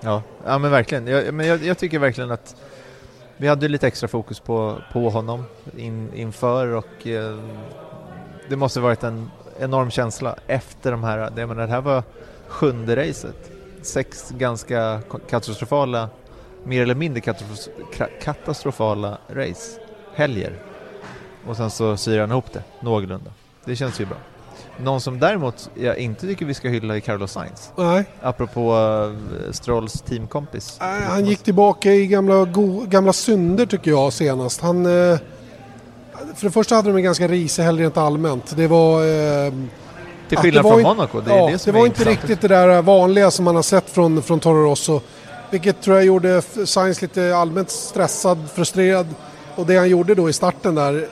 Ja, 0.00 0.22
ja 0.44 0.58
men 0.58 0.70
verkligen. 0.70 1.06
Jag, 1.06 1.34
men 1.34 1.46
jag, 1.46 1.64
jag 1.64 1.78
tycker 1.78 1.98
verkligen 1.98 2.30
att 2.30 2.56
vi 3.36 3.48
hade 3.48 3.68
lite 3.68 3.86
extra 3.86 4.08
fokus 4.08 4.40
på, 4.40 4.78
på 4.92 5.10
honom 5.10 5.44
in, 5.76 6.14
inför 6.14 6.66
och 6.66 7.06
eh, 7.06 7.38
det 8.48 8.56
måste 8.56 8.80
varit 8.80 9.02
en 9.02 9.30
enorm 9.58 9.90
känsla 9.90 10.36
efter 10.46 10.90
de 10.90 11.04
här, 11.04 11.18
jag 11.36 11.48
menar, 11.48 11.66
det 11.66 11.72
här 11.72 11.80
var 11.80 12.02
sjunde 12.48 12.96
racet. 12.96 13.50
Sex 13.82 14.30
ganska 14.30 15.00
katastrofala, 15.28 16.08
mer 16.64 16.82
eller 16.82 16.94
mindre 16.94 17.34
katastrofala 18.20 19.18
race, 19.28 19.80
helger. 20.14 20.71
Och 21.46 21.56
sen 21.56 21.70
så 21.70 21.96
syr 21.96 22.20
han 22.20 22.30
ihop 22.30 22.52
det 22.52 22.62
någorlunda. 22.80 23.30
Det 23.64 23.76
känns 23.76 24.00
ju 24.00 24.06
bra. 24.06 24.16
Någon 24.78 25.00
som 25.00 25.18
däremot 25.18 25.70
jag 25.74 25.98
inte 25.98 26.26
tycker 26.26 26.46
vi 26.46 26.54
ska 26.54 26.68
hylla 26.68 26.96
är 26.96 27.00
Carlos 27.00 27.32
Sainz. 27.32 27.70
Nej. 27.76 28.04
Apropå 28.22 28.74
uh, 28.74 29.52
Strolls 29.52 29.92
teamkompis. 29.92 30.76
Nej, 30.80 31.02
han 31.02 31.26
gick 31.26 31.42
tillbaka 31.42 31.92
i 31.92 32.06
gamla, 32.06 32.44
go, 32.44 32.84
gamla 32.88 33.12
synder 33.12 33.66
tycker 33.66 33.90
jag 33.90 34.12
senast. 34.12 34.60
Han... 34.60 34.86
Uh, 34.86 35.18
för 36.36 36.46
det 36.46 36.50
första 36.50 36.74
hade 36.74 36.88
de 36.88 36.96
en 36.96 37.02
ganska 37.02 37.28
risig 37.28 37.62
helg 37.62 37.82
rent 37.82 37.96
allmänt. 37.96 38.56
Det 38.56 38.66
var... 38.66 39.04
Uh, 39.04 39.52
till 40.28 40.38
skillnad 40.38 40.62
från 40.62 40.82
Monaco, 40.82 41.20
det 41.20 41.32
är 41.32 41.36
ja, 41.36 41.48
det 41.50 41.58
som 41.58 41.72
det 41.72 41.78
var 41.78 41.86
inte 41.86 42.04
riktigt 42.04 42.40
det 42.40 42.48
där 42.48 42.82
vanliga 42.82 43.30
som 43.30 43.44
man 43.44 43.54
har 43.54 43.62
sett 43.62 43.90
från, 43.90 44.22
från 44.22 44.40
Toro 44.40 44.70
Rosso. 44.70 45.00
Vilket 45.50 45.82
tror 45.82 45.96
jag 45.96 46.04
gjorde 46.04 46.42
Sainz 46.64 47.02
lite 47.02 47.36
allmänt 47.36 47.70
stressad, 47.70 48.38
frustrerad. 48.54 49.06
Och 49.56 49.66
det 49.66 49.76
han 49.76 49.88
gjorde 49.88 50.14
då 50.14 50.28
i 50.28 50.32
starten 50.32 50.74
där 50.74 51.08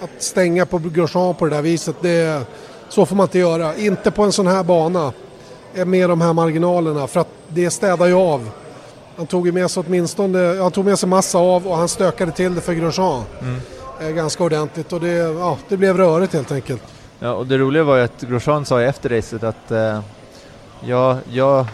att 0.00 0.22
stänga 0.22 0.66
på 0.66 0.78
Grosjean 0.78 1.34
på 1.34 1.44
det 1.44 1.56
där 1.56 1.62
viset, 1.62 1.96
det, 2.00 2.42
så 2.88 3.06
får 3.06 3.16
man 3.16 3.24
inte 3.24 3.38
göra. 3.38 3.76
Inte 3.76 4.10
på 4.10 4.22
en 4.22 4.32
sån 4.32 4.46
här 4.46 4.62
bana 4.62 5.12
med 5.84 6.08
de 6.10 6.20
här 6.20 6.32
marginalerna 6.32 7.06
för 7.06 7.20
att 7.20 7.28
det 7.48 7.70
städar 7.70 8.06
ju 8.06 8.14
av. 8.14 8.50
Han 9.16 9.26
tog 9.26 9.46
ju 9.46 9.52
med 9.52 9.70
sig 9.70 9.82
åtminstone, 9.86 10.62
han 10.62 10.72
tog 10.72 10.84
med 10.84 10.98
sig 10.98 11.08
massa 11.08 11.38
av 11.38 11.66
och 11.66 11.76
han 11.76 11.88
stökade 11.88 12.32
till 12.32 12.54
det 12.54 12.60
för 12.60 12.72
Grosjean. 12.72 13.22
Mm. 13.40 13.60
Eh, 14.00 14.08
ganska 14.08 14.44
ordentligt 14.44 14.92
och 14.92 15.00
det, 15.00 15.12
ja, 15.12 15.58
det 15.68 15.76
blev 15.76 15.96
rörigt 15.96 16.32
helt 16.32 16.52
enkelt. 16.52 16.82
Ja, 17.18 17.32
och 17.32 17.46
det 17.46 17.58
roliga 17.58 17.84
var 17.84 17.96
ju 17.96 18.02
att 18.02 18.20
Grosjean 18.20 18.64
sa 18.64 18.82
efter 18.82 19.08
racet 19.08 19.42
att 19.42 19.70
eh, 19.70 20.00
ja, 20.80 21.18
jag 21.30 21.66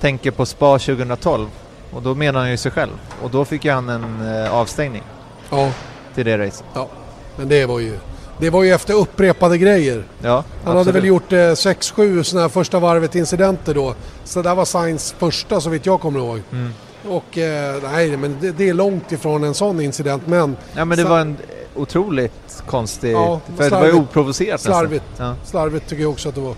tänker 0.00 0.30
på 0.30 0.46
Spa 0.46 0.78
2012 0.78 1.48
och 1.92 2.02
då 2.02 2.14
menar 2.14 2.40
han 2.40 2.50
ju 2.50 2.56
sig 2.56 2.70
själv 2.70 2.92
och 3.22 3.30
då 3.30 3.44
fick 3.44 3.64
ju 3.64 3.70
han 3.70 3.88
en 3.88 4.34
eh, 4.34 4.54
avstängning 4.54 5.02
ja. 5.50 5.70
till 6.14 6.24
det 6.24 6.38
racet. 6.38 6.64
Ja. 6.74 6.88
Men 7.36 7.48
det 7.48 7.66
var 7.66 7.78
ju, 7.78 7.98
det 8.38 8.50
var 8.50 8.62
ju 8.62 8.70
efter 8.70 8.94
upprepade 8.94 9.58
grejer. 9.58 10.04
Ja, 10.22 10.34
Han 10.34 10.44
absolut. 10.62 10.76
hade 10.76 10.92
väl 10.92 11.04
gjort 11.04 11.32
eh, 11.32 11.36
6-7 11.36 12.22
sådana 12.22 12.42
här 12.42 12.48
första 12.48 12.78
varvet 12.78 13.14
incidenter 13.14 13.74
då. 13.74 13.94
Så 14.24 14.42
det 14.42 14.48
där 14.48 14.54
var 14.54 14.64
Sainz 14.64 15.14
första 15.18 15.60
så 15.60 15.70
vitt 15.70 15.86
jag 15.86 16.00
kommer 16.00 16.20
ihåg. 16.20 16.42
Mm. 16.52 16.72
Och 17.08 17.38
eh, 17.38 17.82
nej, 17.82 18.16
men 18.16 18.36
det, 18.40 18.50
det, 18.50 18.68
är 18.68 18.74
långt 18.74 19.12
ifrån 19.12 19.44
en 19.44 19.54
sån 19.54 19.80
incident. 19.80 20.26
Men, 20.26 20.56
ja, 20.74 20.84
men 20.84 20.98
det 20.98 21.04
var 21.04 21.20
en 21.20 21.36
otroligt 21.74 22.62
konstig... 22.66 23.12
Ja, 23.12 23.40
för 23.56 23.64
det 23.64 23.70
var 23.70 23.86
ju 23.86 23.92
oprovocerat 23.92 24.60
Slarvigt. 24.60 25.04
Ja. 25.16 25.34
Slarvigt 25.44 25.88
tycker 25.88 26.02
jag 26.02 26.10
också 26.10 26.28
att 26.28 26.34
det 26.34 26.40
var. 26.40 26.54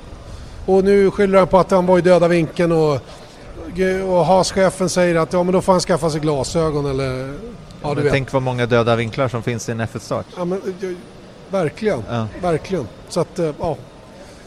Och 0.67 0.85
nu 0.85 1.11
skyller 1.11 1.39
han 1.39 1.47
på 1.47 1.59
att 1.59 1.71
han 1.71 1.87
var 1.87 1.99
i 1.99 2.01
döda 2.01 2.29
vinkeln 2.29 2.73
och, 2.73 3.01
och 4.09 4.27
Haas-chefen 4.27 4.89
säger 4.89 5.15
att 5.15 5.33
ja 5.33 5.43
men 5.43 5.53
då 5.53 5.61
får 5.61 5.73
han 5.73 5.81
skaffa 5.81 6.11
sig 6.11 6.21
glasögon 6.21 6.87
eller 6.87 7.35
Ja, 7.83 7.95
men 7.95 8.07
tänk 8.11 8.33
vad 8.33 8.43
många 8.43 8.67
döda 8.67 8.97
vinklar 8.97 9.29
som 9.29 9.43
finns 9.43 9.69
i 9.69 9.73
en 9.73 9.81
F1-start. 9.81 10.27
Ja, 10.37 10.45
men, 10.45 10.61
verkligen, 11.51 12.03
ja. 12.11 12.27
verkligen. 12.43 12.89
Så 13.09 13.21
att, 13.21 13.39
eh, 13.39 13.53
ja. 13.61 13.77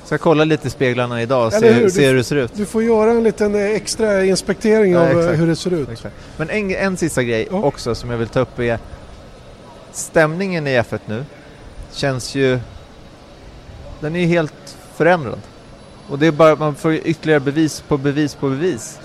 Ska 0.05 0.17
kolla 0.17 0.43
lite 0.43 0.67
i 0.67 0.69
speglarna 0.69 1.21
idag 1.21 1.47
och 1.47 1.53
se, 1.53 1.71
hur, 1.71 1.89
se 1.89 2.07
hur 2.07 2.15
det 2.15 2.23
ser 2.23 2.35
ut. 2.35 2.51
Du 2.55 2.65
får 2.65 2.83
göra 2.83 3.11
en 3.11 3.23
liten 3.23 3.55
eh, 3.55 3.61
extra 3.61 4.25
inspektering 4.25 4.93
ja, 4.93 4.99
av 4.99 5.07
eh, 5.07 5.17
exakt. 5.17 5.39
hur 5.39 5.47
det 5.47 5.55
ser 5.55 5.73
ut. 5.73 5.89
Exakt. 5.89 6.15
Men 6.37 6.49
en, 6.49 6.75
en 6.75 6.97
sista 6.97 7.23
grej 7.23 7.47
ja. 7.51 7.63
också 7.63 7.95
som 7.95 8.09
jag 8.09 8.17
vill 8.17 8.27
ta 8.27 8.39
upp 8.39 8.59
är 8.59 8.79
stämningen 9.91 10.67
i 10.67 10.79
F1 10.79 10.99
nu 11.05 11.25
känns 11.91 12.35
ju... 12.35 12.59
Den 13.99 14.15
är 14.15 14.25
helt 14.25 14.77
förändrad. 14.95 15.39
Och 16.09 16.19
det 16.19 16.27
är 16.27 16.31
bara, 16.31 16.55
man 16.55 16.75
får 16.75 16.93
ytterligare 16.93 17.39
bevis 17.39 17.81
på 17.87 17.97
bevis 17.97 18.35
på 18.35 18.49
bevis 18.49 18.99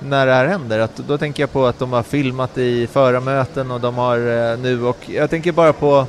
när 0.00 0.26
det 0.26 0.32
här 0.32 0.46
händer. 0.46 0.78
Att, 0.78 0.96
då 0.96 1.18
tänker 1.18 1.42
jag 1.42 1.52
på 1.52 1.66
att 1.66 1.78
de 1.78 1.92
har 1.92 2.02
filmat 2.02 2.58
i 2.58 2.86
förarmöten 2.86 3.70
och 3.70 3.80
de 3.80 3.94
har 3.94 4.16
eh, 4.16 4.58
nu 4.58 4.84
och 4.84 4.98
jag 5.06 5.30
tänker 5.30 5.52
bara 5.52 5.72
på 5.72 6.06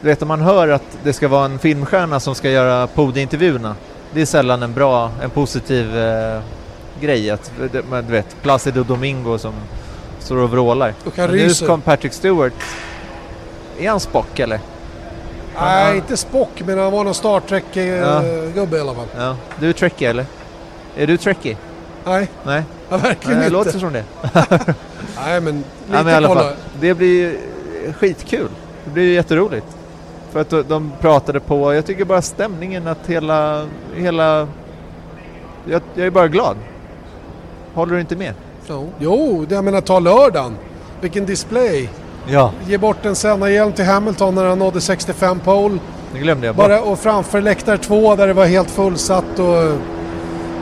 du 0.00 0.08
vet 0.08 0.22
om 0.22 0.28
man 0.28 0.40
hör 0.40 0.68
att 0.68 0.98
det 1.02 1.12
ska 1.12 1.28
vara 1.28 1.44
en 1.44 1.58
filmstjärna 1.58 2.20
som 2.20 2.34
ska 2.34 2.50
göra 2.50 2.86
podieintervjuerna. 2.86 3.76
Det 4.12 4.20
är 4.20 4.26
sällan 4.26 4.62
en 4.62 4.72
bra, 4.72 5.10
en 5.22 5.30
positiv 5.30 5.98
eh, 5.98 6.40
grej. 7.00 7.30
Att, 7.30 7.52
du 8.06 8.12
vet, 8.12 8.42
Placido 8.42 8.82
Domingo 8.82 9.38
som 9.38 9.52
står 10.18 10.36
och 10.36 10.50
vrålar. 10.50 10.94
Och 11.04 11.18
nu 11.18 11.50
kom 11.66 11.80
Patrick 11.80 12.12
Stewart. 12.12 12.52
Är 13.78 13.90
han 13.90 14.00
Spock 14.00 14.38
eller? 14.38 14.60
Nej, 15.60 15.96
inte 15.96 16.16
Spock, 16.16 16.62
men 16.66 16.78
han 16.78 16.92
var 16.92 17.04
någon 17.04 17.14
Star 17.14 17.40
Trek-gubbe 17.40 18.76
ja. 18.76 18.78
i 18.78 18.80
alla 18.80 18.94
fall. 18.94 19.06
Ja. 19.16 19.36
Du 19.60 19.68
är 19.68 19.72
Trekkie 19.72 20.10
eller? 20.10 20.26
Är 20.96 21.06
du 21.06 21.16
Trekkie? 21.16 21.56
Nej. 22.04 22.28
Nej. 22.44 22.62
Ja, 22.88 22.96
verkligen 22.96 23.38
Nej, 23.38 23.50
det 23.50 23.56
inte. 23.56 23.70
låter 23.70 23.78
som 23.78 23.92
det. 23.92 24.04
Nej, 25.16 25.40
men 25.40 25.56
lite 25.56 25.64
ja, 25.92 26.02
men 26.02 26.22
fall, 26.22 26.52
Det 26.80 26.94
blir 26.94 27.36
skitkul. 27.92 28.48
Det 28.84 28.90
blir 28.90 29.14
jätteroligt. 29.14 29.66
För 30.32 30.40
att 30.40 30.68
de 30.68 30.92
pratade 31.00 31.40
på, 31.40 31.74
jag 31.74 31.86
tycker 31.86 32.04
bara 32.04 32.22
stämningen 32.22 32.88
att 32.88 33.06
hela, 33.06 33.66
hela, 33.96 34.48
jag, 35.64 35.82
jag 35.94 36.06
är 36.06 36.10
bara 36.10 36.28
glad. 36.28 36.56
Håller 37.74 37.94
du 37.94 38.00
inte 38.00 38.16
med? 38.16 38.34
Jo, 38.68 38.92
jo 38.98 39.46
jag 39.48 39.64
menar 39.64 39.80
ta 39.80 39.98
lördagen. 39.98 40.56
Vilken 41.00 41.26
display. 41.26 41.88
Ja. 42.26 42.52
Ge 42.66 42.78
bort 42.78 43.06
en 43.06 43.14
Senna-hjälm 43.14 43.72
till 43.72 43.84
Hamilton 43.84 44.34
när 44.34 44.44
han 44.44 44.58
nådde 44.58 44.80
65 44.80 45.40
pole. 45.40 45.78
Det 46.12 46.18
glömde 46.18 46.46
jag 46.46 46.56
bara. 46.56 46.68
bara. 46.68 46.82
Och 46.82 46.98
framför 46.98 47.40
läktare 47.40 47.78
två 47.78 48.16
där 48.16 48.26
det 48.26 48.32
var 48.32 48.46
helt 48.46 48.70
fullsatt 48.70 49.38
och 49.38 49.78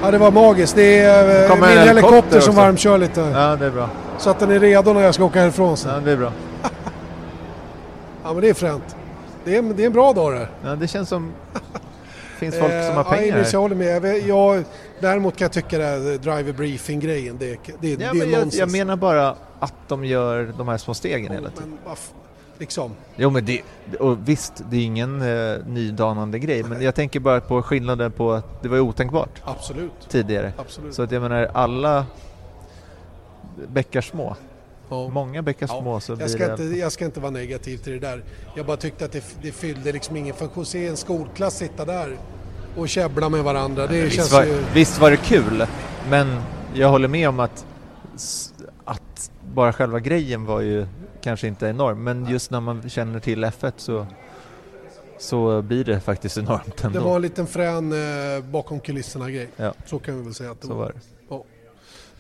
Ja, 0.03 0.11
det 0.11 0.19
var 0.19 0.31
magiskt. 0.31 0.77
Det 0.77 0.99
är 0.99 1.51
eh, 1.51 1.55
min 1.55 1.65
helikopter, 1.65 1.95
helikopter 1.95 2.41
som 2.41 2.55
varmkör 2.55 2.99
lite. 2.99 3.21
Ja, 3.21 3.57
det 3.57 3.67
är 3.67 3.71
bra. 3.71 3.91
Så 4.19 4.31
att 4.31 4.39
den 4.39 4.51
är 4.51 4.61
redo 4.61 4.93
när 4.93 5.01
jag 5.01 5.15
ska 5.15 5.25
åka 5.25 5.41
härifrån 5.41 5.77
sen. 5.77 5.95
Ja, 5.95 6.01
det 6.01 6.13
är 6.13 6.17
bra. 6.17 6.33
ja, 8.23 8.33
men 8.33 8.41
det 8.41 8.49
är 8.49 8.55
fränt. 8.55 8.97
Det 9.45 9.57
är, 9.57 9.63
det 9.63 9.83
är 9.83 9.87
en 9.87 9.93
bra 9.93 10.13
dag 10.13 10.33
det 10.33 10.49
Ja, 10.65 10.77
det 10.77 10.89
känns 10.89 11.09
som... 11.09 11.33
Det 11.53 12.39
finns 12.39 12.59
folk 12.59 12.85
som 12.87 12.97
har 12.97 13.05
pengar 13.05 13.39
ja. 13.39 13.45
Jag 13.53 13.61
håller 13.61 13.77
med. 13.77 14.19
Jag, 14.27 14.65
däremot 15.01 15.37
kan 15.37 15.45
jag 15.45 15.53
tycka 15.53 15.79
det 15.79 15.85
här 15.85 16.19
driver 16.19 16.53
briefing-grejen, 16.53 17.37
det, 17.39 17.47
det, 17.47 17.89
ja, 17.91 17.97
det 17.99 18.05
är 18.05 18.15
jag, 18.15 18.31
nonsens. 18.31 18.55
Jag 18.55 18.73
menar 18.73 18.97
bara 18.97 19.35
att 19.61 19.75
de 19.89 20.05
gör 20.05 20.53
de 20.59 20.69
här 20.69 20.79
små 20.79 20.95
stegen 20.95 21.31
oh, 21.31 21.35
hela 21.35 21.51
tiden. 21.51 21.79
Liksom. 22.59 22.91
Jo 23.17 23.31
men 23.31 23.45
det, 23.45 23.63
och 24.01 24.29
visst, 24.29 24.53
det 24.71 24.77
är 24.77 24.81
ingen 24.85 25.23
eh, 25.23 25.57
nydanande 25.67 26.39
grej, 26.39 26.63
men 26.63 26.83
jag 26.83 26.95
tänker 26.95 27.21
bara 27.21 27.41
på 27.41 27.63
skillnaden 27.63 28.13
på 28.13 28.33
att 28.33 28.63
det 28.63 28.69
var 28.69 28.79
otänkbart 28.81 29.43
Absolut. 29.45 29.93
tidigare. 30.09 30.53
Absolut. 30.59 30.95
Så 30.95 31.03
att 31.03 31.13
jag 31.13 31.23
menar, 31.23 31.51
alla 31.55 32.07
bäckar 33.69 34.01
små, 34.01 34.37
Ja. 34.89 35.09
många 35.09 35.43
bäckar 35.43 35.67
Ja, 35.71 35.81
små 35.81 36.01
så 36.01 36.13
Jag 36.13 36.19
blir 36.19 36.27
ska, 36.29 36.47
det... 36.57 36.63
inte, 36.65 36.79
jag 36.79 36.93
ska 36.93 37.05
inte 37.05 37.21
vara 37.21 37.31
negativ 37.31 37.77
till 37.79 37.93
det 37.93 37.99
där. 37.99 38.23
Jag 38.55 38.67
bara 38.67 38.77
tyckte 38.77 39.05
att 39.05 39.13
det, 39.13 39.25
det 39.43 39.53
fyllde 39.53 39.93
liksom 39.93 40.17
ingen 40.17 40.35
funktion. 40.35 40.67
Se 40.67 40.87
en 40.87 40.97
skolklass 40.97 41.57
sitta 41.57 41.85
där 41.85 42.17
och 42.77 42.89
käbbla 42.89 43.29
med 43.29 43.45
varandra. 43.45 43.87
Det 43.87 44.01
Visst 44.03 44.17
känns 44.17 44.33
var, 44.33 44.45
ju... 44.45 44.59
visst 44.75 45.01
var 45.01 45.11
det 45.11 45.17
kul, 45.17 45.67
men 46.11 46.37
jag 46.75 46.89
håller 46.89 47.09
med 47.09 47.29
om 47.29 47.41
att, 47.41 47.67
att 48.85 49.31
bara 49.55 49.73
själva 49.73 50.01
grejen 50.01 50.45
var 50.45 50.61
ju 50.61 50.87
kanske 51.27 51.47
inte 51.47 51.67
enorm, 51.67 52.05
men 52.05 52.27
just 52.31 52.51
när 52.51 52.61
man 52.61 52.89
känner 52.89 53.21
till 53.21 53.45
F1 53.45 53.73
så, 53.77 54.07
så 55.19 55.63
blir 55.63 55.85
det 55.85 56.01
faktiskt 56.01 56.39
enormt 56.39 56.85
ändå. 56.85 56.99
Det 56.99 57.05
var 57.05 57.17
en 57.17 57.23
liten 57.23 57.47
frän 57.47 57.93
eh, 57.93 58.45
bakom 58.45 58.81
kulisserna 58.81 59.31
grej. 59.31 59.49
Ja. 59.57 59.75
Så 59.87 59.99
kan 59.99 60.17
vi 60.19 60.23
väl 60.25 60.35
säga 60.35 60.51
att 60.51 60.61
det 60.61 60.67
Så 60.67 60.75
var. 60.75 60.85
var 60.85 60.93
det. 60.93 61.01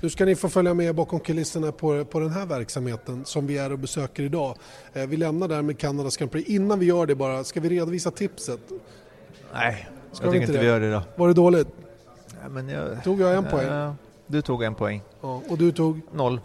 Nu 0.00 0.10
ska 0.10 0.24
ni 0.24 0.34
få 0.36 0.48
följa 0.48 0.74
med 0.74 0.94
bakom 0.94 1.20
kulisserna 1.20 1.72
på, 1.72 2.04
på 2.04 2.20
den 2.20 2.30
här 2.30 2.46
verksamheten 2.46 3.24
som 3.24 3.46
vi 3.46 3.58
är 3.58 3.72
och 3.72 3.78
besöker 3.78 4.22
idag. 4.22 4.56
Eh, 4.92 5.06
vi 5.06 5.16
lämnar 5.16 5.48
där 5.48 5.62
med 5.62 5.78
Kanadas 5.78 6.16
Grand 6.16 6.30
Prix. 6.32 6.48
Innan 6.48 6.78
vi 6.78 6.86
gör 6.86 7.06
det 7.06 7.14
bara, 7.14 7.44
ska 7.44 7.60
vi 7.60 7.68
redovisa 7.68 8.10
tipset? 8.10 8.60
Nej, 9.54 9.88
Ska 10.12 10.24
jag 10.24 10.32
tycker 10.32 10.42
inte 10.42 10.52
det? 10.52 10.58
vi 10.60 10.66
gör 10.66 10.80
det 10.80 10.92
då. 10.92 11.02
Var 11.16 11.28
det 11.28 11.34
dåligt? 11.34 11.68
Ja, 12.42 12.48
men 12.48 12.68
jag, 12.68 13.04
Tog 13.04 13.20
jag 13.20 13.34
en 13.34 13.44
poäng? 13.44 13.66
Ja, 13.68 13.94
du 14.26 14.42
tog 14.42 14.62
en 14.62 14.74
poäng. 14.74 15.02
Ja, 15.20 15.42
och 15.48 15.58
du 15.58 15.72
tog 15.72 16.00
Noll 16.14 16.40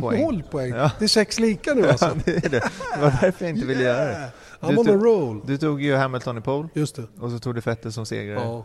poäng. 0.00 0.22
noll 0.24 0.42
poäng. 0.50 0.70
Ja. 0.74 0.90
Det 0.98 1.04
är 1.04 1.08
sex 1.08 1.38
lika 1.40 1.74
nu 1.74 1.86
alltså. 1.90 2.04
Ja, 2.06 2.12
det 2.24 2.44
är 2.46 2.48
det. 2.48 2.70
Det 2.94 3.00
var 3.00 3.18
därför 3.20 3.44
jag 3.44 3.54
inte 3.56 3.66
ville 3.66 3.82
göra 3.82 4.04
det. 4.04 4.30
I'm 4.60 4.70
Du 4.70 4.76
on 4.76 4.88
a 4.88 5.04
roll. 5.04 5.40
Du 5.46 5.58
tog 5.58 5.82
ju 5.82 5.94
Hamilton 5.96 6.38
i 6.38 6.40
pole 6.40 6.68
Just 6.74 6.96
det. 6.96 7.04
och 7.20 7.30
så 7.30 7.38
tog 7.38 7.54
du 7.54 7.60
Vettel 7.60 7.92
som 7.92 8.06
segrare 8.06 8.40
Ja, 8.44 8.64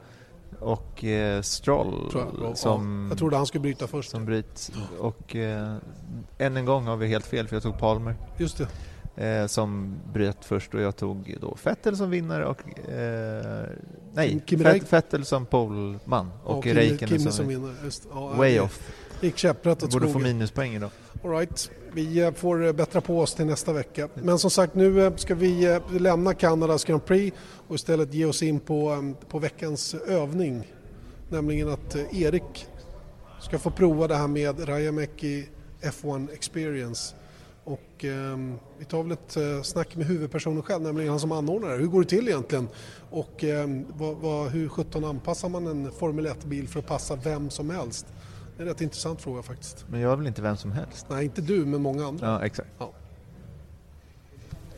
och 0.59 1.03
eh, 1.03 1.41
Stroll 1.41 2.09
tror 2.11 2.23
jag. 2.23 2.49
Ja, 2.49 2.55
som, 2.55 3.07
Jag 3.09 3.17
trodde 3.17 3.35
han 3.37 3.45
skulle 3.45 3.61
bryta 3.61 3.87
först. 3.87 4.09
som 4.11 4.25
bryt. 4.25 4.71
Och 4.99 5.35
eh, 5.35 5.75
än 6.37 6.57
en 6.57 6.65
gång 6.65 6.85
har 6.87 6.97
vi 6.97 7.07
helt 7.07 7.25
fel 7.25 7.47
för 7.47 7.55
jag 7.55 7.63
tog 7.63 7.79
Palmer 7.79 8.15
Just 8.37 8.61
det. 9.15 9.25
eh, 9.27 9.47
som 9.47 9.95
bröt 10.13 10.45
först 10.45 10.73
och 10.73 10.81
jag 10.81 10.95
tog 10.95 11.35
då 11.41 11.57
Vettel 11.63 11.97
som 11.97 12.09
vinnare 12.09 12.45
och 12.45 12.89
eh, 12.89 13.63
nej, 14.13 14.41
Kimi 14.45 14.63
Fett- 14.63 14.73
Räik- 14.73 14.85
Vettel 14.93 15.25
som 15.25 15.45
poleman 15.45 16.31
och 16.43 16.65
Räikkönen 16.65 16.97
Kimi 17.09 17.19
som, 17.19 17.31
som 17.31 17.47
vinner. 17.47 17.73
Just, 17.83 18.07
ja, 18.13 18.33
way 18.37 18.59
det. 19.19 19.27
Gick 19.27 19.37
käpprätt 19.37 19.83
åt 19.83 19.91
Borde 19.91 20.05
få 20.05 20.11
skogen. 20.11 20.27
minuspoäng 20.27 20.75
idag. 20.75 20.89
All 21.23 21.31
right. 21.31 21.71
Vi 21.93 22.19
eh, 22.19 22.31
får 22.33 22.65
eh, 22.65 22.71
bättra 22.71 23.01
på 23.01 23.19
oss 23.19 23.33
till 23.33 23.45
nästa 23.45 23.73
vecka. 23.73 24.09
Men 24.13 24.39
som 24.39 24.51
sagt, 24.51 24.75
nu 24.75 25.05
eh, 25.05 25.15
ska 25.15 25.35
vi 25.35 25.79
lämna 25.91 26.33
Kanadas 26.33 26.83
Grand 26.83 27.05
Prix 27.05 27.37
och 27.67 27.75
istället 27.75 28.13
ge 28.13 28.25
oss 28.25 28.43
in 28.43 28.59
på, 28.59 28.91
eh, 28.91 29.27
på 29.29 29.39
veckans 29.39 29.93
övning. 29.93 30.67
Nämligen 31.29 31.69
att 31.69 31.95
Erik 32.11 32.67
ska 33.41 33.59
få 33.59 33.71
prova 33.71 34.07
det 34.07 34.15
här 34.15 34.27
med 34.27 34.69
Rajamäki 34.69 35.45
F1 35.81 36.33
Experience. 36.33 37.15
Och 37.63 38.05
eh, 38.05 38.37
vi 38.79 38.85
tar 38.85 39.03
väl 39.03 39.11
ett 39.11 39.37
eh, 39.37 39.61
snack 39.61 39.95
med 39.95 40.05
huvudpersonen 40.05 40.63
själv, 40.63 40.83
nämligen 40.83 41.09
han 41.09 41.19
som 41.19 41.31
anordnar 41.31 41.69
det. 41.69 41.77
Hur 41.77 41.87
går 41.87 42.01
det 42.01 42.09
till 42.09 42.27
egentligen? 42.27 42.67
Och 43.09 43.43
eh, 43.43 43.67
vad, 43.97 44.15
vad, 44.15 44.49
hur 44.49 44.69
17 44.69 45.05
anpassar 45.05 45.49
man 45.49 45.67
en 45.67 45.91
Formel 45.91 46.27
1-bil 46.27 46.67
för 46.67 46.79
att 46.79 46.87
passa 46.87 47.15
vem 47.15 47.49
som 47.49 47.69
helst? 47.69 48.05
Det 48.57 48.63
är 48.63 48.65
en 48.65 48.73
rätt 48.73 48.81
intressant 48.81 49.21
fråga 49.21 49.41
faktiskt. 49.41 49.85
Men 49.89 49.99
jag 49.99 50.11
är 50.11 50.15
väl 50.15 50.27
inte 50.27 50.41
vem 50.41 50.57
som 50.57 50.71
helst? 50.71 51.05
Nej, 51.09 51.25
inte 51.25 51.41
du, 51.41 51.65
men 51.65 51.81
många 51.81 52.07
andra. 52.07 52.27
Ja, 52.27 52.45
exakt. 52.45 52.69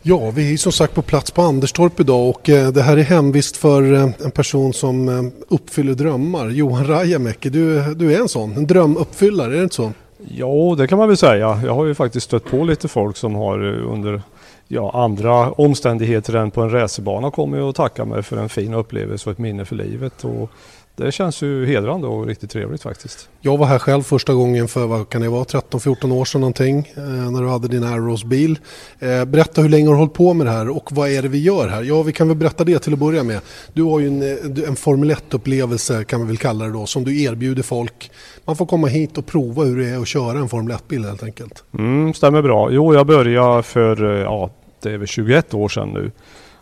Ja, 0.01 0.31
vi 0.31 0.53
är 0.53 0.57
som 0.57 0.71
sagt 0.71 0.93
på 0.93 1.01
plats 1.01 1.31
på 1.31 1.41
Anderstorp 1.41 1.99
idag 1.99 2.29
och 2.29 2.49
eh, 2.49 2.71
det 2.71 2.81
här 2.81 2.97
är 2.97 3.03
hemvist 3.03 3.57
för 3.57 3.93
eh, 3.93 4.09
en 4.23 4.31
person 4.31 4.73
som 4.73 5.09
eh, 5.09 5.31
uppfyller 5.47 5.93
drömmar. 5.93 6.49
Johan 6.49 6.87
Rajamäki, 6.87 7.49
du, 7.49 7.93
du 7.95 8.13
är 8.13 8.21
en 8.21 8.29
sån, 8.29 8.57
en 8.57 8.67
drömuppfyllare, 8.67 9.53
är 9.53 9.57
det 9.57 9.63
inte 9.63 9.75
så? 9.75 9.91
Ja, 10.27 10.75
det 10.77 10.87
kan 10.87 10.97
man 10.97 11.07
väl 11.07 11.17
säga. 11.17 11.61
Jag 11.65 11.75
har 11.75 11.85
ju 11.85 11.95
faktiskt 11.95 12.25
stött 12.25 12.45
på 12.45 12.63
lite 12.63 12.87
folk 12.87 13.17
som 13.17 13.35
har 13.35 13.59
under 13.63 14.21
ja, 14.67 14.91
andra 15.03 15.51
omständigheter 15.51 16.35
än 16.35 16.51
på 16.51 16.61
en 16.61 16.69
racerbana 16.69 17.31
kommit 17.31 17.61
och 17.61 17.75
tacka 17.75 18.05
mig 18.05 18.23
för 18.23 18.37
en 18.37 18.49
fin 18.49 18.73
upplevelse 18.73 19.29
och 19.29 19.33
ett 19.33 19.39
minne 19.39 19.65
för 19.65 19.75
livet. 19.75 20.23
Och 20.25 20.51
det 20.99 21.11
känns 21.11 21.41
ju 21.41 21.65
hedrande 21.65 22.07
och 22.07 22.27
riktigt 22.27 22.51
trevligt 22.51 22.81
faktiskt. 22.81 23.29
Jag 23.41 23.57
var 23.57 23.65
här 23.65 23.79
själv 23.79 24.03
första 24.03 24.33
gången 24.33 24.67
för, 24.67 24.87
vad 24.87 25.09
kan 25.09 25.21
det 25.21 25.29
vara, 25.29 25.43
13-14 25.43 26.13
år 26.13 26.25
sedan 26.25 26.41
någonting, 26.41 26.93
eh, 26.95 27.31
när 27.31 27.41
du 27.41 27.47
hade 27.47 27.67
din 27.67 27.83
Arrows-bil. 27.83 28.59
Eh, 28.99 29.25
berätta 29.25 29.61
hur 29.61 29.69
länge 29.69 29.87
har 29.87 29.93
du 29.93 29.99
hållit 29.99 30.13
på 30.13 30.33
med 30.33 30.47
det 30.47 30.51
här 30.51 30.69
och 30.69 30.91
vad 30.91 31.09
är 31.09 31.21
det 31.21 31.27
vi 31.27 31.43
gör 31.43 31.67
här? 31.67 31.83
Ja, 31.83 32.03
vi 32.03 32.11
kan 32.11 32.27
väl 32.27 32.37
berätta 32.37 32.63
det 32.63 32.79
till 32.79 32.93
att 32.93 32.99
börja 32.99 33.23
med. 33.23 33.39
Du 33.73 33.83
har 33.83 33.99
ju 33.99 34.07
en, 34.07 34.21
eh, 34.21 34.67
en 34.67 34.75
Formel 34.75 35.11
1-upplevelse, 35.11 36.03
kan 36.03 36.21
vi 36.21 36.27
väl 36.27 36.37
kalla 36.37 36.65
det 36.65 36.71
då, 36.71 36.85
som 36.85 37.03
du 37.03 37.23
erbjuder 37.23 37.63
folk. 37.63 38.11
Man 38.45 38.55
får 38.55 38.65
komma 38.65 38.87
hit 38.87 39.17
och 39.17 39.25
prova 39.25 39.63
hur 39.63 39.77
det 39.77 39.89
är 39.89 39.97
att 39.97 40.07
köra 40.07 40.39
en 40.39 40.49
Formel 40.49 40.77
1-bil 40.77 41.05
helt 41.05 41.23
enkelt. 41.23 41.63
Mm, 41.77 42.13
stämmer 42.13 42.41
bra. 42.41 42.71
Jo, 42.71 42.93
jag 42.93 43.07
började 43.07 43.63
för, 43.63 44.03
ja, 44.03 44.49
det 44.81 44.91
är 44.91 44.97
väl 44.97 45.07
21 45.07 45.53
år 45.53 45.69
sedan 45.69 45.89
nu. 45.89 46.11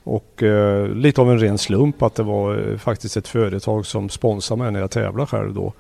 Och 0.08 0.44
eh, 0.44 0.88
lite 0.88 1.22
av 1.22 1.32
en 1.32 1.40
ren 1.40 1.58
slump 1.58 2.02
att 2.02 2.16
det 2.16 2.24
var 2.24 2.72
eh, 2.72 2.78
faktiskt 2.78 3.18
ett 3.18 3.28
företag 3.28 3.86
som 3.86 4.10
sponsrade 4.10 4.62
mig 4.62 4.72
när 4.72 4.80
jag 4.80 4.92
tävlade 4.92 5.28
själv 5.28 5.54
då 5.54 5.74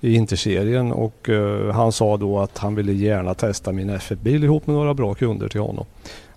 i 0.00 0.14
Interserien 0.14 0.92
och 0.92 1.28
eh, 1.28 1.72
han 1.74 1.92
sa 1.92 2.16
då 2.16 2.38
att 2.38 2.58
han 2.58 2.74
ville 2.74 2.92
gärna 2.92 3.34
testa 3.34 3.72
min 3.72 3.90
F1-bil 3.90 4.44
ihop 4.44 4.66
med 4.66 4.76
några 4.76 4.94
bra 4.94 5.14
kunder 5.14 5.48
till 5.48 5.60
honom. 5.60 5.84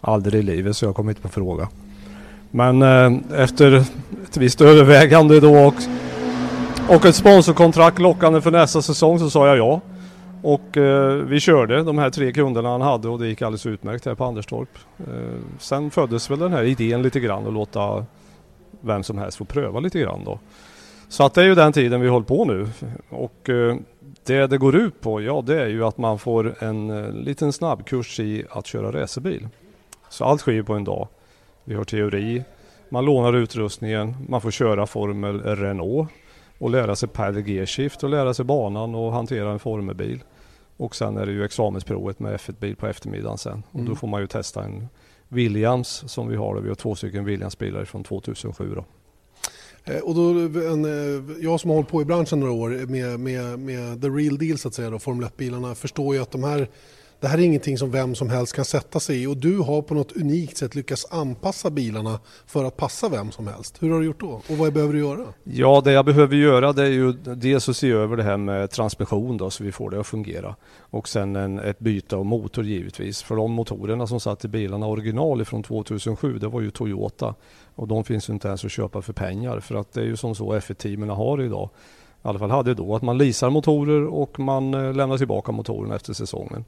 Aldrig 0.01 0.43
i 0.43 0.45
livet 0.45 0.77
så 0.77 0.85
jag 0.85 0.95
kom 0.95 1.09
inte 1.09 1.21
på 1.21 1.29
fråga. 1.29 1.67
Men 2.51 2.81
eh, 2.81 3.41
efter 3.41 3.73
ett 4.23 4.37
visst 4.37 4.61
övervägande 4.61 5.39
då 5.39 5.55
och, 5.55 5.75
och 6.89 7.05
ett 7.05 7.15
sponsorkontrakt 7.15 7.99
lockande 7.99 8.41
för 8.41 8.51
nästa 8.51 8.81
säsong 8.81 9.19
så 9.19 9.29
sa 9.29 9.47
jag 9.47 9.57
ja. 9.57 9.81
Och 10.45 10.77
eh, 10.77 11.13
vi 11.13 11.39
körde 11.39 11.83
de 11.83 11.97
här 11.97 12.09
tre 12.09 12.31
kunderna 12.31 12.69
han 12.69 12.81
hade 12.81 13.09
och 13.09 13.19
det 13.19 13.27
gick 13.27 13.41
alldeles 13.41 13.65
utmärkt 13.65 14.05
här 14.05 14.15
på 14.15 14.23
Anderstorp. 14.25 14.69
Eh, 14.99 15.05
sen 15.59 15.91
föddes 15.91 16.31
väl 16.31 16.39
den 16.39 16.53
här 16.53 16.63
idén 16.63 17.01
lite 17.01 17.19
grann 17.19 17.47
att 17.47 17.53
låta 17.53 18.05
vem 18.81 19.03
som 19.03 19.17
helst 19.17 19.37
få 19.37 19.45
pröva 19.45 19.79
lite 19.79 19.99
grann 19.99 20.23
då. 20.25 20.39
Så 21.09 21.25
att 21.25 21.33
det 21.33 21.41
är 21.41 21.45
ju 21.45 21.55
den 21.55 21.73
tiden 21.73 22.01
vi 22.01 22.07
håller 22.07 22.25
på 22.25 22.45
nu. 22.45 22.67
Och 23.09 23.49
eh, 23.49 23.75
det 24.25 24.47
det 24.47 24.57
går 24.57 24.75
ut 24.75 25.01
på, 25.01 25.21
ja 25.21 25.43
det 25.45 25.61
är 25.61 25.67
ju 25.67 25.85
att 25.85 25.97
man 25.97 26.19
får 26.19 26.63
en 26.63 26.89
eh, 26.89 27.11
liten 27.11 27.53
snabbkurs 27.53 28.19
i 28.19 28.45
att 28.49 28.67
köra 28.67 29.01
racerbil. 29.01 29.47
Så 30.09 30.25
allt 30.25 30.41
sker 30.41 30.63
på 30.63 30.73
en 30.73 30.83
dag. 30.83 31.07
Vi 31.63 31.75
har 31.75 31.83
teori, 31.83 32.43
man 32.89 33.05
lånar 33.05 33.33
utrustningen, 33.33 34.15
man 34.29 34.41
får 34.41 34.51
köra 34.51 34.87
Formel 34.87 35.41
Renault 35.41 36.09
och 36.57 36.69
lära 36.69 36.95
sig 36.95 37.09
pedal 37.09 37.47
gear 37.47 37.65
shift 37.65 38.03
och 38.03 38.09
lära 38.09 38.33
sig 38.33 38.45
banan 38.45 38.95
och 38.95 39.11
hantera 39.11 39.51
en 39.51 39.59
formelbil. 39.59 40.23
Och 40.77 40.95
sen 40.95 41.17
är 41.17 41.25
det 41.25 41.31
ju 41.31 41.43
examensprovet 41.45 42.19
med 42.19 42.33
F1-bil 42.39 42.75
på 42.75 42.87
eftermiddagen 42.87 43.37
sen. 43.37 43.63
Och 43.71 43.75
Mm. 43.79 43.89
då 43.89 43.95
får 43.95 44.07
man 44.07 44.21
ju 44.21 44.27
testa 44.27 44.63
en 44.63 44.87
Williams 45.27 46.03
som 46.07 46.27
vi 46.27 46.35
har. 46.35 46.61
Vi 46.61 46.67
har 46.67 46.75
två 46.75 46.95
stycken 46.95 47.25
Williams-bilar 47.25 47.85
från 47.85 48.03
2007 48.03 48.75
då. 48.75 48.85
Eh, 49.93 49.99
Och 49.99 50.15
då, 50.15 50.29
en, 50.71 50.85
eh, 50.85 51.23
jag 51.43 51.59
som 51.59 51.69
har 51.69 51.75
hållit 51.75 51.89
på 51.89 52.01
i 52.01 52.05
branschen 52.05 52.39
några 52.39 52.53
år 52.53 52.69
med, 52.69 53.19
med, 53.19 53.59
med 53.59 54.01
the 54.01 54.07
real 54.07 54.37
deal 54.37 54.57
så 54.57 54.67
att 54.67 54.73
säga, 54.73 54.89
då, 54.89 54.99
Formel 54.99 55.25
1-bilarna, 55.29 55.75
förstår 55.75 56.15
ju 56.15 56.21
att 56.21 56.31
de 56.31 56.43
här, 56.43 56.69
det 57.25 57.29
här 57.29 57.37
är 57.37 57.41
ingenting 57.41 57.77
som 57.77 57.91
vem 57.91 58.15
som 58.15 58.29
helst 58.29 58.55
kan 58.55 58.65
sätta 58.65 58.99
sig 58.99 59.23
i 59.23 59.27
och 59.27 59.37
du 59.37 59.59
har 59.59 59.81
på 59.81 59.93
något 59.93 60.11
unikt 60.11 60.57
sätt 60.57 60.75
lyckats 60.75 61.07
anpassa 61.11 61.69
bilarna 61.69 62.19
för 62.45 62.63
att 62.63 62.77
passa 62.77 63.09
vem 63.09 63.31
som 63.31 63.47
helst. 63.47 63.83
Hur 63.83 63.91
har 63.91 63.99
du 63.99 64.05
gjort 64.05 64.19
då? 64.19 64.27
Och 64.27 64.57
vad 64.57 64.73
behöver 64.73 64.93
du 64.93 64.99
göra? 64.99 65.25
Ja, 65.43 65.81
det 65.85 65.91
jag 65.91 66.05
behöver 66.05 66.35
göra 66.35 66.73
det 66.73 66.83
är 66.83 66.89
ju 66.89 67.11
dels 67.11 67.69
att 67.69 67.77
se 67.77 67.91
över 67.91 68.17
det 68.17 68.23
här 68.23 68.37
med 68.37 68.71
transmission 68.71 69.37
då 69.37 69.49
så 69.49 69.63
vi 69.63 69.71
får 69.71 69.89
det 69.89 69.99
att 69.99 70.07
fungera. 70.07 70.55
Och 70.79 71.07
sen 71.07 71.35
en, 71.35 71.59
ett 71.59 71.79
byte 71.79 72.15
av 72.15 72.25
motor 72.25 72.65
givetvis. 72.65 73.23
För 73.23 73.35
de 73.35 73.51
motorerna 73.51 74.07
som 74.07 74.19
satt 74.19 74.45
i 74.45 74.47
bilarna 74.47 74.87
original 74.87 75.45
från 75.45 75.63
2007 75.63 76.39
det 76.39 76.47
var 76.47 76.61
ju 76.61 76.71
Toyota. 76.71 77.35
Och 77.75 77.87
de 77.87 78.03
finns 78.03 78.29
ju 78.29 78.33
inte 78.33 78.47
ens 78.47 78.65
att 78.65 78.71
köpa 78.71 79.01
för 79.01 79.13
pengar 79.13 79.59
för 79.59 79.75
att 79.75 79.93
det 79.93 80.01
är 80.01 80.05
ju 80.05 80.17
som 80.17 80.35
så 80.35 80.53
F1-teamen 80.53 81.09
har 81.09 81.41
idag. 81.41 81.69
I 82.23 82.27
alla 82.27 82.39
fall 82.39 82.51
hade 82.51 82.73
då 82.73 82.95
att 82.95 83.01
man 83.01 83.17
leasar 83.17 83.49
motorer 83.49 84.05
och 84.07 84.39
man 84.39 84.73
eh, 84.73 84.93
lämnar 84.93 85.17
tillbaka 85.17 85.51
motorerna 85.51 85.95
efter 85.95 86.13
säsongen. 86.13 86.65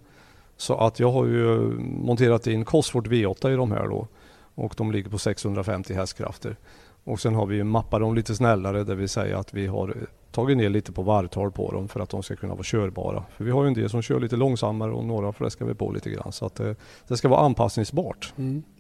Så 0.58 0.78
att 0.78 1.00
jag 1.00 1.12
har 1.12 1.26
ju 1.26 1.58
monterat 1.80 2.48
in 2.48 2.66
Cosworth 2.66 3.10
V8 3.10 3.54
i 3.54 3.56
de 3.56 3.72
här 3.72 3.88
då. 3.88 4.08
Och 4.56 4.74
de 4.78 4.92
ligger 4.92 5.10
på 5.10 5.18
650 5.18 5.94
hästkrafter. 5.94 6.56
Och 7.04 7.20
sen 7.20 7.36
har 7.36 7.46
vi 7.46 7.64
mappat 7.64 8.00
dem 8.00 8.16
lite 8.16 8.36
snällare, 8.36 8.84
det 8.84 8.96
vill 8.96 9.10
säga 9.10 9.40
att 9.40 9.54
vi 9.54 9.68
har 9.68 9.90
eh, 9.90 9.96
tagit 10.32 10.58
ner 10.58 10.70
lite 10.70 10.92
på 10.92 11.02
varvtal 11.02 11.52
på 11.52 11.72
dem 11.72 11.88
för 11.88 12.00
att 12.00 12.10
de 12.10 12.24
ska 12.24 12.36
kunna 12.36 12.54
vara 12.54 12.64
körbara. 12.64 13.24
För 13.38 13.44
vi 13.44 13.52
har 13.52 13.64
ju 13.64 13.68
en 13.68 13.74
del 13.74 13.90
som 13.90 14.02
kör 14.02 14.20
lite 14.20 14.36
långsammare 14.36 14.92
och 14.92 15.06
några 15.06 15.34
fläskar 15.34 15.66
vi 15.66 15.74
på 15.74 15.92
lite 15.92 16.10
grann. 16.10 16.32
Så 16.32 16.46
att 16.46 16.56
det, 16.56 16.76
det 17.08 17.18
ska 17.18 17.28
vara 17.28 17.40
anpassningsbart. 17.40 18.34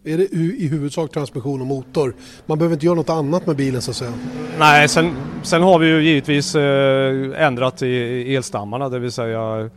Är 0.04 0.18
det 0.18 0.36
i 0.36 0.68
huvudsak 0.68 1.12
transmission 1.12 1.62
och 1.62 1.68
motor? 1.68 2.16
Man 2.46 2.58
behöver 2.58 2.74
inte 2.74 2.86
göra 2.86 2.96
något 2.96 3.10
annat 3.10 3.46
med 3.46 3.56
bilen 3.56 3.82
så 3.82 3.92
att 3.92 3.98
säga? 3.98 4.14
Nej, 4.60 4.88
sen, 4.88 5.16
sen 5.44 5.62
har 5.62 5.80
vi 5.80 5.88
ju 5.88 6.04
givetvis 6.04 6.56
eh, 6.56 7.46
ändrat 7.46 7.82
i 7.82 8.36
elstammarna, 8.36 8.90
det 8.90 9.00
vill 9.00 9.12
säga 9.12 9.70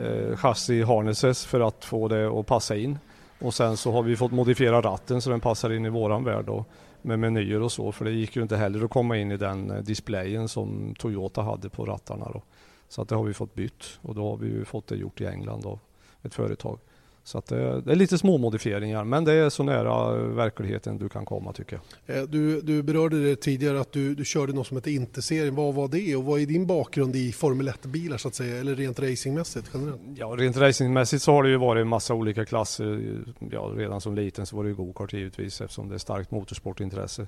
eh, 0.00 0.36
chassi 0.36 0.82
harnesses 0.82 1.46
för 1.46 1.60
att 1.60 1.84
få 1.84 2.08
det 2.08 2.26
att 2.26 2.46
passa 2.46 2.76
in. 2.76 2.98
Och 3.40 3.54
sen 3.54 3.76
så 3.76 3.92
har 3.92 4.02
vi 4.02 4.16
fått 4.16 4.32
modifiera 4.32 4.80
ratten 4.80 5.22
så 5.22 5.30
den 5.30 5.40
passar 5.40 5.72
in 5.72 5.86
i 5.86 5.88
våran 5.88 6.24
värld 6.24 6.44
då, 6.44 6.64
med 7.02 7.18
menyer 7.18 7.62
och 7.62 7.72
så 7.72 7.92
för 7.92 8.04
det 8.04 8.10
gick 8.10 8.36
ju 8.36 8.42
inte 8.42 8.56
heller 8.56 8.84
att 8.84 8.90
komma 8.90 9.16
in 9.16 9.32
i 9.32 9.36
den 9.36 9.70
eh, 9.70 9.82
displayen 9.82 10.48
som 10.48 10.94
Toyota 10.98 11.42
hade 11.42 11.68
på 11.68 11.84
rattarna. 11.84 12.30
Då. 12.32 12.42
Så 12.88 13.02
att 13.02 13.08
det 13.08 13.14
har 13.14 13.24
vi 13.24 13.34
fått 13.34 13.54
bytt 13.54 13.98
och 14.02 14.14
då 14.14 14.30
har 14.30 14.36
vi 14.36 14.48
ju 14.48 14.64
fått 14.64 14.86
det 14.86 14.96
gjort 14.96 15.20
i 15.20 15.26
England 15.26 15.66
av 15.66 15.78
ett 16.22 16.34
företag. 16.34 16.78
Så 17.26 17.38
att 17.38 17.46
det, 17.46 17.80
det, 17.80 17.92
är 17.92 17.96
lite 17.96 18.18
små 18.18 18.38
modifieringar 18.38 19.04
men 19.04 19.24
det 19.24 19.32
är 19.32 19.50
så 19.50 19.62
nära 19.62 20.16
verkligheten 20.16 20.98
du 20.98 21.08
kan 21.08 21.24
komma 21.24 21.52
tycker 21.52 21.80
jag. 22.06 22.16
Eh, 22.16 22.22
du, 22.22 22.60
du 22.60 22.82
berörde 22.82 23.24
det 23.24 23.36
tidigare 23.36 23.80
att 23.80 23.92
du, 23.92 24.14
du 24.14 24.24
körde 24.24 24.52
något 24.52 24.66
som 24.66 24.76
heter 24.76 24.90
Interserien. 24.90 25.54
Vad 25.54 25.74
var 25.74 25.88
det 25.88 26.16
och 26.16 26.24
vad 26.24 26.40
är 26.40 26.46
din 26.46 26.66
bakgrund 26.66 27.16
i 27.16 27.32
Formel 27.32 27.68
1-bilar 27.68 28.16
så 28.16 28.28
att 28.28 28.34
säga 28.34 28.56
eller 28.56 28.74
rent 28.74 29.00
racingmässigt 29.00 29.70
generellt? 29.74 30.00
Ja, 30.16 30.26
rent 30.26 30.56
racingmässigt 30.56 31.22
så 31.22 31.32
har 31.32 31.42
det 31.42 31.48
ju 31.48 31.56
varit 31.56 31.80
en 31.80 31.88
massa 31.88 32.14
olika 32.14 32.44
klasser. 32.44 33.24
Ja, 33.50 33.72
redan 33.76 34.00
som 34.00 34.14
liten 34.14 34.46
så 34.46 34.56
var 34.56 34.64
det 34.64 34.70
ju 34.70 34.76
gokart 34.76 35.12
givetvis 35.12 35.60
eftersom 35.60 35.88
det 35.88 35.94
är 35.94 35.98
starkt 35.98 36.30
motorsportintresse. 36.30 37.26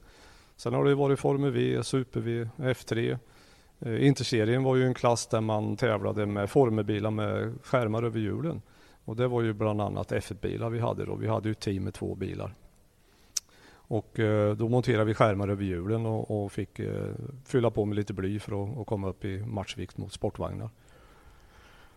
Sen 0.56 0.74
har 0.74 0.84
det 0.84 0.94
varit 0.94 1.18
Formel 1.18 1.50
V, 1.50 1.82
Super 1.82 2.20
V, 2.20 2.48
F3. 2.56 3.18
Eh, 3.80 4.06
Interserien 4.06 4.62
var 4.62 4.76
ju 4.76 4.86
en 4.86 4.94
klass 4.94 5.26
där 5.26 5.40
man 5.40 5.76
tävlade 5.76 6.26
med 6.26 6.50
formelbilar 6.50 7.10
med 7.10 7.54
skärmar 7.62 8.02
över 8.02 8.20
hjulen. 8.20 8.62
Och 9.08 9.16
det 9.16 9.28
var 9.28 9.42
ju 9.42 9.52
bland 9.52 9.80
annat 9.80 10.12
F1-bilar 10.12 10.70
vi 10.70 10.78
hade 10.78 11.04
då. 11.04 11.14
Vi 11.14 11.28
hade 11.28 11.48
ju 11.48 11.52
ett 11.52 11.60
team 11.60 11.84
med 11.84 11.94
två 11.94 12.14
bilar. 12.14 12.54
Och 13.72 14.18
eh, 14.20 14.56
då 14.56 14.68
monterade 14.68 15.04
vi 15.04 15.14
skärmar 15.14 15.48
över 15.48 15.64
hjulen 15.64 16.06
och, 16.06 16.44
och 16.44 16.52
fick 16.52 16.78
eh, 16.78 17.14
fylla 17.44 17.70
på 17.70 17.84
med 17.84 17.96
lite 17.96 18.12
bly 18.12 18.40
för 18.40 18.64
att, 18.64 18.78
att 18.78 18.86
komma 18.86 19.08
upp 19.08 19.24
i 19.24 19.38
matchvikt 19.38 19.98
mot 19.98 20.12
sportvagnar. 20.12 20.70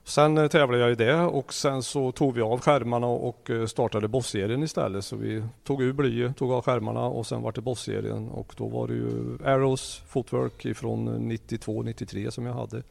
Sen 0.04 0.38
eh, 0.38 0.48
tävlade 0.48 0.84
jag 0.84 0.92
i 0.92 0.96
det 0.96 1.16
och 1.16 1.54
sen 1.54 1.84
så 1.84 2.12
tog 2.12 2.34
vi 2.34 2.42
av 2.42 2.60
skärmarna 2.60 3.08
och 3.08 3.50
eh, 3.50 3.66
startade 3.66 4.08
bossserien 4.08 4.64
istället. 4.64 5.06
Så 5.06 5.16
vi 5.16 5.44
tog 5.64 5.82
ur 5.82 5.94
blyet, 5.94 6.38
tog 6.38 6.52
av 6.52 6.64
skärmarna 6.64 7.06
och 7.06 7.28
sen 7.28 7.42
var 7.42 7.52
det 7.52 7.62
bossserien 7.62 8.30
och 8.30 8.54
då 8.58 8.68
var 8.68 8.88
det 8.88 8.94
ju 8.94 9.38
Arrows 9.46 10.04
Footwork 10.08 10.66
ifrån 10.66 11.32
92-93 11.32 12.30
som 12.30 12.46
jag 12.46 12.54
hade. 12.54 12.84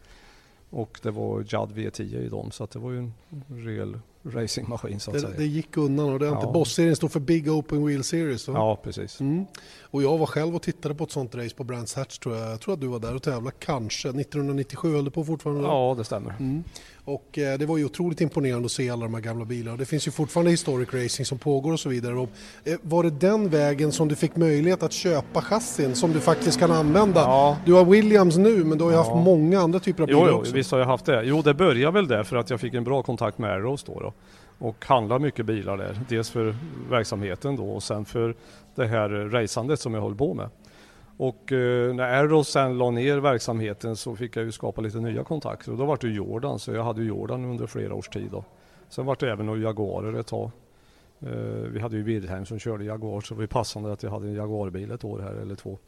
Och 0.71 1.01
det 1.03 1.11
var 1.11 1.39
Judd 1.39 1.73
V10 1.73 2.17
i 2.17 2.29
dem 2.29 2.51
så 2.51 2.65
att 2.65 2.71
det 2.71 2.79
var 2.79 2.91
ju 2.91 2.99
en 2.99 3.15
rejäl 3.49 3.99
racingmaskin 4.25 5.01
så 5.01 5.11
att 5.11 5.15
det, 5.15 5.21
säga. 5.21 5.35
Det 5.37 5.47
gick 5.47 5.77
undan 5.77 6.07
ordentligt. 6.07 6.43
Ja. 6.43 6.53
Boss-serien 6.53 6.97
står 6.97 7.09
för 7.09 7.21
Big 7.21 7.49
Open 7.49 7.87
Wheel 7.87 8.05
Series. 8.05 8.43
Så. 8.43 8.53
Ja, 8.53 8.77
precis. 8.77 9.21
Mm. 9.21 9.47
Och 9.83 10.03
jag 10.03 10.19
var 10.19 10.27
själv 10.27 10.57
och 10.57 10.63
tittade 10.63 10.95
på 10.95 11.05
ett 11.05 11.11
sånt 11.11 11.35
race 11.35 11.55
på 11.57 11.65
Brands 11.65 11.95
Hatch 11.95 12.19
tror 12.19 12.37
jag. 12.37 12.51
Jag 12.51 12.61
tror 12.61 12.75
att 12.75 12.81
du 12.81 12.87
var 12.87 12.99
där 12.99 13.15
och 13.15 13.23
tävlade 13.23 13.57
kanske. 13.59 14.09
1997 14.09 14.93
höll 14.93 15.05
du 15.05 15.11
på 15.11 15.25
fortfarande? 15.25 15.63
Ja, 15.63 15.95
det 15.99 16.05
stämmer. 16.05 16.35
Mm. 16.39 16.65
Och 17.05 17.39
eh, 17.39 17.59
det 17.59 17.67
var 17.67 17.77
ju 17.77 17.85
otroligt 17.85 18.21
imponerande 18.21 18.67
att 18.67 18.73
se 18.73 18.91
alla 18.91 19.03
de 19.03 19.15
här 19.15 19.21
gamla 19.21 19.45
bilarna. 19.45 19.77
Det 19.77 19.85
finns 19.85 20.07
ju 20.07 20.11
fortfarande 20.11 20.51
historic 20.51 20.95
racing 20.95 21.27
som 21.27 21.39
pågår 21.39 21.73
och 21.73 21.81
så 21.81 21.89
vidare. 21.89 22.29
Eh, 22.65 22.75
var 22.83 23.03
det 23.03 23.11
den 23.11 23.49
vägen 23.49 23.93
som 23.93 24.09
du 24.09 24.17
fick 24.17 24.37
möjlighet 24.37 24.83
att 24.83 24.93
köpa 24.93 25.43
chassin 25.43 25.95
som 25.95 26.13
du 26.13 26.21
faktiskt 26.21 26.59
kan 26.59 26.71
använda? 26.71 27.21
Ja. 27.21 27.57
Du 27.67 27.73
har 27.73 27.85
Williams 27.85 28.37
nu 28.37 28.65
men 28.65 28.79
du 28.79 28.85
har 28.85 28.91
ju 28.91 28.97
ja. 28.97 29.03
haft 29.03 29.25
många 29.25 29.61
andra 29.61 29.81
typer 29.81 30.03
av 30.03 30.07
bilar 30.07 30.21
jo, 30.21 30.29
jo, 30.31 30.39
också. 30.39 30.53
visst 30.53 30.71
har 30.71 30.79
jag 30.79 30.87
haft 30.87 31.05
det. 31.05 31.23
Jo, 31.25 31.43
det 31.43 31.55
började 31.55 31.93
väl 31.93 32.09
där 32.09 32.23
för 32.23 32.37
att 32.37 32.51
jag 32.51 32.61
fick 32.61 32.75
en 32.75 32.85
bra 32.85 33.03
kontakt 33.03 33.39
med 33.39 33.51
Arrows 33.51 33.85
då. 33.85 34.01
då 34.01 34.13
och 34.61 34.85
handlar 34.87 35.19
mycket 35.19 35.47
bilar 35.47 35.77
där. 35.77 36.01
Dels 36.09 36.31
för 36.31 36.57
verksamheten 36.91 37.57
då 37.57 37.71
och 37.71 37.83
sen 37.83 38.05
för 38.05 38.35
det 38.75 38.87
här 38.87 39.09
racandet 39.09 39.81
som 39.81 39.95
jag 39.95 40.01
håller 40.01 40.17
på 40.17 40.35
med. 40.35 40.49
Och 41.21 41.53
eh, 41.53 41.95
när 41.95 42.05
Arrow 42.05 42.43
sen 42.43 42.79
la 42.79 42.91
ner 42.91 43.19
verksamheten 43.19 43.97
så 43.97 44.17
fick 44.17 44.37
jag 44.37 44.45
ju 44.45 44.53
skapa 44.53 44.81
lite 44.81 44.99
nya 44.99 45.25
kontakter 45.25 45.73
och 45.73 45.79
då 45.79 45.85
var 45.85 45.99
det 46.01 46.09
Jordan 46.09 46.59
så 46.59 46.73
jag 46.73 46.85
hade 46.85 47.05
Jordan 47.05 47.45
under 47.45 47.67
flera 47.67 47.95
års 47.95 48.09
tid. 48.09 48.31
Då. 48.31 48.45
Sen 48.89 49.07
var 49.07 49.17
det 49.21 49.31
även 49.31 49.47
några 49.47 49.61
Jaguarer 49.61 50.21
ett 50.21 50.27
tag. 50.27 50.51
Eh, 51.21 51.29
vi 51.73 51.81
hade 51.81 51.97
ju 51.97 52.03
Wilhelm 52.03 52.47
som 52.47 52.59
körde 52.59 52.85
Jaguar 52.85 53.21
så 53.21 53.35
det 53.35 53.41
var 53.41 53.47
passande 53.47 53.93
att 53.93 54.03
jag 54.03 54.11
hade 54.11 54.27
en 54.27 54.35
Jaguarbil 54.35 54.91
ett 54.91 55.05
år 55.05 55.19
här 55.19 55.35
eller 55.35 55.55
två. 55.55 55.79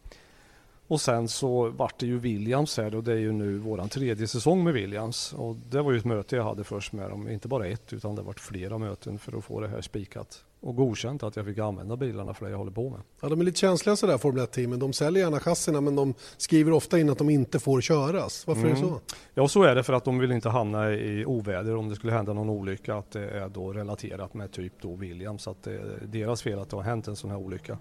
Och 0.86 1.00
sen 1.00 1.28
så 1.28 1.68
vart 1.68 1.98
det 1.98 2.06
ju 2.06 2.18
Williams 2.18 2.76
här 2.76 2.94
och 2.94 3.04
det 3.04 3.12
är 3.12 3.18
ju 3.18 3.32
nu 3.32 3.58
våran 3.58 3.88
tredje 3.88 4.26
säsong 4.26 4.64
med 4.64 4.74
Williams. 4.74 5.32
Och 5.32 5.56
det 5.70 5.82
var 5.82 5.92
ju 5.92 5.98
ett 5.98 6.04
möte 6.04 6.36
jag 6.36 6.44
hade 6.44 6.64
först 6.64 6.92
med 6.92 7.10
dem, 7.10 7.28
inte 7.28 7.48
bara 7.48 7.66
ett 7.66 7.92
utan 7.92 8.14
det 8.14 8.22
vart 8.22 8.40
flera 8.40 8.78
möten 8.78 9.18
för 9.18 9.38
att 9.38 9.44
få 9.44 9.60
det 9.60 9.68
här 9.68 9.80
spikat 9.80 10.44
och 10.62 10.76
godkänt 10.76 11.22
att 11.22 11.36
jag 11.36 11.46
fick 11.46 11.58
använda 11.58 11.96
bilarna 11.96 12.34
för 12.34 12.44
det 12.44 12.50
jag 12.50 12.58
håller 12.58 12.72
på 12.72 12.90
med. 12.90 13.00
Ja, 13.20 13.28
de 13.28 13.40
är 13.40 13.44
lite 13.44 13.58
känsliga 13.58 13.96
sådär 13.96 14.18
Formel 14.18 14.46
1-teamen. 14.46 14.78
De 14.78 14.92
säljer 14.92 15.24
gärna 15.24 15.40
chassina 15.40 15.80
men 15.80 15.96
de 15.96 16.14
skriver 16.36 16.72
ofta 16.72 16.98
in 16.98 17.10
att 17.10 17.18
de 17.18 17.30
inte 17.30 17.58
får 17.58 17.80
köras. 17.80 18.46
Varför 18.46 18.62
mm. 18.62 18.72
är 18.72 18.80
det 18.80 18.86
mm. 18.86 18.94
så? 18.94 19.00
Ja, 19.34 19.48
så 19.48 19.62
är 19.62 19.74
det 19.74 19.82
för 19.82 19.92
att 19.92 20.04
de 20.04 20.18
vill 20.18 20.32
inte 20.32 20.48
hamna 20.48 20.92
i 20.92 21.24
oväder 21.26 21.76
om 21.76 21.88
det 21.88 21.94
skulle 21.94 22.12
hända 22.12 22.32
någon 22.32 22.50
olycka. 22.50 22.94
Att 22.94 23.10
det 23.10 23.30
är 23.30 23.48
då 23.48 23.72
relaterat 23.72 24.34
med 24.34 24.52
typ 24.52 24.72
då 24.80 24.94
Williams. 24.94 25.48
Att 25.48 25.62
det 25.62 25.72
är 25.72 25.98
deras 26.06 26.42
fel 26.42 26.58
att 26.58 26.70
det 26.70 26.76
har 26.76 26.82
hänt 26.82 27.08
en 27.08 27.16
sån 27.16 27.30
här 27.30 27.38
olycka. 27.38 27.78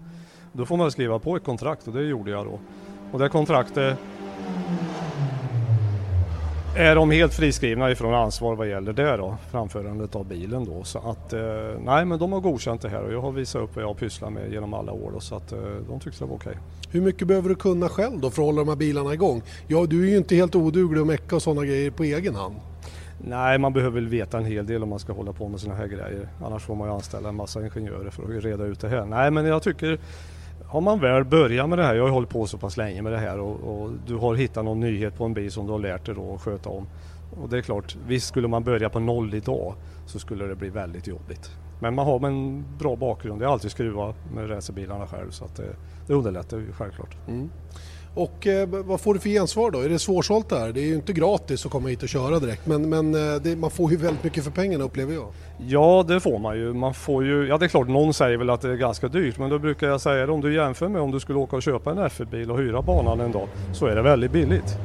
Då 0.52 0.66
får 0.66 0.76
man 0.76 0.90
skriva 0.90 1.18
på 1.18 1.36
ett 1.36 1.44
kontrakt 1.44 1.88
och 1.88 1.94
det 1.94 2.02
gjorde 2.02 2.30
jag 2.30 2.46
då. 2.46 2.60
Och 3.12 3.18
det 3.18 3.28
kontraktet 3.28 3.98
är 6.76 6.94
de 6.94 7.10
helt 7.10 7.34
friskrivna 7.34 7.90
ifrån 7.90 8.14
ansvar 8.14 8.56
vad 8.56 8.68
gäller 8.68 8.92
det 8.92 9.16
då, 9.16 9.36
framförandet 9.50 10.16
av 10.16 10.26
bilen 10.26 10.64
då. 10.64 10.84
Så 10.84 10.98
att, 10.98 11.32
eh, 11.32 11.40
nej 11.84 12.04
men 12.04 12.18
de 12.18 12.32
har 12.32 12.40
godkänt 12.40 12.82
det 12.82 12.88
här 12.88 13.02
och 13.02 13.12
jag 13.12 13.20
har 13.20 13.32
visat 13.32 13.62
upp 13.62 13.74
vad 13.74 13.82
jag 13.82 13.88
har 13.88 13.94
pysslat 13.94 14.32
med 14.32 14.52
genom 14.52 14.74
alla 14.74 14.92
år 14.92 15.10
då, 15.14 15.20
så 15.20 15.36
att 15.36 15.52
eh, 15.52 15.58
de 15.88 16.00
tyckte 16.00 16.24
det 16.24 16.28
var 16.28 16.36
okej. 16.36 16.56
Hur 16.90 17.00
mycket 17.00 17.28
behöver 17.28 17.48
du 17.48 17.54
kunna 17.54 17.88
själv 17.88 18.20
då 18.20 18.30
för 18.30 18.42
att 18.42 18.46
hålla 18.46 18.60
de 18.60 18.68
här 18.68 18.76
bilarna 18.76 19.14
igång? 19.14 19.42
Ja, 19.66 19.86
du 19.86 20.06
är 20.06 20.10
ju 20.10 20.16
inte 20.16 20.34
helt 20.34 20.54
oduglig 20.54 21.00
att 21.00 21.06
mecka 21.06 21.36
och 21.36 21.42
sådana 21.42 21.64
grejer 21.64 21.90
på 21.90 22.04
egen 22.04 22.34
hand. 22.34 22.54
Nej, 23.24 23.58
man 23.58 23.72
behöver 23.72 23.94
väl 23.94 24.08
veta 24.08 24.38
en 24.38 24.44
hel 24.44 24.66
del 24.66 24.82
om 24.82 24.88
man 24.88 24.98
ska 24.98 25.12
hålla 25.12 25.32
på 25.32 25.48
med 25.48 25.60
sådana 25.60 25.78
här 25.78 25.86
grejer. 25.86 26.28
Annars 26.44 26.62
får 26.62 26.74
man 26.74 26.88
ju 26.88 26.94
anställa 26.94 27.28
en 27.28 27.34
massa 27.34 27.64
ingenjörer 27.64 28.10
för 28.10 28.22
att 28.22 28.44
reda 28.44 28.64
ut 28.64 28.80
det 28.80 28.88
här. 28.88 29.04
Nej, 29.06 29.30
men 29.30 29.44
jag 29.44 29.62
tycker 29.62 29.98
har 30.72 30.80
man 30.80 31.00
väl 31.00 31.24
börjat 31.24 31.68
med 31.68 31.78
det 31.78 31.84
här, 31.84 31.94
jag 31.94 32.02
har 32.02 32.10
hållit 32.10 32.28
på 32.28 32.46
så 32.46 32.58
pass 32.58 32.76
länge 32.76 33.02
med 33.02 33.12
det 33.12 33.18
här 33.18 33.38
och, 33.38 33.82
och, 33.82 33.90
du 34.06 34.16
har 34.16 34.34
hittat 34.34 34.64
någon 34.64 34.80
nyhet 34.80 35.16
på 35.16 35.24
en 35.24 35.34
bil 35.34 35.52
som 35.52 35.66
du 35.66 35.72
har 35.72 35.78
lärt 35.78 36.06
dig 36.06 36.14
då 36.14 36.34
att 36.34 36.40
sköta 36.40 36.68
om. 36.68 36.86
Och 37.40 37.48
det 37.48 37.58
är 37.58 37.62
klart, 37.62 37.96
visst 38.06 38.28
skulle 38.28 38.48
man 38.48 38.64
börja 38.64 38.88
på 38.88 39.00
noll 39.00 39.34
idag 39.34 39.74
så 40.06 40.18
skulle 40.18 40.46
det 40.46 40.54
bli 40.54 40.68
väldigt 40.68 41.06
jobbigt. 41.06 41.50
Men 41.80 41.94
man 41.94 42.06
har 42.06 42.26
en 42.26 42.64
bra 42.78 42.96
bakgrund, 42.96 43.42
jag 43.42 43.46
har 43.46 43.52
alltid 43.52 43.70
skruvat 43.70 44.16
med 44.34 44.50
racerbilarna 44.50 45.06
själv 45.06 45.30
så 45.30 45.44
att 45.44 45.56
det, 45.56 45.76
det 46.06 46.14
underlättar 46.14 46.56
ju 46.56 46.72
självklart. 46.72 47.16
Mm. 47.28 47.50
Och 48.14 48.46
eh, 48.46 48.68
vad 48.68 49.00
får 49.00 49.14
du 49.14 49.20
för 49.20 49.28
gensvar 49.28 49.70
då? 49.70 49.80
Är 49.80 49.88
det 49.88 49.98
svårsålt 49.98 50.48
det 50.48 50.58
här? 50.58 50.72
Det 50.72 50.80
är 50.80 50.84
ju 50.84 50.94
inte 50.94 51.12
gratis 51.12 51.66
att 51.66 51.72
komma 51.72 51.88
hit 51.88 52.02
och 52.02 52.08
köra 52.08 52.38
direkt 52.38 52.66
men, 52.66 52.88
men 52.88 53.14
eh, 53.14 53.40
det, 53.42 53.56
man 53.56 53.70
får 53.70 53.90
ju 53.90 53.96
väldigt 53.96 54.24
mycket 54.24 54.44
för 54.44 54.50
pengarna 54.50 54.84
upplever 54.84 55.14
jag. 55.14 55.26
Ja 55.58 56.04
det 56.08 56.20
får 56.20 56.38
man 56.38 56.56
ju. 56.56 56.72
Man 56.72 56.94
får 56.94 57.24
ju. 57.24 57.46
Ja 57.46 57.58
det 57.58 57.66
är 57.66 57.68
klart 57.68 57.88
någon 57.88 58.14
säger 58.14 58.36
väl 58.36 58.50
att 58.50 58.60
det 58.60 58.70
är 58.70 58.76
ganska 58.76 59.08
dyrt 59.08 59.38
men 59.38 59.50
då 59.50 59.58
brukar 59.58 59.86
jag 59.86 60.00
säga 60.00 60.26
det 60.26 60.32
om 60.32 60.40
du 60.40 60.54
jämför 60.54 60.88
med 60.88 61.00
om 61.00 61.10
du 61.10 61.20
skulle 61.20 61.38
åka 61.38 61.56
och 61.56 61.62
köpa 61.62 61.90
en 61.90 61.98
F-bil 61.98 62.50
och 62.50 62.58
hyra 62.58 62.82
banan 62.82 63.20
en 63.20 63.32
dag 63.32 63.48
så 63.72 63.86
är 63.86 63.94
det 63.94 64.02
väldigt 64.02 64.32
billigt. 64.32 64.76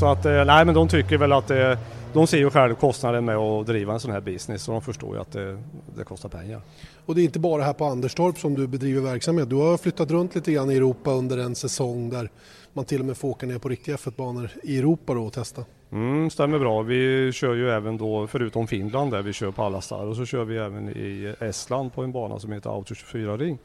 Så 0.00 0.06
att 0.06 0.26
eh, 0.26 0.44
nej 0.44 0.64
men 0.64 0.74
de 0.74 0.88
tycker 0.88 1.18
väl 1.18 1.32
att 1.32 1.48
det 1.48 1.78
de 2.12 2.26
ser 2.26 2.38
ju 2.38 2.50
själv 2.50 2.74
kostnaden 2.74 3.24
med 3.24 3.36
att 3.36 3.66
driva 3.66 3.92
en 3.92 4.00
sån 4.00 4.10
här 4.10 4.20
business 4.20 4.62
så 4.62 4.72
de 4.72 4.82
förstår 4.82 5.14
ju 5.14 5.20
att 5.20 5.32
det, 5.32 5.58
det, 5.96 6.04
kostar 6.04 6.28
pengar. 6.28 6.60
Och 7.06 7.14
det 7.14 7.20
är 7.20 7.24
inte 7.24 7.38
bara 7.38 7.62
här 7.62 7.72
på 7.72 7.84
Anderstorp 7.84 8.38
som 8.38 8.54
du 8.54 8.66
bedriver 8.66 9.00
verksamhet. 9.00 9.50
Du 9.50 9.56
har 9.56 9.76
flyttat 9.76 10.10
runt 10.10 10.34
lite 10.34 10.52
grann 10.52 10.70
i 10.70 10.76
Europa 10.76 11.10
under 11.10 11.38
en 11.38 11.54
säsong 11.54 12.10
där 12.10 12.30
man 12.72 12.84
till 12.84 13.00
och 13.00 13.06
med 13.06 13.16
får 13.16 13.28
åka 13.28 13.46
ner 13.46 13.58
på 13.58 13.68
riktiga 13.68 13.96
F1-banor 13.96 14.50
i 14.62 14.78
Europa 14.78 15.14
då 15.14 15.24
och 15.24 15.32
testa. 15.32 15.64
Mm, 15.92 16.30
stämmer 16.30 16.58
bra. 16.58 16.82
Vi 16.82 17.32
kör 17.32 17.54
ju 17.54 17.70
även 17.70 17.96
då, 17.96 18.26
förutom 18.26 18.66
Finland 18.66 19.10
där 19.10 19.22
vi 19.22 19.32
kör 19.32 19.50
på 19.50 19.62
alla 19.62 19.80
star 19.80 20.06
och 20.06 20.16
så 20.16 20.26
kör 20.26 20.44
vi 20.44 20.58
även 20.58 20.88
i 20.88 21.34
Estland 21.40 21.94
på 21.94 22.02
en 22.02 22.12
bana 22.12 22.38
som 22.38 22.52
heter 22.52 22.70
Auto 22.70 22.94
24 22.94 23.36
Ring. 23.36 23.58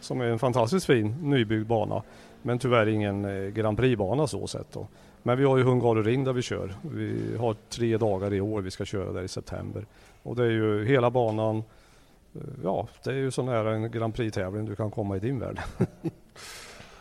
Som 0.00 0.20
är 0.20 0.24
en 0.24 0.38
fantastiskt 0.38 0.86
fin 0.86 1.14
nybyggd 1.22 1.66
bana. 1.66 2.02
Men 2.42 2.58
tyvärr 2.58 2.86
ingen 2.88 3.24
eh, 3.24 3.50
Grand 3.50 3.78
Prix-bana 3.78 4.26
så 4.26 4.46
sett 4.46 4.72
då. 4.72 4.86
Men 5.22 5.38
vi 5.38 5.44
har 5.44 5.56
ju 5.56 5.62
Hungaroring 5.62 6.24
där 6.24 6.32
vi 6.32 6.42
kör. 6.42 6.74
Vi 6.82 7.36
har 7.38 7.56
tre 7.68 7.96
dagar 7.96 8.34
i 8.34 8.40
år 8.40 8.60
vi 8.60 8.70
ska 8.70 8.84
köra 8.84 9.12
där 9.12 9.22
i 9.22 9.28
september. 9.28 9.86
Och 10.22 10.36
det 10.36 10.44
är 10.44 10.50
ju 10.50 10.84
hela 10.84 11.10
banan, 11.10 11.62
ja 12.62 12.88
det 13.04 13.10
är 13.10 13.14
ju 13.14 13.30
så 13.30 13.42
nära 13.42 13.74
en 13.74 13.90
Grand 13.90 14.14
Prix-tävling 14.14 14.64
du 14.64 14.76
kan 14.76 14.90
komma 14.90 15.16
i 15.16 15.20
din 15.20 15.38
värld. 15.38 15.60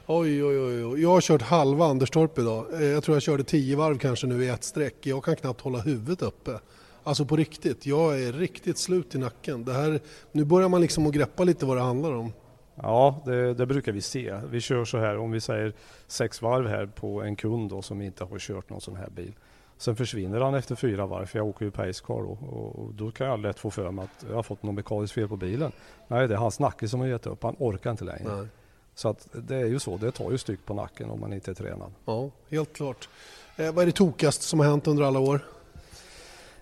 Oj, 0.06 0.44
oj, 0.44 0.60
oj, 0.60 0.86
oj. 0.86 1.02
Jag 1.02 1.10
har 1.10 1.22
kört 1.22 1.42
halva 1.42 1.86
Anderstorp 1.86 2.40
idag. 2.40 2.74
Eh, 2.74 2.84
jag 2.84 3.04
tror 3.04 3.16
jag 3.16 3.22
körde 3.22 3.44
tio 3.44 3.78
varv 3.78 3.98
kanske 3.98 4.28
nu 4.28 4.44
i 4.44 4.50
ett 4.50 4.64
streck. 4.64 4.96
Jag 5.02 5.24
kan 5.24 5.36
knappt 5.36 5.62
hålla 5.62 5.80
huvudet 5.80 6.22
uppe. 6.22 6.60
Alltså 7.04 7.26
på 7.26 7.36
riktigt, 7.36 7.86
jag 7.86 8.22
är 8.22 8.34
riktigt 8.34 8.78
slut 8.78 9.16
i 9.16 9.18
nacken. 9.18 9.66
Det 9.66 9.74
här, 9.74 10.00
nu 10.32 10.46
börjar 10.46 10.70
man 10.70 10.82
liksom 10.82 11.08
att 11.08 11.14
greppa 11.14 11.44
lite 11.44 11.66
vad 11.66 11.78
det 11.78 11.84
handlar 11.84 12.14
om. 12.14 12.34
Ja, 12.76 13.22
det, 13.26 13.54
det, 13.54 13.66
brukar 13.66 13.92
vi 13.92 14.02
se. 14.02 14.40
Vi 14.50 14.62
kör 14.62 14.86
så 14.86 14.98
här, 14.98 15.18
om 15.18 15.32
vi 15.32 15.42
säger 15.42 15.74
sex 16.08 16.42
varv 16.42 16.68
här 16.68 16.86
på 16.86 17.22
en 17.22 17.36
kund 17.36 17.70
då, 17.70 17.82
som 17.82 18.02
inte 18.02 18.24
har 18.24 18.40
kört 18.40 18.70
någon 18.70 18.82
sån 18.82 18.96
här 18.96 19.10
bil. 19.10 19.34
Sen 19.82 19.96
försvinner 19.96 20.42
han 20.42 20.56
efter 20.56 20.76
fyra 20.76 21.06
varv, 21.06 21.26
för 21.26 21.40
jag 21.40 21.48
åker 21.48 21.66
ju 21.66 21.72
Pacecar 21.72 22.14
då. 22.14 22.38
Och 22.48 22.94
då 22.94 23.12
kan 23.12 23.28
jag 23.28 23.40
lätt 23.40 23.60
få 23.60 23.72
för 23.72 23.92
mig 23.92 24.06
att 24.06 24.26
jag 24.30 24.36
har 24.36 24.44
fått 24.44 24.64
något 24.64 24.76
mekaniskt 24.76 25.14
fel 25.14 25.28
på 25.28 25.38
bilen. 25.38 25.72
Nej, 26.08 26.28
det 26.28 26.34
är 26.34 26.38
hans 26.38 26.60
nacke 26.60 26.88
som 26.88 27.00
har 27.00 27.08
gett 27.08 27.28
upp. 27.28 27.44
Han 27.44 27.56
orkar 27.60 27.92
inte 27.92 28.04
längre. 28.04 28.36
Nej. 28.36 28.48
Så 28.96 29.10
att 29.10 29.28
det 29.32 29.56
är 29.56 29.66
ju 29.66 29.80
så, 29.80 29.98
det 29.98 30.12
tar 30.12 30.32
ju 30.32 30.38
styck 30.38 30.66
på 30.66 30.74
nacken 30.74 31.10
om 31.10 31.20
man 31.20 31.34
inte 31.34 31.52
är 31.52 31.56
tränad. 31.56 31.92
Ja, 32.06 32.30
helt 32.50 32.74
klart. 32.74 33.10
Eh, 33.56 33.74
vad 33.74 33.82
är 33.82 33.86
det 33.86 33.92
tokigaste 33.92 34.44
som 34.44 34.60
har 34.60 34.68
hänt 34.68 34.88
under 34.88 35.04
alla 35.04 35.20
år? 35.20 35.40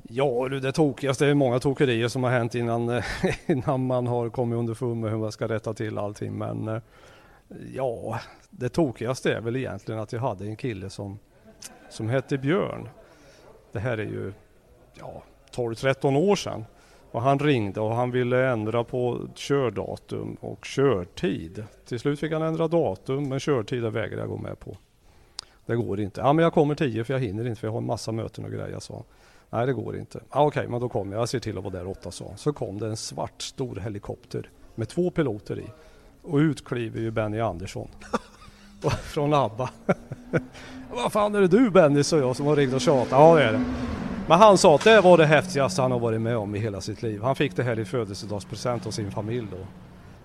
Ja 0.04 0.48
du, 0.50 0.60
det 0.60 0.72
tokigaste 0.72 1.26
är 1.28 1.34
många 1.34 1.60
tokerier 1.60 2.08
som 2.08 2.24
har 2.24 2.32
hänt 2.32 2.56
innan, 2.56 3.02
innan 3.46 3.86
man 3.86 4.08
har 4.08 4.30
kommit 4.30 4.58
underfund 4.58 5.02
med 5.02 5.12
hur 5.12 5.18
man 5.18 5.32
ska 5.32 5.48
rätta 5.48 5.74
till 5.74 5.98
allting. 5.98 6.38
Men 6.38 6.68
eh, 6.68 6.82
ja, 7.74 8.20
det 8.50 8.70
tokigaste 8.70 9.34
är 9.34 9.42
väl 9.42 9.56
egentligen 9.56 10.02
att 10.02 10.14
jag 10.14 10.20
hade 10.20 10.46
en 10.46 10.56
kille 10.56 10.90
som, 10.90 11.20
som 11.90 12.10
hette 12.10 12.38
Björn. 12.38 12.90
Det 13.72 13.80
här 13.80 13.98
är 13.98 14.06
ju 14.06 14.34
ja, 15.00 15.24
12-13 15.52 16.18
år 16.18 16.36
sedan. 16.36 16.66
Och 17.12 17.22
han 17.22 17.40
ringde 17.40 17.82
och 17.82 17.96
han 17.96 18.12
ville 18.12 18.48
ändra 18.48 18.84
på 18.84 19.28
kördatum 19.36 20.38
och 20.40 20.66
körtid. 20.66 21.64
Till 21.86 22.00
slut 22.00 22.20
fick 22.20 22.32
han 22.32 22.42
ändra 22.42 22.68
datum 22.68 23.30
men 23.30 23.40
körtiden 23.40 23.94
vägrade 23.94 24.22
jag 24.22 24.30
gå 24.30 24.38
med 24.38 24.60
på. 24.60 24.78
Det 25.66 25.76
går 25.76 26.00
inte. 26.00 26.22
Ja 26.22 26.34
men 26.34 26.44
jag 26.44 26.54
kommer 26.54 26.76
10 26.76 27.04
för 27.04 27.14
jag 27.14 27.22
hinner 27.22 27.48
inte 27.48 27.60
för 27.60 27.68
jag 27.68 27.72
har 27.72 27.78
en 27.78 27.86
massa 27.86 28.12
möten 28.12 28.46
och 28.46 28.52
grejer 28.52 28.80
sa 28.80 29.04
Nej 29.50 29.66
det 29.66 29.74
går 29.74 29.98
inte. 29.98 30.20
Ja, 30.32 30.46
Okej 30.46 30.68
men 30.68 30.82
då 30.82 30.90
kommer 30.90 31.14
jag. 31.14 31.22
Jag 31.22 31.30
ser 31.30 31.40
till 31.40 31.58
att 31.58 31.64
vara 31.64 31.74
där 31.74 31.88
8 31.88 32.12
sa 32.12 32.26
Så 32.36 32.54
kom 32.54 32.80
det 32.80 32.88
en 32.88 32.98
svart 32.98 33.42
stor 33.42 33.76
helikopter 33.76 34.50
med 34.76 34.90
två 34.90 35.12
piloter 35.12 35.60
i. 35.60 35.66
Och 36.22 36.38
ut 36.38 36.66
kliver 36.66 37.00
ju 37.00 37.12
Benny 37.12 37.40
Andersson. 37.40 37.90
Från 38.88 39.34
ABBA. 39.34 39.70
Vad 40.92 41.12
fan 41.12 41.36
är 41.36 41.42
det 41.42 41.48
du 41.48 41.70
Benny 41.70 42.04
sa 42.04 42.18
jag 42.18 42.36
som 42.36 42.46
har 42.46 42.56
ringt 42.56 42.74
och 42.74 42.82
tjatat. 42.82 43.12
Ja 43.12 43.36
det 43.36 43.44
är 43.44 43.54
det. 43.54 43.64
Men 44.28 44.40
han 44.40 44.58
sa 44.58 44.76
att 44.76 44.84
det 44.84 45.02
var 45.02 45.18
det 45.18 45.26
häftigaste 45.26 45.82
han 45.82 45.92
har 45.92 46.00
varit 46.00 46.22
med 46.22 46.38
om 46.38 46.56
i 46.56 46.60
hela 46.60 46.82
sitt 46.82 47.02
liv. 47.02 47.22
Han 47.24 47.36
fick 47.36 47.56
det 47.56 47.64
här 47.64 47.80
i 47.80 47.86
födelsedagspresent 47.86 48.88
av 48.88 48.92
sin 48.92 49.12
familj 49.12 49.48
då. 49.52 49.58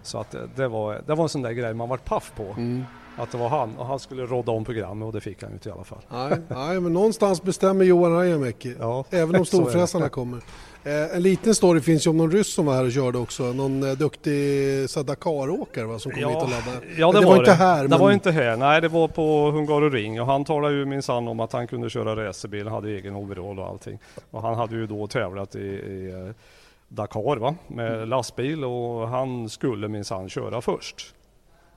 Så 0.03 0.19
att 0.19 0.35
eh, 0.35 0.41
det 0.57 0.69
var, 0.69 1.03
det 1.07 1.15
var 1.15 1.23
en 1.23 1.29
sån 1.29 1.43
där 1.43 1.53
grej 1.53 1.75
man 1.75 1.89
vart 1.89 2.05
paff 2.05 2.33
på. 2.37 2.43
Mm. 2.43 2.85
Att 3.17 3.31
det 3.31 3.39
var 3.39 3.49
han 3.49 3.77
och 3.79 3.87
han 3.87 3.99
skulle 3.99 4.27
rodda 4.27 4.53
om 4.53 4.65
programmet 4.65 5.07
och 5.07 5.13
det 5.13 5.21
fick 5.21 5.43
han 5.43 5.51
ju 5.51 5.55
inte 5.55 5.69
i 5.69 5.73
alla 5.73 5.85
fall. 5.85 5.99
Nej, 6.09 6.39
nej, 6.49 6.81
men 6.81 6.93
någonstans 6.93 7.43
bestämmer 7.43 7.85
Johan 7.85 8.13
Rajamäki. 8.13 8.75
Ja, 8.79 9.05
Även 9.11 9.37
om 9.37 9.47
storfräsarna 9.47 10.09
kommer. 10.09 10.41
Eh, 10.85 11.17
en 11.17 11.23
liten 11.23 11.55
story 11.55 11.81
finns 11.81 12.07
ju 12.07 12.11
om 12.11 12.17
någon 12.17 12.31
ryss 12.31 12.55
som 12.55 12.67
var 12.67 12.75
här 12.75 12.85
och 12.85 12.93
körde 12.93 13.19
också. 13.19 13.43
Någon 13.43 13.83
eh, 13.83 13.93
duktig 13.97 14.89
Dakaråkare 15.05 15.85
va, 15.87 15.99
som 15.99 16.13
kom 16.13 16.19
hit 16.19 16.27
och 16.37 16.49
laddade. 16.51 16.87
ja 16.99 17.13
det, 17.13 17.21
det 17.21 17.27
var, 17.27 17.33
var 17.33 17.39
inte 17.39 17.51
det. 17.51 17.55
här, 17.55 17.83
Det 17.83 17.89
men- 17.89 18.01
var 18.01 18.13
inte 18.13 18.31
här. 18.31 18.57
Nej, 18.57 18.81
det 18.81 18.89
var 18.89 19.09
på 19.09 19.51
Hungaroring 19.51 20.21
och 20.21 20.27
han 20.27 20.45
talade 20.45 20.75
ju 20.75 20.85
minsann 20.85 21.29
om 21.29 21.41
att 21.41 21.53
han 21.53 21.67
kunde 21.67 21.91
köra 21.91 22.27
racerbil, 22.29 22.69
hade 22.69 22.89
egen 22.91 23.15
overall 23.17 23.59
och 23.59 23.67
allting. 23.69 23.99
Och 24.31 24.43
han 24.43 24.55
hade 24.55 24.75
ju 24.75 24.87
då 24.87 25.07
tävlat 25.07 25.55
i, 25.55 25.59
i 25.59 26.11
eh, 26.29 26.35
Dakar 26.89 27.37
va, 27.37 27.55
med 27.67 28.09
lastbil 28.09 28.65
och 28.65 29.09
han 29.09 29.49
skulle 29.49 29.89
minsann 29.89 30.29
köra 30.29 30.61
först. 30.61 31.15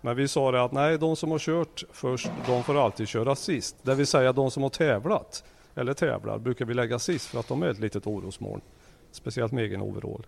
Men 0.01 0.15
vi 0.15 0.27
sa 0.27 0.51
det 0.51 0.63
att 0.63 0.71
nej, 0.71 0.97
de 0.97 1.15
som 1.15 1.31
har 1.31 1.39
kört 1.39 1.83
först, 1.91 2.29
de 2.47 2.63
får 2.63 2.85
alltid 2.85 3.07
köra 3.07 3.35
sist. 3.35 3.75
Det 3.81 3.95
vill 3.95 4.07
säga 4.07 4.33
de 4.33 4.51
som 4.51 4.63
har 4.63 4.69
tävlat, 4.69 5.43
eller 5.75 5.93
tävlar, 5.93 6.37
brukar 6.37 6.65
vi 6.65 6.73
lägga 6.73 6.99
sist 6.99 7.25
för 7.25 7.39
att 7.39 7.47
de 7.47 7.63
är 7.63 7.67
ett 7.67 7.79
litet 7.79 8.07
orosmoln. 8.07 8.61
Speciellt 9.11 9.51
med 9.51 9.63
egen 9.63 9.81
overall. 9.81 10.25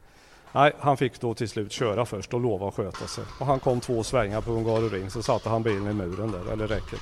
Nej, 0.51 0.73
han 0.79 0.97
fick 0.97 1.21
då 1.21 1.33
till 1.33 1.49
slut 1.49 1.71
köra 1.71 2.05
först 2.05 2.33
och 2.33 2.39
lova 2.39 2.67
att 2.67 2.73
sköta 2.73 3.07
sig. 3.07 3.23
Och 3.39 3.45
han 3.45 3.59
kom 3.59 3.79
två 3.79 4.03
svängar 4.03 4.41
på 4.41 4.51
Hungaroring 4.51 5.09
så 5.09 5.23
satte 5.23 5.49
han 5.49 5.63
bilen 5.63 5.87
i 5.87 5.93
muren 5.93 6.31
där, 6.31 6.53
eller 6.53 6.67
räcket. 6.67 6.99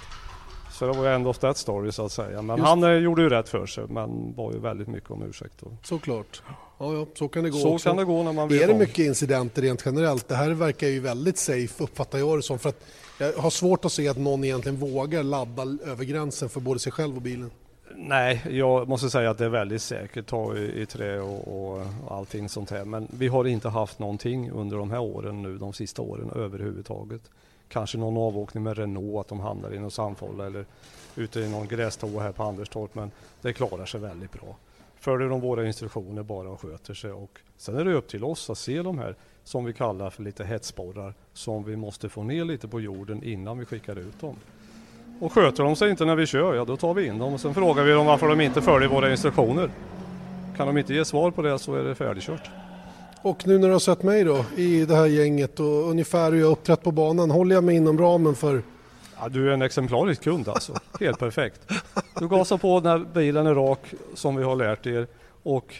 Så 0.78 0.86
det 0.88 0.98
var 0.98 1.06
ju 1.06 1.14
end 1.16 1.28
of 1.28 1.38
that 1.38 1.58
story 1.58 1.92
så 1.92 2.06
att 2.06 2.12
säga. 2.12 2.42
Men 2.42 2.58
Just 2.58 2.68
han 2.70 2.84
eh, 2.84 2.92
gjorde 2.92 3.22
ju 3.22 3.30
rätt 3.30 3.50
för 3.50 3.66
sig 3.66 3.84
men 3.90 4.34
var 4.36 4.54
ju 4.54 4.60
väldigt 4.60 4.88
mycket 4.88 5.12
om 5.12 5.24
ursäkt. 5.24 5.54
Då. 5.60 5.72
Såklart. 5.84 6.42
Ja, 6.78 6.94
ja, 6.94 7.06
så 7.16 7.28
kan 7.28 7.44
det 7.44 7.50
gå 7.50 7.58
Så 7.58 7.74
också. 7.74 7.90
kan 7.90 7.98
det 7.98 8.04
gå 8.06 8.24
när 8.24 8.34
man 8.34 8.48
vet 8.48 8.62
Är 8.62 8.68
det 8.68 8.74
om. 8.74 8.80
mycket 8.80 9.00
incidenter 9.06 9.62
rent 9.62 9.84
generellt? 9.86 10.28
Det 10.28 10.36
här 10.36 10.50
verkar 10.52 10.88
ju 10.88 11.00
väldigt 11.00 11.38
safe 11.38 11.84
uppfattar 11.84 12.20
jag 12.20 12.38
det 12.38 12.42
som. 12.42 12.60
För 12.60 12.70
att 12.70 12.86
jag 13.20 13.34
har 13.34 13.50
svårt 13.50 13.86
att 13.86 13.92
se 13.92 14.08
att 14.08 14.18
någon 14.18 14.44
egentligen 14.44 14.78
vågar 14.78 15.24
ladda 15.24 15.64
över 15.86 16.04
gränsen 16.06 16.50
för 16.50 16.60
både 16.60 16.80
sig 16.80 16.92
själv 16.92 17.16
och 17.16 17.22
bilen. 17.22 17.52
Nej, 17.96 18.42
jag 18.50 18.88
måste 18.88 19.10
säga 19.10 19.30
att 19.30 19.38
det 19.38 19.46
är 19.46 19.50
väldigt 19.50 19.82
säkert 19.82 20.26
ta 20.26 20.56
i, 20.56 20.82
i 20.82 20.86
trä 20.86 21.20
och, 21.20 21.72
och 21.74 21.86
allting 22.10 22.50
sånt 22.50 22.70
här. 22.70 22.86
Men 22.86 23.08
vi 23.12 23.28
har 23.28 23.48
inte 23.48 23.70
haft 23.70 24.00
någonting 24.00 24.52
under 24.52 24.78
de 24.78 24.92
här 24.92 25.00
åren 25.00 25.42
nu, 25.42 25.58
de 25.58 25.74
sista 25.74 26.02
åren 26.02 26.32
överhuvudtaget. 26.36 27.22
Kanske 27.70 27.98
någon 27.98 28.18
avåkning 28.18 28.64
med 28.64 28.78
Renault, 28.78 29.20
att 29.20 29.28
de 29.28 29.40
hamnar 29.40 29.74
i 29.74 29.80
någon 29.80 29.92
sandfålla 29.92 30.46
eller 30.46 30.66
ute 31.16 31.40
i 31.40 31.50
någon 31.50 31.68
grästå 31.68 32.20
här 32.20 32.32
på 32.32 32.44
Anderstorp. 32.44 32.96
Men 32.96 33.12
det 33.42 33.54
klarar 33.54 33.86
sig 33.86 34.00
väldigt 34.00 34.32
bra. 34.32 34.56
Följer 35.00 35.30
de 35.30 35.42
våra 35.42 35.68
instruktioner 35.68 36.24
bara 36.24 36.50
och 36.50 36.62
sköter 36.62 36.94
sig. 36.94 37.12
Och 37.12 37.40
sen 37.58 37.78
är 37.78 37.86
det 37.86 37.94
upp 37.94 38.08
till 38.08 38.24
oss 38.24 38.50
att 38.50 38.58
se 38.58 38.82
de 38.82 38.98
här 38.98 39.16
som 39.44 39.66
vi 39.66 39.74
kallar 39.74 40.10
för 40.10 40.24
lite 40.24 40.46
hetsborrar 40.46 41.14
som 41.34 41.64
vi 41.64 41.76
måste 41.76 42.10
få 42.10 42.24
ner 42.24 42.46
lite 42.46 42.68
på 42.68 42.82
jorden 42.82 43.24
innan 43.24 43.58
vi 43.58 43.66
skickar 43.66 43.96
ut 43.96 44.20
dem. 44.20 44.36
Och 45.20 45.34
sköter 45.34 45.64
de 45.64 45.76
sig 45.76 45.90
inte 45.90 46.06
när 46.06 46.16
vi 46.16 46.26
kör, 46.26 46.56
ja 46.56 46.66
då 46.66 46.78
tar 46.78 46.94
vi 46.94 47.06
in 47.06 47.18
dem 47.18 47.34
och 47.34 47.40
sen 47.40 47.54
frågar 47.54 47.84
vi 47.84 47.92
dem 47.92 48.06
varför 48.06 48.28
de 48.28 48.42
inte 48.42 48.62
följer 48.62 48.90
våra 48.90 49.12
instruktioner. 49.12 49.70
Kan 50.58 50.68
de 50.68 50.78
inte 50.78 50.94
ge 50.94 51.06
svar 51.06 51.32
på 51.32 51.42
det 51.42 51.60
så 51.60 51.76
är 51.76 51.84
det 51.84 51.96
färdigkört. 51.96 52.50
Och 53.22 53.48
nu 53.48 53.58
när 53.58 53.68
du 53.68 53.74
har 53.74 53.80
sett 53.80 54.04
mig 54.04 54.24
då 54.24 54.46
i 54.56 54.86
det 54.86 54.96
här 54.96 55.06
gänget 55.06 55.60
och 55.60 55.90
ungefär 55.90 56.32
hur 56.32 56.40
jag 56.40 56.52
uppträtt 56.52 56.84
på 56.84 56.92
banan, 56.92 57.32
håller 57.32 57.56
jag 57.56 57.64
mig 57.64 57.76
inom 57.76 57.98
ramen 57.98 58.36
för 58.36 58.64
Ja, 59.20 59.30
du 59.30 59.50
är 59.50 59.54
en 59.54 59.62
exemplarisk 59.62 60.24
kund 60.24 60.50
alltså. 60.50 60.74
Helt 61.00 61.20
perfekt. 61.20 61.62
Du 62.20 62.28
gasar 62.28 62.58
på 62.58 62.80
när 62.80 63.00
bilen 63.00 63.48
är 63.48 63.56
rak 63.56 63.94
som 64.14 64.36
vi 64.36 64.44
har 64.44 64.56
lärt 64.56 64.86
er 64.86 65.08
och 65.44 65.76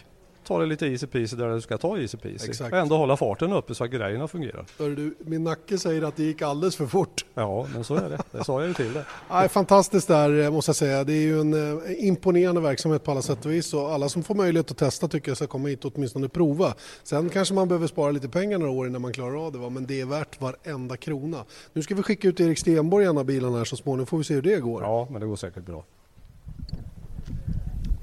tar 0.48 0.60
det 0.60 0.66
lite 0.66 0.86
easy 0.86 1.06
peasy 1.06 1.36
där 1.36 1.54
du 1.54 1.60
ska 1.60 1.78
ta 1.78 1.98
easy 1.98 2.18
peasy. 2.18 2.48
Exakt. 2.48 2.72
Och 2.72 2.78
ändå 2.78 2.96
hålla 2.96 3.16
farten 3.16 3.52
uppe 3.52 3.74
så 3.74 3.84
att 3.84 3.90
grejerna 3.90 4.28
fungerar. 4.28 4.64
Hör 4.78 4.90
du, 4.90 5.14
min 5.18 5.44
nacke 5.44 5.78
säger 5.78 6.02
att 6.02 6.16
det 6.16 6.22
gick 6.22 6.42
alldeles 6.42 6.76
för 6.76 6.86
fort. 6.86 7.24
Ja, 7.34 7.66
men 7.74 7.84
så 7.84 7.94
är 7.94 8.10
det. 8.10 8.18
Det 8.32 8.44
sa 8.44 8.60
jag 8.60 8.68
ju 8.68 8.74
till 8.74 8.92
dig. 8.92 9.02
Nej, 9.30 9.48
fantastiskt 9.48 10.08
där 10.08 10.44
eh, 10.44 10.50
måste 10.50 10.68
jag 10.68 10.76
säga. 10.76 11.04
Det 11.04 11.12
är 11.12 11.20
ju 11.20 11.40
en 11.40 11.78
eh, 11.78 12.06
imponerande 12.08 12.60
verksamhet 12.60 13.04
på 13.04 13.10
alla 13.10 13.22
sätt 13.22 13.44
och 13.44 13.52
vis 13.52 13.74
och 13.74 13.92
alla 13.92 14.08
som 14.08 14.22
får 14.22 14.34
möjlighet 14.34 14.70
att 14.70 14.76
testa 14.76 15.08
tycker 15.08 15.30
jag 15.30 15.36
ska 15.36 15.46
komma 15.46 15.68
hit 15.68 15.84
och 15.84 15.92
åtminstone 15.94 16.28
prova. 16.28 16.74
Sen 17.02 17.28
kanske 17.28 17.54
man 17.54 17.68
behöver 17.68 17.86
spara 17.86 18.10
lite 18.10 18.28
pengar 18.28 18.58
några 18.58 18.72
år 18.72 18.86
innan 18.86 19.02
man 19.02 19.12
klarar 19.12 19.46
av 19.46 19.52
det 19.52 19.58
va? 19.58 19.70
men 19.70 19.86
det 19.86 20.00
är 20.00 20.06
värt 20.06 20.40
varenda 20.40 20.96
krona. 20.96 21.44
Nu 21.72 21.82
ska 21.82 21.94
vi 21.94 22.02
skicka 22.02 22.28
ut 22.28 22.40
Erik 22.40 22.58
Stenborg 22.58 23.04
i 23.04 23.08
en 23.08 23.18
av 23.18 23.24
bilarna 23.24 23.58
här 23.58 23.64
så 23.64 23.76
småningom 23.76 24.06
får 24.06 24.18
vi 24.18 24.24
se 24.24 24.34
hur 24.34 24.42
det 24.42 24.60
går. 24.60 24.82
Ja, 24.82 25.08
men 25.10 25.20
det 25.20 25.26
går 25.26 25.36
säkert 25.36 25.66
bra. 25.66 25.84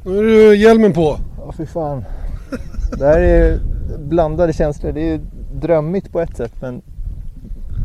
Nu 0.06 0.20
är 0.20 0.24
det 0.50 0.56
hjälmen 0.56 0.93
på. 0.93 1.18
Ja, 1.38 1.54
fy 1.58 1.66
fan. 1.66 2.04
Det 2.98 3.06
här 3.06 3.20
är 3.20 3.60
blandade 4.00 4.54
känslor. 4.54 4.91
Det 4.91 5.02
är 5.02 5.12
ju 5.12 5.20
drömmigt 5.62 6.12
på 6.12 6.20
ett 6.22 6.38
sätt 6.38 6.52
men 6.62 6.82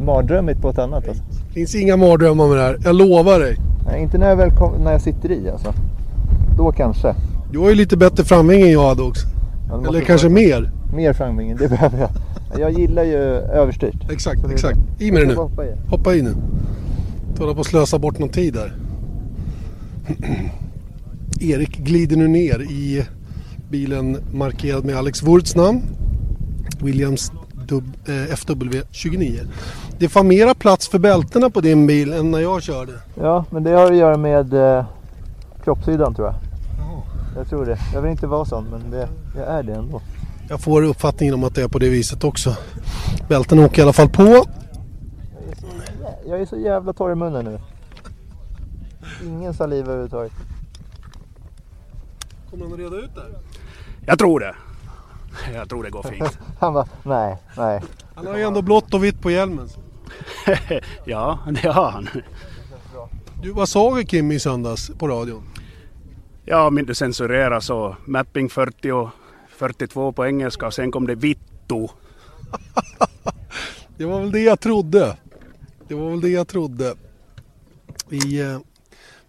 mardrömmigt 0.00 0.60
på 0.60 0.70
ett 0.70 0.78
annat. 0.78 1.08
Alltså. 1.08 1.22
Det 1.48 1.54
finns 1.54 1.74
inga 1.74 1.96
mardrömmar 1.96 2.48
med 2.48 2.56
det 2.56 2.62
här, 2.62 2.78
jag 2.84 2.94
lovar 2.94 3.40
dig. 3.40 3.56
Nej, 3.86 4.02
inte 4.02 4.18
när 4.18 4.28
jag, 4.28 4.36
väl 4.36 4.50
kom, 4.50 4.72
när 4.84 4.92
jag 4.92 5.00
sitter 5.00 5.30
i 5.30 5.50
alltså. 5.50 5.74
Då 6.56 6.72
kanske. 6.72 7.14
Du 7.52 7.58
har 7.58 7.68
ju 7.68 7.74
lite 7.74 7.96
bättre 7.96 8.24
framvinge 8.24 8.64
än 8.64 8.72
jag 8.72 8.88
hade 8.88 9.02
också. 9.02 9.26
Ja, 9.68 9.74
Eller 9.78 9.92
vara 9.92 10.00
kanske 10.00 10.28
mer. 10.28 10.72
Mer 10.94 11.12
framvingen, 11.12 11.56
det 11.56 11.68
behöver 11.68 11.98
jag. 11.98 12.10
Jag 12.60 12.78
gillar 12.78 13.04
ju 13.04 13.16
överstyrt. 13.34 14.10
Exakt, 14.10 14.40
Så 14.40 14.50
exakt. 14.50 14.78
I 14.98 15.12
med 15.12 15.22
det 15.22 15.26
nu. 15.26 15.34
Hoppa 15.34 15.64
i. 15.64 15.72
Hoppa 15.88 16.14
i 16.14 16.22
nu. 16.22 16.34
Du 17.34 17.40
håller 17.42 17.54
på 17.54 17.60
att 17.60 17.66
slösa 17.66 17.98
bort 17.98 18.18
någon 18.18 18.28
tid 18.28 18.54
där. 18.54 18.72
Erik 21.40 21.76
glider 21.78 22.16
nu 22.16 22.28
ner 22.28 22.60
i 22.70 23.04
bilen 23.70 24.16
markerad 24.32 24.84
med 24.84 24.96
Alex 24.96 25.22
Wurts 25.22 25.56
namn. 25.56 25.82
Williams 26.82 27.32
eh, 28.06 28.12
FW29. 28.12 29.46
Det 29.98 30.08
får 30.08 30.24
mera 30.24 30.54
plats 30.54 30.88
för 30.88 30.98
bältena 30.98 31.50
på 31.50 31.60
din 31.60 31.86
bil 31.86 32.12
än 32.12 32.30
när 32.30 32.38
jag 32.38 32.62
körde. 32.62 32.92
Ja, 33.20 33.44
men 33.50 33.62
det 33.62 33.70
har 33.70 33.92
att 33.92 33.96
göra 33.98 34.16
med 34.16 34.54
eh, 34.54 34.84
kroppshyddan 35.64 36.14
tror 36.14 36.26
jag. 36.26 36.36
Jag 37.36 37.48
tror 37.48 37.66
det. 37.66 37.78
Jag 37.94 38.02
vill 38.02 38.10
inte 38.10 38.26
vara 38.26 38.44
sån 38.44 38.64
men 38.70 38.90
det, 38.90 39.08
jag 39.36 39.46
är 39.48 39.62
det 39.62 39.72
ändå. 39.74 40.00
Jag 40.48 40.60
får 40.60 40.82
uppfattningen 40.82 41.34
om 41.34 41.44
att 41.44 41.54
det 41.54 41.62
är 41.62 41.68
på 41.68 41.78
det 41.78 41.88
viset 41.88 42.24
också. 42.24 42.56
Bältena 43.28 43.64
åker 43.64 43.78
i 43.78 43.82
alla 43.82 43.92
fall 43.92 44.08
på. 44.08 44.22
Jag 44.22 44.30
är 45.50 45.56
så, 45.56 45.66
jä- 45.66 46.28
jag 46.28 46.40
är 46.40 46.46
så 46.46 46.56
jävla 46.56 46.92
torr 46.92 47.12
i 47.12 47.14
munnen 47.14 47.44
nu. 47.44 47.58
Ingen 49.26 49.54
saliv 49.54 49.84
överhuvudtaget. 49.84 50.32
Kommer 52.50 52.64
han 52.64 52.72
att 52.72 52.78
reda 52.78 52.96
ut 52.96 53.10
det 53.14 53.20
här? 53.20 53.30
Jag 54.06 54.18
tror 54.18 54.40
det. 54.40 54.54
Jag 55.54 55.68
tror 55.68 55.84
det 55.84 55.90
går 55.90 56.02
fint. 56.02 56.38
Han 56.60 56.72
bara, 56.72 56.86
nej, 57.02 57.36
nej. 57.56 57.80
Han 58.14 58.26
har 58.26 58.36
ju 58.36 58.42
ändå 58.42 58.62
blått 58.62 58.94
och 58.94 59.04
vitt 59.04 59.22
på 59.22 59.30
hjälmen. 59.30 59.68
ja, 61.04 61.38
det 61.62 61.68
har 61.68 61.90
han. 61.90 62.08
Du, 63.42 63.52
vad 63.52 63.68
sa 63.68 63.90
vi 63.90 64.04
Kim 64.04 64.32
i 64.32 64.40
söndags 64.40 64.90
på 64.98 65.08
radion? 65.08 65.42
Ja, 66.44 66.66
om 66.66 66.78
inte 66.78 66.94
censurera 66.94 67.60
så 67.60 67.96
mapping 68.04 68.48
40 68.48 68.92
och 68.92 69.08
42 69.48 70.12
på 70.12 70.26
engelska 70.26 70.66
och 70.66 70.74
sen 70.74 70.92
kom 70.92 71.06
det 71.06 71.14
vittu. 71.14 71.86
Det 73.96 74.06
var 74.06 74.20
väl 74.20 74.32
det 74.32 74.40
jag 74.40 74.60
trodde. 74.60 75.16
Det 75.88 75.94
var 75.94 76.10
väl 76.10 76.20
det 76.20 76.28
jag 76.28 76.48
trodde. 76.48 76.94
Vi 78.08 78.40
eh, 78.40 78.58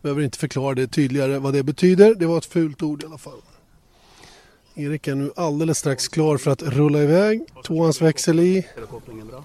behöver 0.01 0.21
inte 0.21 0.37
förklara 0.37 0.75
det 0.75 0.87
tydligare 0.87 1.39
vad 1.39 1.53
det 1.53 1.63
betyder. 1.63 2.15
Det 2.15 2.25
var 2.25 2.37
ett 2.37 2.45
fult 2.45 2.81
ord 2.81 3.03
i 3.03 3.05
alla 3.05 3.17
fall. 3.17 3.41
Erik 4.75 5.07
är 5.07 5.15
nu 5.15 5.31
alldeles 5.35 5.77
strax 5.77 6.07
klar 6.07 6.37
för 6.37 6.51
att 6.51 6.61
rulla 6.61 6.99
iväg. 6.99 7.41
Tvåans 7.65 8.01
växel 8.01 8.39
i. 8.39 8.67
Kopplingen 8.89 9.27
bra? 9.27 9.43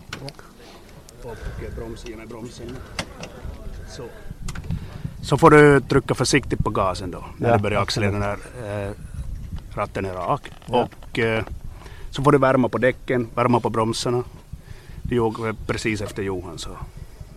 Och 1.22 1.36
bromsen 1.76 2.20
är 2.20 2.26
bromsen. 2.26 2.66
Så. 3.88 4.02
Så 5.22 5.36
får 5.36 5.50
du 5.50 5.80
trycka 5.80 6.14
försiktigt 6.14 6.64
på 6.64 6.70
gasen 6.70 7.10
då 7.10 7.24
när 7.36 7.48
Ja, 7.48 7.56
du 7.56 7.62
börjar 7.62 7.82
accelerera. 7.82 8.12
Den 8.12 8.22
här, 8.22 8.86
eh, 8.86 8.90
ratten 9.74 10.04
är 10.04 10.14
rak. 10.14 10.50
Och 10.66 11.18
eh, 11.18 11.44
så 12.10 12.22
får 12.22 12.32
du 12.32 12.38
värma 12.38 12.68
på 12.68 12.78
däcken, 12.78 13.28
värma 13.34 13.60
på 13.60 13.70
bromsarna. 13.70 14.24
Du 15.02 15.18
åker 15.18 15.54
precis 15.66 16.00
efter 16.00 16.22
Johan 16.22 16.58
så, 16.58 16.70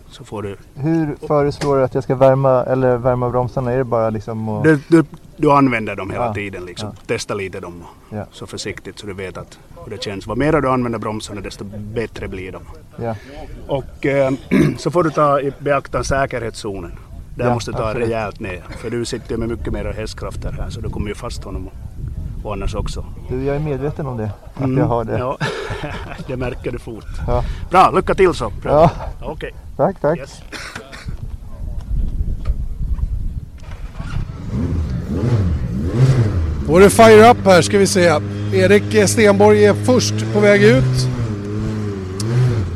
så 0.08 0.24
får 0.24 0.42
du... 0.42 0.56
Hur 0.74 1.16
föreslår 1.26 1.76
du 1.76 1.84
att 1.84 1.94
jag 1.94 2.04
ska 2.04 2.14
värma, 2.14 2.64
eller 2.64 2.96
värma 2.96 3.30
bromsarna? 3.30 3.72
Är 3.72 3.78
det 3.78 3.84
bara 3.84 4.10
liksom 4.10 4.48
att... 4.48 4.64
Du, 4.64 4.80
du, 4.88 5.04
du 5.40 5.52
använder 5.52 5.96
dem 5.96 6.10
hela 6.10 6.24
Ja, 6.26 6.34
tiden 6.34 6.64
liksom. 6.64 6.88
ja. 6.96 7.02
Testa 7.06 7.34
lite 7.34 7.60
dem 7.60 7.84
Ja. 8.10 8.26
så 8.32 8.46
försiktigt 8.46 8.98
så 8.98 9.06
du 9.06 9.12
vet 9.12 9.36
att 9.38 9.58
hur 9.84 9.90
det 9.96 10.02
känns. 10.02 10.26
Vad 10.26 10.38
mer 10.38 10.60
du 10.60 10.68
använder 10.68 10.98
bromsarna 10.98 11.40
desto 11.40 11.64
bättre 11.94 12.28
blir 12.28 12.52
de. 12.52 12.62
Och 13.68 14.06
eh, 14.06 14.30
så 14.78 14.90
får 14.90 15.04
du 15.04 15.10
ta 15.10 15.40
i 15.40 15.52
beaktan 15.58 16.04
säkerhetszonen. 16.04 16.92
Där 17.36 17.54
måste 17.54 17.70
du 17.70 17.76
ta 17.76 17.84
absolut. 17.88 18.08
rejält 18.08 18.40
ner. 18.40 18.62
För 18.78 18.90
du 18.90 19.04
sitter 19.04 19.30
ju 19.30 19.36
med 19.36 19.48
mycket 19.48 19.72
mer 19.72 19.84
hästkrafter 19.84 20.52
här 20.52 20.70
så 20.70 20.80
du 20.80 20.88
kommer 20.88 21.08
ju 21.08 21.14
fast 21.14 21.44
honom 21.44 21.66
och, 21.68 21.74
och 22.46 22.52
annars 22.52 22.74
också. 22.74 23.04
Du, 23.28 23.44
jag 23.44 23.56
är 23.56 23.60
medveten 23.60 24.06
om 24.06 24.16
det. 24.16 24.30
Att 24.54 24.60
Mm, 24.64 24.78
jag 24.78 24.84
har 24.86 25.04
det. 25.04 25.18
Ja, 25.18 25.38
det 26.26 26.36
märker 26.36 26.72
du 26.72 26.78
fort. 26.78 27.04
Bra, 27.70 27.90
lycka 27.90 28.14
till 28.14 28.34
så. 28.34 28.50
Bra. 28.62 28.72
Ja. 28.72 28.90
Okej. 29.26 29.50
Tack, 29.76 30.00
tack. 30.00 30.18
Yes. 30.18 30.42
Då 36.70 36.76
är 36.76 36.80
det 36.80 36.90
fire 36.90 37.30
up 37.30 37.36
här 37.44 37.62
ska 37.62 37.78
vi 37.78 37.86
se. 37.86 38.12
Erik 38.52 39.08
Stenborg 39.08 39.64
är 39.64 39.74
först 39.74 40.14
på 40.32 40.40
väg 40.40 40.62
ut. 40.62 41.08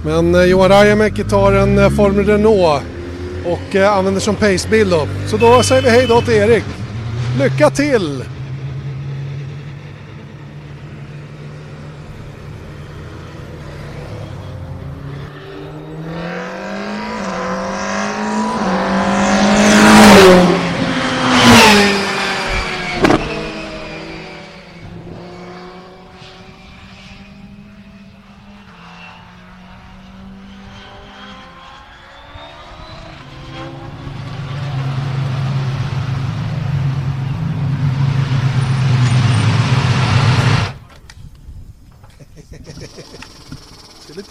Men 0.05 0.35
eh, 0.35 0.45
Johan 0.45 0.69
Rajamäki 0.69 1.25
tar 1.25 1.53
en 1.53 1.79
eh, 1.79 1.91
Formel 1.91 2.27
Renault 2.27 2.83
och 3.45 3.77
eh, 3.77 3.99
använder 3.99 4.21
som 4.21 4.35
pacebil 4.35 4.91
då. 4.91 5.09
Så 5.27 5.37
då 5.37 5.63
säger 5.63 5.83
vi 5.83 5.91
hej 5.91 6.07
då 6.09 6.21
till 6.21 6.35
Erik. 6.35 6.65
Lycka 7.39 7.71
till! 7.71 8.25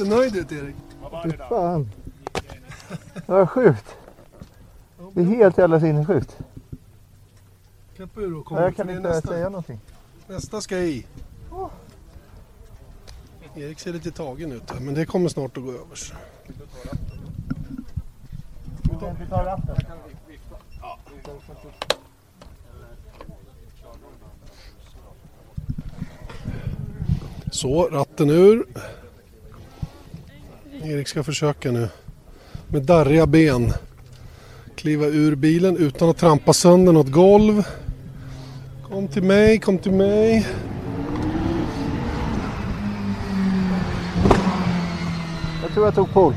Ser 0.03 0.09
lite 0.09 0.15
nöjd 0.15 0.35
ut 0.35 0.51
Erik. 0.51 0.75
Fy 1.23 1.37
fan. 1.37 1.91
Vad 3.25 3.49
sjukt. 3.49 3.95
Det 5.13 5.21
är 5.21 5.25
helt 5.25 5.57
jävla 5.57 5.79
sinnessjukt. 5.79 6.37
Knäppa 7.95 8.21
ur 8.21 8.37
och 8.37 8.45
kom 8.45 8.57
Jag 8.57 8.75
kan 8.75 8.87
det 8.87 8.93
inte 8.93 9.09
nästa. 9.09 9.27
säga 9.27 9.49
någonting. 9.49 9.79
Nästa 10.27 10.61
ska 10.61 10.77
i. 10.77 11.05
Erik 13.55 13.79
ser 13.79 13.93
lite 13.93 14.11
tagen 14.11 14.51
ut 14.51 14.67
där, 14.67 14.79
men 14.79 14.93
det 14.93 15.05
kommer 15.05 15.29
snart 15.29 15.57
att 15.57 15.63
gå 15.63 15.71
över. 15.71 15.95
så. 15.95 16.15
Vi 19.19 19.25
tar 19.29 19.43
ratten. 19.43 19.75
Så, 27.51 27.87
ratten 27.91 28.29
ur. 28.29 28.65
Erik 30.85 31.07
ska 31.07 31.23
försöka 31.23 31.71
nu 31.71 31.89
med 32.67 32.83
darriga 32.83 33.27
ben 33.27 33.73
kliva 34.75 35.05
ur 35.05 35.35
bilen 35.35 35.77
utan 35.77 36.09
att 36.09 36.17
trampa 36.17 36.53
sönder 36.53 36.93
något 36.93 37.11
golv. 37.11 37.67
Kom 38.89 39.07
till 39.07 39.23
mig, 39.23 39.59
kom 39.59 39.77
till 39.77 39.91
mig. 39.91 40.47
Jag 45.61 45.71
tror 45.73 45.85
jag 45.85 45.95
tog 45.95 46.13
pol. 46.13 46.35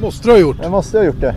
Måste 0.00 0.28
du 0.28 0.32
ha 0.32 0.38
gjort. 0.38 0.56
Jag 0.62 0.70
måste 0.70 0.98
ha 0.98 1.04
gjort 1.04 1.20
det. 1.20 1.34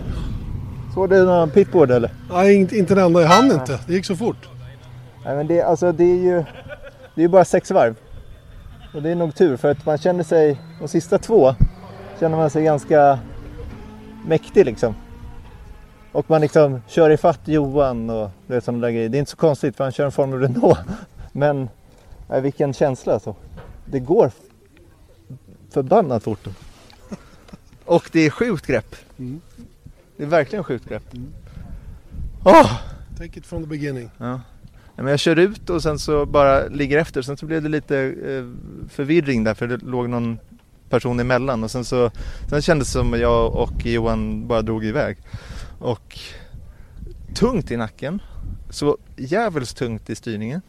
Såg 0.93 1.09
du 1.09 1.25
någon 1.25 1.49
pitboard 1.49 1.91
eller? 1.91 2.13
Nej, 2.31 2.55
inte, 2.55 2.77
inte 2.77 2.95
den 2.95 3.05
enda. 3.05 3.21
Jag 3.21 3.29
hann 3.29 3.51
inte. 3.51 3.79
Det 3.87 3.93
gick 3.93 4.05
så 4.05 4.15
fort. 4.15 4.49
Nej 5.25 5.35
men 5.35 5.47
det, 5.47 5.61
alltså, 5.61 5.91
det 5.91 6.03
är 6.03 6.23
ju 6.23 6.43
det 7.15 7.23
är 7.23 7.27
bara 7.27 7.45
sex 7.45 7.71
varv. 7.71 7.95
Och 8.93 9.01
det 9.01 9.09
är 9.09 9.15
nog 9.15 9.35
tur 9.35 9.57
för 9.57 9.71
att 9.71 9.85
man 9.85 9.97
känner 9.97 10.23
sig, 10.23 10.61
de 10.79 10.87
sista 10.87 11.17
två, 11.17 11.55
känner 12.19 12.37
man 12.37 12.49
sig 12.49 12.63
ganska 12.63 13.19
mäktig 14.25 14.65
liksom. 14.65 14.95
Och 16.11 16.29
man 16.29 16.41
liksom 16.41 16.81
kör 16.87 17.09
ifatt 17.09 17.47
Johan 17.47 18.09
och 18.09 18.29
du 18.47 18.53
vet, 18.53 18.63
sådana 18.63 18.87
där 18.87 18.93
grejer. 18.93 19.09
Det 19.09 19.17
är 19.17 19.19
inte 19.19 19.31
så 19.31 19.37
konstigt 19.37 19.75
för 19.75 19.83
han 19.83 19.93
kör 19.93 20.05
en 20.05 20.11
Formel 20.11 20.39
Renault. 20.39 20.79
Men 21.31 21.69
nej, 22.29 22.41
vilken 22.41 22.73
känsla 22.73 23.13
alltså. 23.13 23.35
Det 23.85 23.99
går 23.99 24.31
förbannat 25.69 26.23
fort. 26.23 26.47
Och 27.85 28.09
det 28.11 28.25
är 28.25 28.29
sjukt 28.29 28.67
grepp. 28.67 28.95
Det 30.17 30.23
är 30.23 30.27
verkligen 30.27 30.63
sjukt 30.63 30.89
grepp. 30.89 31.03
Åh! 32.43 32.71
Take 33.17 33.39
it 33.39 33.45
from 33.45 33.63
the 33.63 33.67
beginning. 33.67 34.09
Ja. 34.17 34.41
Nej, 34.95 35.03
men 35.03 35.07
jag 35.07 35.19
kör 35.19 35.39
ut 35.39 35.69
och 35.69 35.83
sen 35.83 35.99
så 35.99 36.25
bara 36.25 36.67
ligger 36.67 36.97
efter. 36.97 37.21
Sen 37.21 37.37
så 37.37 37.45
blev 37.45 37.63
det 37.63 37.69
lite 37.69 37.97
eh, 37.97 38.45
förvirring 38.89 39.43
där 39.43 39.53
för 39.53 39.67
det 39.67 39.77
låg 39.77 40.09
någon 40.09 40.39
person 40.89 41.19
emellan. 41.19 41.63
Och 41.63 41.71
sen 41.71 41.85
så 41.85 42.11
sen 42.49 42.61
kändes 42.61 42.87
det 42.87 42.91
som 42.91 43.13
att 43.13 43.19
jag 43.19 43.55
och 43.55 43.85
Johan 43.85 44.47
bara 44.47 44.61
drog 44.61 44.85
iväg. 44.85 45.17
Och 45.79 46.19
tungt 47.35 47.71
i 47.71 47.77
nacken. 47.77 48.21
Så 48.69 48.97
jävligt 49.15 49.75
tungt 49.75 50.09
i 50.09 50.15
styrningen. 50.15 50.61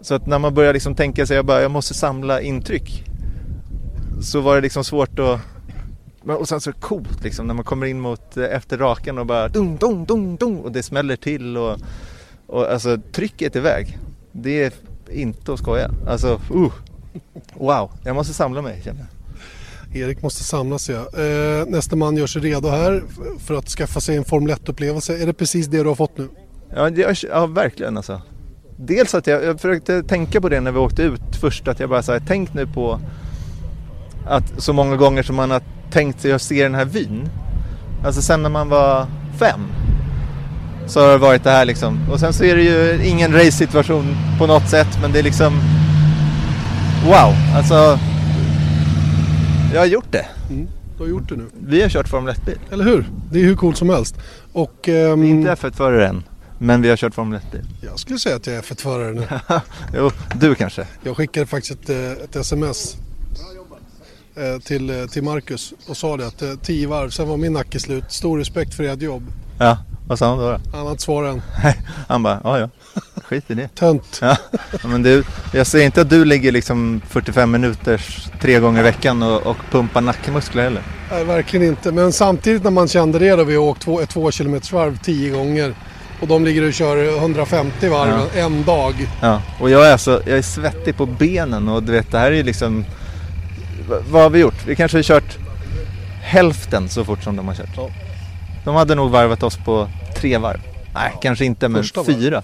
Så 0.00 0.14
att 0.14 0.26
när 0.26 0.38
man 0.38 0.54
börjar 0.54 0.72
liksom 0.72 0.94
tänka 0.94 1.26
sig 1.26 1.34
att 1.34 1.38
jag, 1.38 1.46
bara, 1.46 1.62
jag 1.62 1.70
måste 1.70 1.94
samla 1.94 2.40
intryck. 2.40 3.04
Så 4.22 4.40
var 4.40 4.54
det 4.54 4.60
liksom 4.60 4.84
svårt 4.84 5.18
att 5.18 5.40
och 6.26 6.48
sen 6.48 6.60
så 6.60 6.72
coolt 6.72 7.22
liksom 7.22 7.46
när 7.46 7.54
man 7.54 7.64
kommer 7.64 7.86
in 7.86 8.00
mot 8.00 8.36
eh, 8.36 8.44
efter 8.44 8.78
rakan 8.78 9.18
och 9.18 9.26
bara 9.26 9.48
dung, 9.48 9.76
dung, 9.76 10.04
dung, 10.04 10.36
dung 10.36 10.58
och 10.58 10.72
det 10.72 10.82
smäller 10.82 11.16
till 11.16 11.56
och, 11.56 11.78
och 12.46 12.72
alltså 12.72 12.98
trycket 13.12 13.56
iväg. 13.56 13.98
Det 14.32 14.64
är 14.64 14.72
inte 15.10 15.52
att 15.52 15.58
skoja. 15.58 15.90
Alltså, 16.06 16.40
uh. 16.54 16.72
Wow, 17.54 17.90
jag 18.04 18.14
måste 18.14 18.34
samla 18.34 18.62
mig 18.62 18.82
känner 18.84 19.00
jag. 19.00 19.08
Erik 19.96 20.22
måste 20.22 20.44
samla 20.44 20.78
sig. 20.78 20.94
ja. 20.94 21.22
Eh, 21.22 21.66
nästa 21.66 21.96
man 21.96 22.16
gör 22.16 22.26
sig 22.26 22.42
redo 22.42 22.68
här 22.68 23.02
för 23.38 23.54
att 23.54 23.68
skaffa 23.68 24.00
sig 24.00 24.16
en 24.16 24.24
Formel 24.24 24.56
1-upplevelse. 24.56 25.22
Är 25.22 25.26
det 25.26 25.32
precis 25.32 25.66
det 25.66 25.82
du 25.82 25.88
har 25.88 25.94
fått 25.94 26.18
nu? 26.18 26.28
Ja, 26.74 26.90
det, 26.90 27.22
ja 27.22 27.46
verkligen 27.46 27.96
alltså. 27.96 28.22
Dels 28.76 29.14
att 29.14 29.26
jag, 29.26 29.44
jag 29.44 29.60
försökte 29.60 30.02
tänka 30.02 30.40
på 30.40 30.48
det 30.48 30.60
när 30.60 30.72
vi 30.72 30.78
åkte 30.78 31.02
ut 31.02 31.36
först 31.40 31.68
att 31.68 31.80
jag 31.80 31.90
bara 31.90 32.02
sa 32.02 32.20
tänk 32.26 32.54
nu 32.54 32.66
på 32.66 33.00
att 34.26 34.62
så 34.62 34.72
många 34.72 34.96
gånger 34.96 35.22
som 35.22 35.36
man 35.36 35.50
har 35.50 35.62
tänkt 35.90 36.20
sig 36.20 36.32
att 36.32 36.42
se 36.42 36.62
den 36.62 36.74
här 36.74 36.84
vyn. 36.84 37.28
Alltså 38.04 38.22
sen 38.22 38.42
när 38.42 38.50
man 38.50 38.68
var 38.68 39.06
fem 39.38 39.60
så 40.86 41.00
har 41.00 41.08
det 41.08 41.18
varit 41.18 41.44
det 41.44 41.50
här 41.50 41.64
liksom. 41.64 42.10
Och 42.12 42.20
sen 42.20 42.32
så 42.32 42.44
är 42.44 42.56
det 42.56 42.62
ju 42.62 43.06
ingen 43.06 43.32
race-situation 43.32 44.16
på 44.38 44.46
något 44.46 44.68
sätt 44.68 44.98
men 45.02 45.12
det 45.12 45.18
är 45.18 45.22
liksom 45.22 45.60
wow, 47.04 47.34
alltså 47.56 47.98
jag 49.72 49.80
har 49.80 49.86
gjort 49.86 50.12
det. 50.12 50.26
Du 50.96 51.02
har 51.02 51.06
gjort 51.10 51.28
det 51.28 51.36
nu. 51.36 51.46
Vi 51.66 51.82
har 51.82 51.88
kört 51.88 52.08
Formel 52.08 52.34
1-bil. 52.34 52.58
Eller 52.72 52.84
hur? 52.84 53.06
Det 53.32 53.38
är 53.38 53.44
hur 53.44 53.56
coolt 53.56 53.76
som 53.76 53.88
helst. 53.90 54.14
Och 54.52 54.88
ehm, 54.88 55.22
Inte 55.22 55.54
F1-förare 55.54 56.08
än, 56.08 56.22
men 56.58 56.82
vi 56.82 56.88
har 56.88 56.96
kört 56.96 57.14
Formel 57.14 57.40
1-bil. 57.40 57.66
jag 57.80 57.98
skulle 57.98 58.18
säga 58.18 58.36
att 58.36 58.46
jag 58.46 58.56
är 58.56 58.62
F1-förare 58.62 59.12
nu. 59.12 59.26
Jo, 59.96 60.10
du 60.34 60.54
kanske. 60.54 60.86
Jag 61.02 61.16
skickade 61.16 61.46
faktiskt 61.46 61.72
ett, 61.72 61.90
eh, 61.90 62.24
ett 62.24 62.36
sms 62.36 62.96
eh, 64.36 64.58
till, 64.62 64.90
eh, 64.90 65.06
till 65.06 65.22
Marcus 65.22 65.74
och 65.88 65.96
sa 65.96 66.16
det 66.16 66.26
att 66.26 66.62
tio 66.62 66.88
varv, 66.88 67.10
sen 67.10 67.28
var 67.28 67.36
min 67.36 67.52
nacke 67.52 67.80
slut. 67.80 68.04
Stor 68.08 68.38
respekt 68.38 68.74
för 68.74 68.84
ert 68.84 69.02
jobb. 69.02 69.22
Ja, 69.58 69.78
vad 70.08 70.18
sa 70.18 70.28
han 70.28 70.38
då? 70.38 70.44
då? 70.50 70.58
Han 70.72 70.84
har 70.84 70.90
inte 70.90 71.02
svarat 71.02 71.34
än. 71.34 71.42
Han 72.08 72.22
bara, 72.22 72.40
ja 72.44 72.58
ja, 72.58 72.68
skit 73.24 73.50
i 73.50 73.54
det. 73.54 73.68
Tönt. 73.74 74.18
Ja, 74.22 74.36
men 74.82 75.02
du, 75.02 75.24
jag 75.52 75.66
säger 75.66 75.84
inte 75.86 76.00
att 76.00 76.10
du 76.10 76.24
ligger 76.24 76.52
liksom 76.52 77.02
45 77.08 77.50
minuters 77.50 78.28
tre 78.40 78.58
gånger 78.58 78.80
i 78.80 78.82
veckan 78.82 79.22
och, 79.22 79.46
och 79.46 79.56
pumpar 79.70 80.00
nackmuskler 80.00 80.62
heller. 80.62 80.82
Nej, 81.10 81.24
verkligen 81.24 81.66
inte. 81.66 81.92
Men 81.92 82.12
samtidigt 82.12 82.64
när 82.64 82.70
man 82.70 82.88
kände 82.88 83.18
det 83.18 83.36
då 83.36 83.44
vi 83.44 83.54
har 83.54 83.62
åkt 83.62 83.82
två, 83.82 84.00
ett 84.00 84.10
två 84.10 84.30
kilometers 84.30 84.72
varv 84.72 84.98
tio 84.98 85.30
gånger 85.30 85.74
och 86.20 86.28
de 86.28 86.44
ligger 86.44 86.66
och 86.66 86.72
kör 86.72 87.16
150 87.18 87.88
varv 87.88 88.36
en 88.36 88.64
dag. 88.64 89.08
Ja, 89.20 89.42
och 89.60 89.70
jag 89.70 89.86
är, 89.86 89.96
så, 89.96 90.10
jag 90.10 90.38
är 90.38 90.42
svettig 90.42 90.96
på 90.96 91.06
benen 91.06 91.68
och 91.68 91.82
du 91.82 91.92
vet 91.92 92.10
det 92.12 92.18
här 92.18 92.32
är 92.32 92.36
ju 92.36 92.42
liksom 92.42 92.84
Vad 94.10 94.22
har 94.22 94.30
vi 94.30 94.38
gjort? 94.38 94.66
Vi 94.66 94.76
kanske 94.76 94.98
har 94.98 95.02
kört 95.02 95.38
hälften 96.22 96.88
så 96.88 97.04
fort 97.04 97.22
som 97.22 97.36
de 97.36 97.48
har 97.48 97.54
kört. 97.54 97.76
Ja. 97.76 97.90
De 98.64 98.74
hade 98.74 98.94
nog 98.94 99.10
varvat 99.10 99.42
oss 99.42 99.56
på 99.56 99.88
tre 100.16 100.38
varv. 100.38 100.60
Nej, 100.94 101.12
kanske 101.22 101.44
inte 101.44 101.68
men 101.68 101.82
Första 101.82 102.02
varv. 102.02 102.42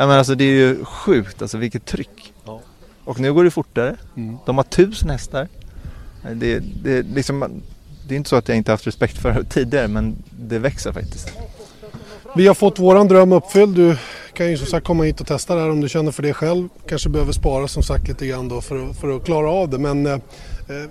Ja, 0.00 0.06
men 0.06 0.18
alltså 0.18 0.34
det 0.34 0.44
är 0.44 0.48
ju 0.54 0.84
sjukt 0.84 1.42
alltså 1.42 1.58
vilket 1.58 1.84
tryck. 1.86 2.32
Ja. 2.44 2.60
Och 3.04 3.20
nu 3.20 3.32
går 3.32 3.44
det 3.44 3.50
fortare. 3.50 3.96
Mm. 4.16 4.36
De 4.46 4.56
har 4.56 4.64
tusen 4.64 5.10
hästar. 5.10 5.48
Det, 6.34 6.62
det, 6.84 7.02
liksom, 7.02 7.62
det 8.08 8.14
är 8.14 8.16
inte 8.16 8.30
så 8.30 8.36
att 8.36 8.48
jag 8.48 8.56
inte 8.56 8.70
haft 8.70 8.86
respekt 8.86 9.18
för 9.18 9.32
det 9.32 9.44
tidigare 9.44 9.88
men 9.88 10.16
det 10.40 10.58
växer 10.58 10.92
faktiskt. 10.92 11.32
Vi 12.36 12.46
har 12.46 12.54
fått 12.54 12.78
våran 12.78 13.08
dröm 13.08 13.32
uppfylld. 13.32 13.74
Du 13.76 13.96
kan 14.32 14.50
ju 14.50 14.56
som 14.56 14.66
sagt 14.66 14.86
komma 14.86 15.04
hit 15.04 15.20
och 15.20 15.26
testa 15.26 15.54
det 15.54 15.60
här 15.60 15.70
om 15.70 15.80
du 15.80 15.88
känner 15.88 16.12
för 16.12 16.22
det 16.22 16.34
själv. 16.34 16.68
Kanske 16.88 17.08
behöver 17.08 17.32
spara 17.32 17.68
som 17.68 17.82
sagt 17.82 18.08
lite 18.08 18.26
grann 18.26 18.48
då 18.48 18.60
för, 18.60 18.90
att- 18.90 18.96
för 18.96 19.16
att 19.16 19.24
klara 19.24 19.50
av 19.50 19.68
det. 19.70 19.78
Men 19.78 20.06
eh, 20.06 20.18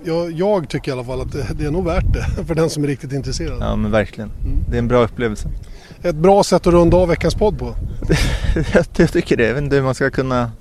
jag, 0.04 0.32
jag 0.32 0.68
tycker 0.68 0.90
i 0.90 0.92
alla 0.94 1.04
fall 1.04 1.20
att 1.20 1.32
det, 1.32 1.46
det 1.58 1.64
är 1.64 1.70
nog 1.70 1.84
värt 1.84 2.12
det 2.12 2.44
för 2.46 2.54
den 2.54 2.70
som 2.70 2.84
är 2.84 2.88
riktigt 2.88 3.12
intresserad. 3.12 3.58
Ja 3.60 3.76
men 3.76 3.90
verkligen. 3.90 4.30
Det 4.70 4.76
är 4.76 4.78
en 4.78 4.88
bra 4.88 5.04
upplevelse. 5.04 5.48
Ett 6.02 6.16
bra 6.16 6.44
sätt 6.44 6.66
att 6.66 6.72
runda 6.72 6.96
av 6.96 7.08
veckans 7.08 7.34
podd 7.34 7.58
på. 7.58 7.74
jag, 8.96 9.12
tycker 9.12 9.36
det. 9.36 9.46
Jag 9.46 9.54
vet 9.54 9.62
inte 9.62 9.76
hur 9.76 9.82
man 9.82 9.94
ska 9.94 10.10
kunna 10.10 10.52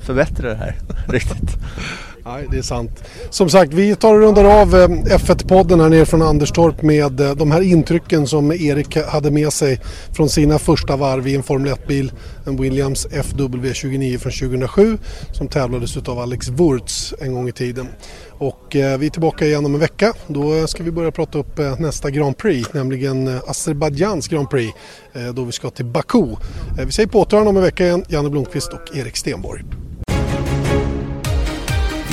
förbättra 0.00 0.48
det 0.48 0.54
här 0.54 0.76
riktigt. 1.08 1.56
Nej, 2.24 2.46
det 2.50 2.58
är 2.58 2.62
sant. 2.62 3.04
Som 3.30 3.50
sagt, 3.50 3.74
vi 3.74 3.96
tar 3.96 4.14
och 4.14 4.20
rundar 4.20 4.44
av 4.44 4.74
eh, 4.74 4.88
F1-podden 4.88 5.80
här 5.80 5.88
nere 5.88 6.06
från 6.06 6.22
Anderstorp 6.22 6.82
med 6.82 7.20
eh, 7.20 7.34
de 7.34 7.50
här 7.50 7.60
intrycken 7.60 8.26
som 8.26 8.52
Erik 8.52 8.96
hade 8.96 9.30
med 9.30 9.52
sig 9.52 9.80
från 10.12 10.28
sina 10.28 10.58
första 10.58 10.96
varv 10.96 11.28
i 11.28 11.36
en 11.36 11.42
Formel 11.42 11.72
1-bil. 11.72 12.12
En 12.46 12.56
Williams 12.56 13.06
FW29 13.06 14.18
från 14.18 14.32
2007 14.32 14.98
som 15.32 15.48
tävlades 15.48 15.96
av 15.96 16.18
Alex 16.18 16.48
Wurz 16.48 17.14
en 17.20 17.34
gång 17.34 17.48
i 17.48 17.52
tiden. 17.52 17.88
Och 18.28 18.76
eh, 18.76 18.98
vi 18.98 19.06
är 19.06 19.10
tillbaka 19.10 19.46
igen 19.46 19.66
om 19.66 19.74
en 19.74 19.80
vecka. 19.80 20.12
Då 20.26 20.66
ska 20.66 20.82
vi 20.82 20.90
börja 20.90 21.10
prata 21.10 21.38
upp 21.38 21.58
nästa 21.78 22.10
Grand 22.10 22.36
Prix, 22.36 22.72
nämligen 22.72 23.40
Azerbajdzjans 23.46 24.28
Grand 24.28 24.50
Prix. 24.50 24.78
Då 25.34 25.44
vi 25.44 25.52
ska 25.52 25.70
till 25.70 25.84
Baku. 25.84 26.26
Vi 26.86 26.92
säger 26.92 27.08
på 27.08 27.20
återhörande 27.20 27.50
om 27.50 27.56
en 27.56 27.62
vecka 27.62 27.84
igen. 27.84 28.04
Janne 28.08 28.30
Blomqvist 28.30 28.72
och 28.72 28.96
Erik 28.96 29.16
Stenborg. 29.16 29.62